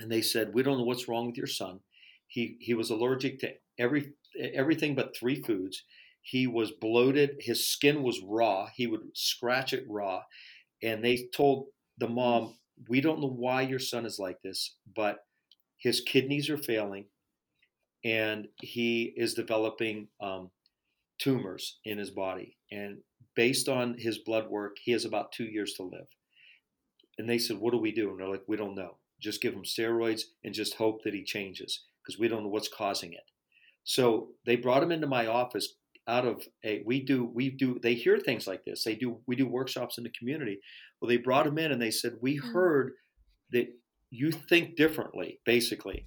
and 0.00 0.10
they 0.10 0.22
said, 0.22 0.54
"We 0.54 0.62
don't 0.62 0.78
know 0.78 0.84
what's 0.84 1.08
wrong 1.08 1.26
with 1.26 1.36
your 1.36 1.46
son. 1.46 1.80
He 2.26 2.56
he 2.60 2.74
was 2.74 2.90
allergic 2.90 3.38
to 3.40 3.54
every 3.78 4.12
everything 4.38 4.94
but 4.94 5.16
three 5.16 5.42
foods. 5.42 5.84
He 6.22 6.46
was 6.46 6.72
bloated. 6.72 7.36
His 7.40 7.66
skin 7.66 8.02
was 8.02 8.20
raw. 8.20 8.68
He 8.74 8.86
would 8.86 9.16
scratch 9.16 9.72
it 9.72 9.86
raw." 9.88 10.22
And 10.82 11.02
they 11.02 11.28
told 11.32 11.68
the 11.98 12.08
mom, 12.08 12.58
"We 12.88 13.00
don't 13.00 13.20
know 13.20 13.28
why 13.28 13.62
your 13.62 13.78
son 13.78 14.04
is 14.04 14.18
like 14.18 14.42
this, 14.42 14.76
but 14.94 15.26
his 15.78 16.00
kidneys 16.00 16.50
are 16.50 16.58
failing, 16.58 17.06
and 18.04 18.48
he 18.60 19.14
is 19.16 19.34
developing 19.34 20.08
um, 20.20 20.50
tumors 21.18 21.78
in 21.84 21.98
his 21.98 22.10
body. 22.10 22.58
And 22.70 23.02
based 23.34 23.68
on 23.68 23.96
his 23.98 24.18
blood 24.18 24.48
work, 24.50 24.76
he 24.82 24.92
has 24.92 25.04
about 25.04 25.32
two 25.32 25.46
years 25.46 25.74
to 25.74 25.84
live." 25.84 26.06
And 27.18 27.28
they 27.28 27.38
said, 27.38 27.58
"What 27.58 27.72
do 27.72 27.78
we 27.78 27.92
do?" 27.92 28.10
And 28.10 28.20
they're 28.20 28.28
like, 28.28 28.44
"We 28.46 28.56
don't 28.56 28.74
know." 28.74 28.98
just 29.20 29.40
give 29.40 29.54
him 29.54 29.62
steroids 29.62 30.22
and 30.44 30.54
just 30.54 30.74
hope 30.74 31.02
that 31.02 31.14
he 31.14 31.24
changes 31.24 31.84
because 32.02 32.18
we 32.18 32.28
don't 32.28 32.42
know 32.42 32.48
what's 32.48 32.68
causing 32.68 33.12
it. 33.12 33.24
So 33.84 34.28
they 34.44 34.56
brought 34.56 34.82
him 34.82 34.92
into 34.92 35.06
my 35.06 35.26
office 35.26 35.74
out 36.08 36.26
of 36.26 36.42
a 36.64 36.82
we 36.86 37.00
do 37.02 37.24
we 37.24 37.50
do 37.50 37.80
they 37.82 37.94
hear 37.94 38.18
things 38.18 38.46
like 38.46 38.64
this. 38.64 38.84
They 38.84 38.94
do 38.94 39.18
we 39.26 39.36
do 39.36 39.46
workshops 39.46 39.98
in 39.98 40.04
the 40.04 40.10
community. 40.10 40.60
Well, 41.00 41.08
they 41.08 41.16
brought 41.16 41.46
him 41.46 41.58
in 41.58 41.72
and 41.72 41.82
they 41.82 41.90
said, 41.90 42.16
"We 42.20 42.38
mm. 42.38 42.52
heard 42.52 42.92
that 43.50 43.68
you 44.10 44.30
think 44.30 44.76
differently, 44.76 45.40
basically." 45.44 46.06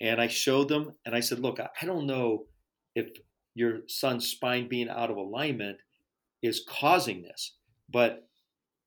And 0.00 0.20
I 0.20 0.28
showed 0.28 0.68
them 0.68 0.92
and 1.06 1.14
I 1.14 1.20
said, 1.20 1.38
"Look, 1.38 1.58
I 1.60 1.86
don't 1.86 2.06
know 2.06 2.46
if 2.94 3.08
your 3.54 3.80
son's 3.88 4.28
spine 4.28 4.68
being 4.68 4.88
out 4.88 5.10
of 5.10 5.16
alignment 5.16 5.78
is 6.42 6.64
causing 6.68 7.22
this, 7.22 7.56
but 7.90 8.27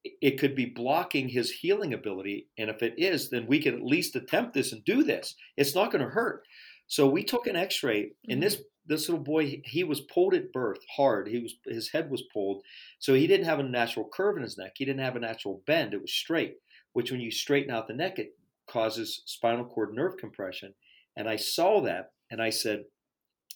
it 0.04 0.40
could 0.40 0.56
be 0.56 0.66
blocking 0.66 1.30
his 1.30 1.52
healing 1.52 1.94
ability. 1.94 2.48
And 2.58 2.70
if 2.70 2.82
it 2.82 2.96
is, 2.98 3.30
then 3.30 3.46
we 3.48 3.60
can 3.60 3.76
at 3.76 3.84
least 3.84 4.16
attempt 4.16 4.54
this 4.54 4.72
and 4.72 4.84
do 4.84 5.04
this. 5.04 5.36
It's 5.58 5.76
not 5.76 5.92
going 5.92 6.04
to 6.04 6.12
hurt. 6.12 6.44
So 6.88 7.08
we 7.08 7.24
took 7.24 7.48
an 7.48 7.56
X-ray, 7.56 8.12
and 8.28 8.44
this 8.44 8.56
mm-hmm. 8.56 8.64
this 8.86 9.08
little 9.08 9.24
boy 9.24 9.62
he 9.64 9.84
was 9.86 10.02
pulled 10.02 10.34
at 10.34 10.52
birth 10.52 10.80
hard. 10.98 11.30
He 11.30 11.40
was 11.40 11.54
his 11.66 11.90
head 11.92 12.12
was 12.12 12.24
pulled, 12.34 12.64
so 13.00 13.14
he 13.14 13.28
didn't 13.28 13.46
have 13.46 13.60
a 13.60 13.64
natural 13.64 14.10
curve 14.12 14.36
in 14.36 14.44
his 14.44 14.58
neck. 14.58 14.74
He 14.76 14.84
didn't 14.84 15.06
have 15.06 15.16
a 15.16 15.20
natural 15.20 15.64
bend. 15.66 15.94
It 15.94 16.02
was 16.02 16.12
straight, 16.12 16.56
which 16.92 17.10
when 17.10 17.22
you 17.22 17.32
straighten 17.32 17.74
out 17.74 17.88
the 17.88 17.94
neck, 17.94 18.20
it 18.20 18.36
causes 18.70 19.24
spinal 19.26 19.66
cord 19.66 19.94
nerve 19.94 20.18
compression. 20.18 20.74
And 21.16 21.30
I 21.30 21.38
saw 21.38 21.82
that, 21.82 22.12
and 22.30 22.42
I 22.42 22.50
said, 22.50 22.84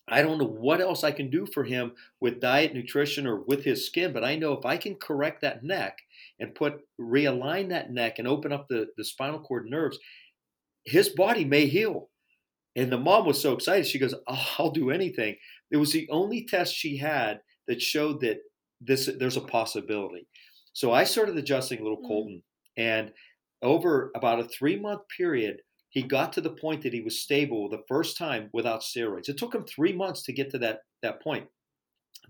I 0.08 0.22
don't 0.22 0.38
know 0.38 0.46
what 0.46 0.82
else 0.82 1.04
I 1.04 1.12
can 1.12 1.30
do 1.30 1.48
for 1.48 1.64
him 1.64 1.94
with 2.22 2.40
diet, 2.40 2.74
nutrition, 2.74 3.26
or 3.26 3.42
with 3.42 3.64
his 3.64 3.86
skin, 3.86 4.14
but 4.14 4.24
I 4.24 4.36
know 4.36 4.54
if 4.54 4.66
I 4.66 4.78
can 4.78 4.96
correct 4.96 5.42
that 5.42 5.64
neck 5.64 5.98
and 6.40 6.54
put 6.54 6.82
realign 7.02 7.70
that 7.70 7.92
neck 7.92 8.20
and 8.20 8.28
open 8.28 8.52
up 8.52 8.68
the, 8.68 8.88
the 8.98 9.04
spinal 9.04 9.40
cord 9.40 9.66
nerves, 9.68 9.98
his 10.86 11.10
body 11.10 11.44
may 11.44 11.66
heal. 11.66 12.10
And 12.76 12.92
the 12.92 13.00
mom 13.00 13.26
was 13.26 13.42
so 13.42 13.54
excited. 13.54 13.88
She 13.88 14.00
goes, 14.00 14.14
oh, 14.28 14.48
I'll 14.60 14.72
do 14.72 14.92
anything. 14.92 15.38
It 15.72 15.78
was 15.78 15.92
the 15.92 16.08
only 16.12 16.46
test 16.46 16.76
she 16.76 16.98
had 16.98 17.40
that 17.68 17.82
showed 17.82 18.22
that 18.22 18.40
this 18.82 19.10
there's 19.18 19.38
a 19.38 19.42
possibility. 19.42 20.28
So 20.74 20.92
I 20.92 21.06
started 21.06 21.38
adjusting 21.38 21.82
little 21.82 21.98
mm-hmm. 21.98 22.08
Colton, 22.08 22.44
and 22.78 23.12
over 23.62 24.12
about 24.16 24.40
a 24.40 24.48
three 24.48 24.78
month 24.80 25.02
period, 25.16 25.62
he 25.96 26.04
got 26.04 26.34
to 26.34 26.42
the 26.42 26.50
point 26.50 26.84
that 26.84 26.94
he 26.94 27.00
was 27.00 27.22
stable 27.22 27.70
the 27.70 27.84
first 27.88 28.18
time 28.18 28.50
without 28.52 28.82
steroids. 28.82 29.30
It 29.30 29.38
took 29.38 29.56
him 29.56 29.64
three 29.64 29.94
months 29.94 30.24
to 30.24 30.34
get 30.34 30.52
to 30.52 30.58
that, 30.58 30.80
that 31.02 31.24
point. 31.24 31.48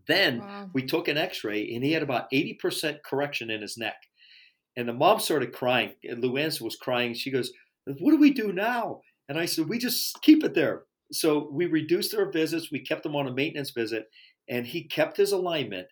Then 0.08 0.38
wow. 0.38 0.70
we 0.72 0.84
took 0.84 1.08
an 1.08 1.18
x 1.18 1.44
ray 1.44 1.74
and 1.74 1.84
he 1.84 1.92
had 1.92 2.04
about 2.04 2.30
80% 2.32 3.00
correction 3.04 3.50
in 3.50 3.64
his 3.64 3.76
neck. 3.76 3.96
And 4.78 4.88
the 4.88 4.94
mom 4.94 5.20
started 5.20 5.52
crying. 5.52 5.94
And 6.04 6.24
Luann 6.24 6.62
was 6.62 6.76
crying. 6.76 7.16
She 7.16 7.32
goes, 7.32 7.52
What 7.86 8.12
do 8.12 8.18
we 8.18 8.30
do 8.30 8.54
now? 8.54 9.02
And 9.30 9.40
I 9.40 9.46
said, 9.46 9.68
We 9.68 9.80
just 9.80 10.22
keep 10.22 10.44
it 10.44 10.54
there. 10.54 10.84
So 11.12 11.50
we 11.52 11.66
reduced 11.66 12.14
our 12.14 12.32
visits. 12.32 12.72
We 12.72 12.82
kept 12.82 13.04
him 13.04 13.16
on 13.16 13.28
a 13.28 13.34
maintenance 13.34 13.72
visit 13.72 14.06
and 14.48 14.68
he 14.68 14.84
kept 14.84 15.18
his 15.18 15.32
alignment. 15.32 15.88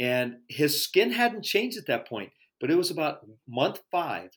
And 0.00 0.38
his 0.48 0.82
skin 0.82 1.12
hadn't 1.12 1.44
changed 1.44 1.78
at 1.78 1.86
that 1.86 2.08
point, 2.08 2.32
but 2.60 2.72
it 2.72 2.76
was 2.76 2.90
about 2.90 3.20
month 3.48 3.82
five. 3.92 4.30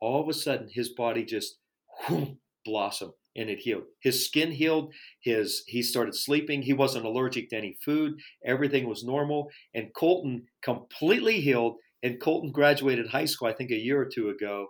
All 0.00 0.20
of 0.20 0.28
a 0.28 0.34
sudden, 0.34 0.68
his 0.72 0.88
body 0.88 1.24
just 1.24 1.59
blossom 2.64 3.12
and 3.36 3.48
it 3.48 3.58
healed. 3.58 3.84
His 4.00 4.24
skin 4.24 4.50
healed. 4.50 4.92
His 5.20 5.62
he 5.66 5.82
started 5.82 6.14
sleeping. 6.14 6.62
He 6.62 6.72
wasn't 6.72 7.06
allergic 7.06 7.50
to 7.50 7.56
any 7.56 7.76
food. 7.84 8.14
Everything 8.44 8.88
was 8.88 9.04
normal. 9.04 9.48
And 9.74 9.94
Colton 9.94 10.46
completely 10.62 11.40
healed. 11.40 11.76
And 12.02 12.20
Colton 12.20 12.50
graduated 12.50 13.08
high 13.08 13.26
school, 13.26 13.48
I 13.48 13.52
think, 13.52 13.70
a 13.70 13.76
year 13.76 14.00
or 14.00 14.06
two 14.06 14.30
ago. 14.30 14.68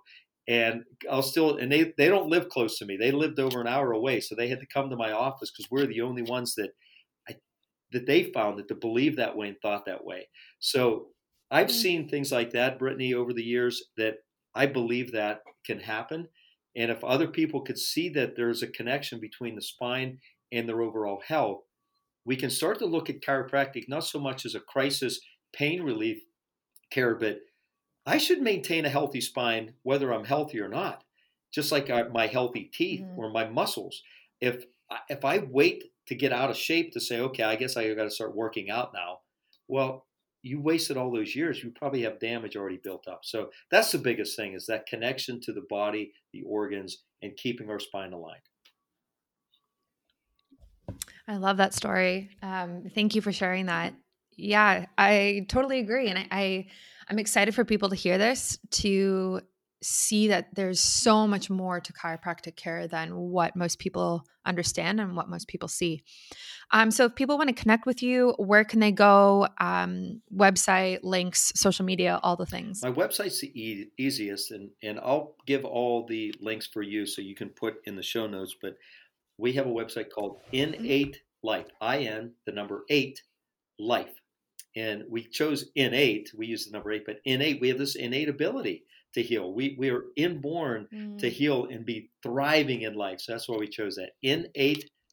And 0.48 0.82
I'll 1.10 1.22
still 1.22 1.56
and 1.56 1.70
they 1.70 1.92
they 1.96 2.08
don't 2.08 2.28
live 2.28 2.48
close 2.48 2.78
to 2.78 2.86
me. 2.86 2.96
They 2.96 3.12
lived 3.12 3.38
over 3.38 3.60
an 3.60 3.68
hour 3.68 3.92
away, 3.92 4.20
so 4.20 4.34
they 4.34 4.48
had 4.48 4.60
to 4.60 4.66
come 4.66 4.90
to 4.90 4.96
my 4.96 5.12
office 5.12 5.50
because 5.50 5.70
we're 5.70 5.86
the 5.86 6.00
only 6.00 6.22
ones 6.22 6.54
that 6.56 6.70
I, 7.28 7.36
that 7.92 8.06
they 8.06 8.24
found 8.24 8.58
that 8.58 8.68
to 8.68 8.74
believe 8.74 9.16
that 9.16 9.36
way 9.36 9.48
and 9.48 9.56
thought 9.62 9.86
that 9.86 10.04
way. 10.04 10.28
So 10.58 11.08
I've 11.50 11.68
mm-hmm. 11.68 11.76
seen 11.76 12.08
things 12.08 12.32
like 12.32 12.50
that, 12.50 12.78
Brittany, 12.78 13.14
over 13.14 13.32
the 13.32 13.44
years 13.44 13.84
that 13.96 14.16
I 14.54 14.66
believe 14.66 15.12
that 15.12 15.42
can 15.64 15.78
happen 15.78 16.26
and 16.76 16.90
if 16.90 17.02
other 17.02 17.26
people 17.26 17.62
could 17.62 17.78
see 17.78 18.08
that 18.10 18.36
there's 18.36 18.62
a 18.62 18.68
connection 18.68 19.20
between 19.20 19.54
the 19.54 19.62
spine 19.62 20.18
and 20.52 20.68
their 20.68 20.82
overall 20.82 21.20
health, 21.26 21.62
we 22.24 22.36
can 22.36 22.50
start 22.50 22.78
to 22.78 22.86
look 22.86 23.10
at 23.10 23.22
chiropractic 23.22 23.88
not 23.88 24.04
so 24.04 24.18
much 24.18 24.44
as 24.44 24.54
a 24.54 24.60
crisis 24.60 25.20
pain 25.52 25.82
relief 25.82 26.22
care, 26.90 27.14
but 27.14 27.38
I 28.06 28.18
should 28.18 28.40
maintain 28.40 28.84
a 28.84 28.90
healthy 28.90 29.20
spine 29.20 29.74
whether 29.82 30.12
I'm 30.12 30.24
healthy 30.24 30.60
or 30.60 30.68
not, 30.68 31.04
just 31.52 31.72
like 31.72 31.88
my 32.12 32.26
healthy 32.26 32.70
teeth 32.72 33.02
mm-hmm. 33.02 33.18
or 33.18 33.30
my 33.30 33.48
muscles. 33.48 34.02
If 34.40 34.64
if 35.08 35.24
I 35.24 35.38
wait 35.38 35.84
to 36.06 36.14
get 36.14 36.32
out 36.32 36.50
of 36.50 36.56
shape 36.56 36.92
to 36.92 37.00
say, 37.00 37.20
okay, 37.20 37.44
I 37.44 37.56
guess 37.56 37.76
I 37.76 37.94
got 37.94 38.04
to 38.04 38.10
start 38.10 38.34
working 38.34 38.70
out 38.70 38.92
now, 38.92 39.20
well, 39.68 40.06
you 40.42 40.60
wasted 40.60 40.96
all 40.96 41.12
those 41.12 41.36
years 41.36 41.62
you 41.62 41.70
probably 41.70 42.02
have 42.02 42.18
damage 42.18 42.56
already 42.56 42.80
built 42.82 43.06
up. 43.08 43.20
So 43.24 43.50
that's 43.70 43.92
the 43.92 43.98
biggest 43.98 44.36
thing 44.36 44.54
is 44.54 44.66
that 44.66 44.86
connection 44.86 45.40
to 45.42 45.52
the 45.52 45.64
body 45.68 46.12
the 46.32 46.42
organs 46.42 46.98
and 47.22 47.36
keeping 47.36 47.68
our 47.70 47.78
spine 47.78 48.12
aligned. 48.12 48.40
I 51.28 51.36
love 51.36 51.58
that 51.58 51.74
story. 51.74 52.30
Um, 52.42 52.84
thank 52.94 53.14
you 53.14 53.20
for 53.20 53.32
sharing 53.32 53.66
that. 53.66 53.94
Yeah 54.36 54.86
i 54.96 55.44
totally 55.48 55.80
agree 55.80 56.08
and 56.08 56.18
I, 56.18 56.26
I 56.30 56.66
i'm 57.08 57.18
excited 57.18 57.54
for 57.54 57.64
people 57.64 57.90
to 57.90 57.94
hear 57.94 58.16
this 58.16 58.58
to 58.70 59.42
see 59.82 60.28
that 60.28 60.54
there's 60.54 60.80
so 60.80 61.26
much 61.26 61.48
more 61.48 61.80
to 61.80 61.92
chiropractic 61.92 62.56
care 62.56 62.86
than 62.86 63.16
what 63.16 63.56
most 63.56 63.78
people 63.78 64.24
understand 64.44 65.00
and 65.00 65.16
what 65.16 65.28
most 65.28 65.48
people 65.48 65.68
see. 65.68 66.02
Um, 66.70 66.90
so, 66.90 67.06
if 67.06 67.14
people 67.14 67.38
want 67.38 67.48
to 67.48 67.54
connect 67.54 67.86
with 67.86 68.02
you, 68.02 68.34
where 68.38 68.64
can 68.64 68.80
they 68.80 68.92
go? 68.92 69.48
Um, 69.58 70.22
website, 70.34 71.00
links, 71.02 71.52
social 71.54 71.84
media, 71.84 72.20
all 72.22 72.36
the 72.36 72.46
things. 72.46 72.82
My 72.82 72.92
website's 72.92 73.40
the 73.40 73.48
e- 73.60 73.90
easiest, 73.98 74.50
and, 74.50 74.70
and 74.82 74.98
I'll 75.00 75.34
give 75.46 75.64
all 75.64 76.06
the 76.06 76.34
links 76.40 76.66
for 76.66 76.82
you 76.82 77.06
so 77.06 77.22
you 77.22 77.34
can 77.34 77.48
put 77.48 77.76
in 77.84 77.96
the 77.96 78.02
show 78.02 78.26
notes. 78.26 78.54
But 78.60 78.76
we 79.38 79.52
have 79.54 79.66
a 79.66 79.70
website 79.70 80.10
called 80.14 80.40
Innate 80.52 81.22
Life, 81.42 81.66
I 81.80 81.98
N, 81.98 82.32
the 82.46 82.52
number 82.52 82.84
eight, 82.88 83.22
life. 83.78 84.12
And 84.76 85.04
we 85.10 85.24
chose 85.24 85.70
innate, 85.74 86.30
we 86.36 86.46
use 86.46 86.66
the 86.66 86.70
number 86.70 86.92
eight, 86.92 87.04
but 87.04 87.20
innate, 87.24 87.60
we 87.60 87.68
have 87.68 87.78
this 87.78 87.96
innate 87.96 88.28
ability 88.28 88.84
to 89.14 89.22
heal. 89.22 89.52
We 89.52 89.76
we 89.78 89.90
are 89.90 90.04
inborn 90.16 90.88
mm. 90.92 91.18
to 91.18 91.28
heal 91.28 91.66
and 91.70 91.84
be 91.84 92.10
thriving 92.22 92.82
in 92.82 92.94
life. 92.94 93.20
So 93.20 93.32
that's 93.32 93.48
why 93.48 93.56
we 93.56 93.68
chose 93.68 93.96
that. 93.96 94.12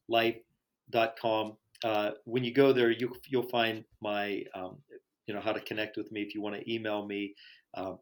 Innatelife.com. 0.09 1.57
Uh, 1.83 2.11
when 2.25 2.43
you 2.43 2.53
go 2.53 2.73
there, 2.73 2.91
you 2.91 3.15
you'll 3.27 3.49
find 3.49 3.83
my 4.01 4.43
um, 4.55 4.77
you 5.25 5.33
know 5.33 5.41
how 5.41 5.51
to 5.51 5.61
connect 5.61 5.97
with 5.97 6.11
me 6.11 6.21
if 6.21 6.33
you 6.33 6.41
want 6.41 6.55
to 6.55 6.71
email 6.73 7.05
me. 7.05 7.33
Uh, 7.73 7.93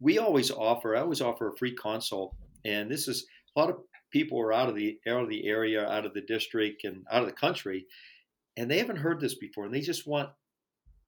we 0.00 0.18
always 0.18 0.50
offer. 0.50 0.96
I 0.96 1.00
always 1.00 1.20
offer 1.20 1.48
a 1.48 1.56
free 1.56 1.74
consult, 1.74 2.34
and 2.64 2.90
this 2.90 3.08
is 3.08 3.26
a 3.56 3.60
lot 3.60 3.70
of 3.70 3.76
people 4.10 4.40
are 4.40 4.52
out 4.52 4.68
of 4.68 4.74
the 4.74 4.98
out 5.06 5.22
of 5.22 5.28
the 5.28 5.46
area, 5.46 5.88
out 5.88 6.06
of 6.06 6.14
the 6.14 6.22
district, 6.22 6.84
and 6.84 7.04
out 7.10 7.22
of 7.22 7.28
the 7.28 7.34
country, 7.34 7.86
and 8.56 8.70
they 8.70 8.78
haven't 8.78 8.96
heard 8.96 9.20
this 9.20 9.34
before, 9.34 9.64
and 9.64 9.74
they 9.74 9.80
just 9.80 10.06
want 10.06 10.30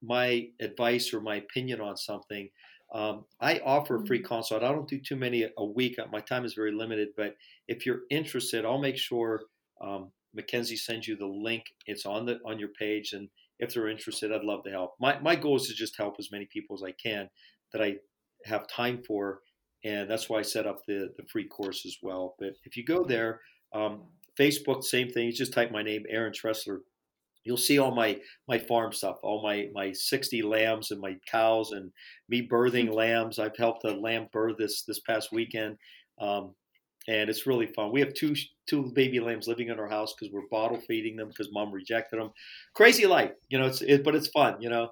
my 0.03 0.49
advice 0.61 1.13
or 1.15 1.21
my 1.21 1.37
opinion 1.37 1.81
on 1.81 1.97
something 1.97 2.49
um, 2.95 3.25
I 3.41 3.59
offer 3.65 3.97
a 3.97 4.07
free 4.07 4.21
mm-hmm. 4.21 4.27
consult. 4.27 4.63
I 4.63 4.73
don't 4.73 4.89
do 4.89 4.99
too 4.99 5.17
many 5.17 5.47
a 5.59 5.65
week. 5.65 5.99
My 6.11 6.21
time 6.21 6.45
is 6.45 6.55
very 6.55 6.73
limited, 6.73 7.09
but 7.17 7.37
if 7.69 7.85
you're 7.85 8.03
interested, 8.09 8.65
I'll 8.65 8.79
make 8.79 8.97
sure 8.97 9.43
um, 9.81 10.13
Mackenzie 10.33 10.77
sends 10.77 11.09
you 11.09 11.17
the 11.17 11.27
link. 11.27 11.65
It's 11.87 12.07
on 12.07 12.25
the 12.25 12.39
on 12.47 12.59
your 12.59 12.69
page, 12.69 13.13
and 13.13 13.29
if 13.59 13.75
they're 13.75 13.89
interested, 13.89 14.33
I'd 14.33 14.45
love 14.45 14.63
to 14.65 14.71
help. 14.71 14.95
My 15.01 15.19
my 15.19 15.35
goal 15.35 15.57
is 15.57 15.67
to 15.67 15.75
just 15.75 15.97
help 15.97 16.17
as 16.19 16.31
many 16.31 16.47
people 16.47 16.77
as 16.77 16.83
I 16.85 16.93
can 16.93 17.29
that 17.73 17.83
I 17.83 17.97
have 18.45 18.69
time 18.69 19.03
for, 19.03 19.41
and 19.85 20.09
that's 20.09 20.29
why 20.29 20.39
I 20.39 20.43
set 20.43 20.67
up 20.67 20.87
the 20.87 21.13
the 21.17 21.25
free 21.25 21.49
course 21.49 21.85
as 21.85 21.97
well. 22.01 22.37
But 22.39 22.55
if 22.65 22.77
you 22.77 22.85
go 22.85 23.05
there, 23.05 23.41
um, 23.73 24.03
Facebook, 24.39 24.85
same 24.85 25.11
thing. 25.11 25.27
You 25.27 25.33
just 25.33 25.53
type 25.53 25.73
my 25.73 25.83
name, 25.83 26.05
Aaron 26.09 26.33
Tressler, 26.33 26.79
you'll 27.45 27.57
see 27.57 27.79
all 27.79 27.95
my 27.95 28.19
my 28.49 28.59
farm 28.59 28.93
stuff, 28.93 29.17
all 29.23 29.43
my 29.43 29.69
my 29.73 29.93
60 29.93 30.43
lambs 30.43 30.91
and 30.91 31.01
my 31.01 31.17
cows 31.31 31.73
and 31.73 31.91
me 32.29 32.47
birthing 32.47 32.87
mm-hmm. 32.87 32.95
lambs. 32.95 33.39
I've 33.39 33.57
helped 33.57 33.85
a 33.85 33.93
lamb 33.93 34.29
birth 34.33 34.57
this 34.59 34.83
this 34.83 35.01
past 35.01 35.31
weekend. 35.33 35.77
Um, 36.21 36.55
and 37.07 37.29
it's 37.29 37.47
really 37.47 37.67
fun. 37.67 37.93
We 37.93 38.01
have 38.01 38.15
two 38.15 38.35
two 38.67 38.91
baby 38.95 39.21
lambs 39.21 39.47
living 39.47 39.69
in 39.69 39.79
our 39.79 39.89
house 39.89 40.15
because 40.15 40.33
we're 40.33 40.49
bottle 40.51 40.81
feeding 40.89 41.17
them 41.17 41.29
because 41.29 41.53
mom 41.53 41.71
rejected 41.71 42.19
them. 42.19 42.31
Crazy 42.75 43.07
life, 43.07 43.33
you 43.49 43.59
know. 43.59 43.67
It's 43.67 43.83
it, 43.83 44.03
but 44.03 44.15
it's 44.15 44.29
fun, 44.29 44.61
you 44.61 44.71
know. 44.71 44.89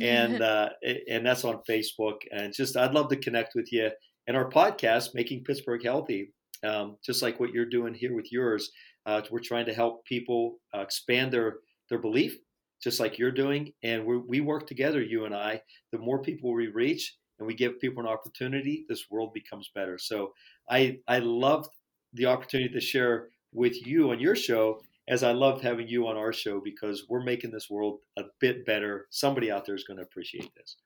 And 0.00 0.42
uh, 0.42 0.70
and 1.08 1.24
that's 1.24 1.44
on 1.44 1.62
Facebook. 1.68 2.16
And 2.32 2.52
just 2.52 2.76
I'd 2.76 2.92
love 2.92 3.08
to 3.08 3.16
connect 3.16 3.54
with 3.54 3.72
you. 3.72 3.90
And 4.26 4.36
our 4.36 4.50
podcast, 4.50 5.14
making 5.14 5.44
Pittsburgh 5.44 5.82
healthy, 5.82 6.32
um, 6.66 6.96
just 7.04 7.22
like 7.22 7.40
what 7.40 7.50
you're 7.50 7.66
doing 7.66 7.94
here 7.94 8.14
with 8.14 8.30
yours. 8.32 8.70
Uh, 9.06 9.20
we're 9.30 9.38
trying 9.38 9.66
to 9.66 9.74
help 9.74 10.04
people 10.06 10.56
uh, 10.74 10.80
expand 10.80 11.32
their 11.32 11.56
their 11.94 12.00
belief, 12.00 12.36
just 12.82 12.98
like 12.98 13.18
you're 13.18 13.30
doing. 13.30 13.72
And 13.84 14.04
we 14.04 14.40
work 14.40 14.66
together, 14.66 15.00
you 15.00 15.26
and 15.26 15.34
I. 15.34 15.60
The 15.92 15.98
more 15.98 16.20
people 16.20 16.52
we 16.52 16.66
reach, 16.66 17.16
and 17.38 17.46
we 17.46 17.54
give 17.54 17.80
people 17.80 18.02
an 18.02 18.08
opportunity, 18.08 18.84
this 18.88 19.04
world 19.10 19.32
becomes 19.32 19.70
better. 19.74 19.96
So 19.98 20.32
I 20.68 20.98
I 21.06 21.18
love 21.20 21.68
the 22.12 22.26
opportunity 22.26 22.72
to 22.72 22.80
share 22.80 23.28
with 23.52 23.86
you 23.86 24.10
on 24.10 24.18
your 24.18 24.36
show 24.36 24.80
as 25.08 25.22
I 25.22 25.32
loved 25.32 25.62
having 25.62 25.88
you 25.88 26.08
on 26.08 26.16
our 26.16 26.32
show 26.32 26.60
because 26.60 27.06
we're 27.08 27.22
making 27.22 27.52
this 27.52 27.68
world 27.70 28.00
a 28.16 28.22
bit 28.40 28.64
better. 28.64 29.06
Somebody 29.10 29.50
out 29.50 29.66
there 29.66 29.74
is 29.74 29.84
going 29.84 29.98
to 29.98 30.04
appreciate 30.04 30.50
this. 30.56 30.76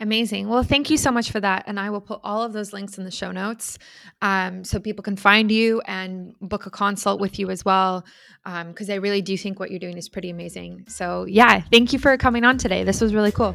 Amazing. 0.00 0.48
Well, 0.48 0.62
thank 0.62 0.88
you 0.88 0.96
so 0.96 1.10
much 1.10 1.30
for 1.30 1.40
that. 1.40 1.64
And 1.66 1.78
I 1.78 1.90
will 1.90 2.00
put 2.00 2.20
all 2.24 2.42
of 2.42 2.54
those 2.54 2.72
links 2.72 2.96
in 2.96 3.04
the 3.04 3.10
show 3.10 3.32
notes 3.32 3.78
um, 4.22 4.64
so 4.64 4.80
people 4.80 5.02
can 5.02 5.14
find 5.14 5.52
you 5.52 5.82
and 5.82 6.34
book 6.40 6.64
a 6.64 6.70
consult 6.70 7.20
with 7.20 7.38
you 7.38 7.50
as 7.50 7.66
well. 7.66 8.06
Because 8.42 8.88
um, 8.88 8.94
I 8.94 8.96
really 8.96 9.20
do 9.20 9.36
think 9.36 9.60
what 9.60 9.70
you're 9.70 9.78
doing 9.78 9.98
is 9.98 10.08
pretty 10.08 10.30
amazing. 10.30 10.86
So, 10.88 11.26
yeah, 11.26 11.60
thank 11.70 11.92
you 11.92 11.98
for 11.98 12.16
coming 12.16 12.44
on 12.44 12.56
today. 12.56 12.82
This 12.82 13.02
was 13.02 13.14
really 13.14 13.30
cool. 13.30 13.54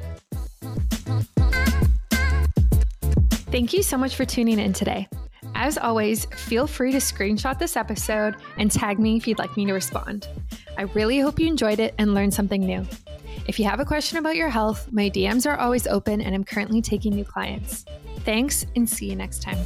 Thank 3.49 3.73
you 3.73 3.81
so 3.81 3.97
much 3.97 4.15
for 4.15 4.23
tuning 4.23 4.59
in 4.59 4.71
today. 4.71 5.07
As 5.55 5.79
always, 5.79 6.25
feel 6.25 6.67
free 6.67 6.91
to 6.91 6.99
screenshot 6.99 7.57
this 7.57 7.75
episode 7.75 8.35
and 8.57 8.69
tag 8.69 8.99
me 8.99 9.17
if 9.17 9.27
you'd 9.27 9.39
like 9.39 9.57
me 9.57 9.65
to 9.65 9.73
respond. 9.73 10.27
I 10.77 10.83
really 10.83 11.19
hope 11.19 11.39
you 11.39 11.47
enjoyed 11.47 11.79
it 11.79 11.95
and 11.97 12.13
learned 12.13 12.35
something 12.35 12.61
new. 12.61 12.85
If 13.47 13.59
you 13.59 13.65
have 13.65 13.79
a 13.79 13.85
question 13.85 14.17
about 14.17 14.35
your 14.35 14.49
health, 14.49 14.91
my 14.91 15.09
DMs 15.09 15.45
are 15.45 15.57
always 15.57 15.85
open 15.85 16.19
and 16.19 16.33
I'm 16.33 16.43
currently 16.43 16.81
taking 16.81 17.13
new 17.13 17.25
clients. 17.25 17.85
Thanks 18.21 18.65
and 18.75 18.89
see 18.89 19.07
you 19.07 19.15
next 19.15 19.43
time. 19.43 19.59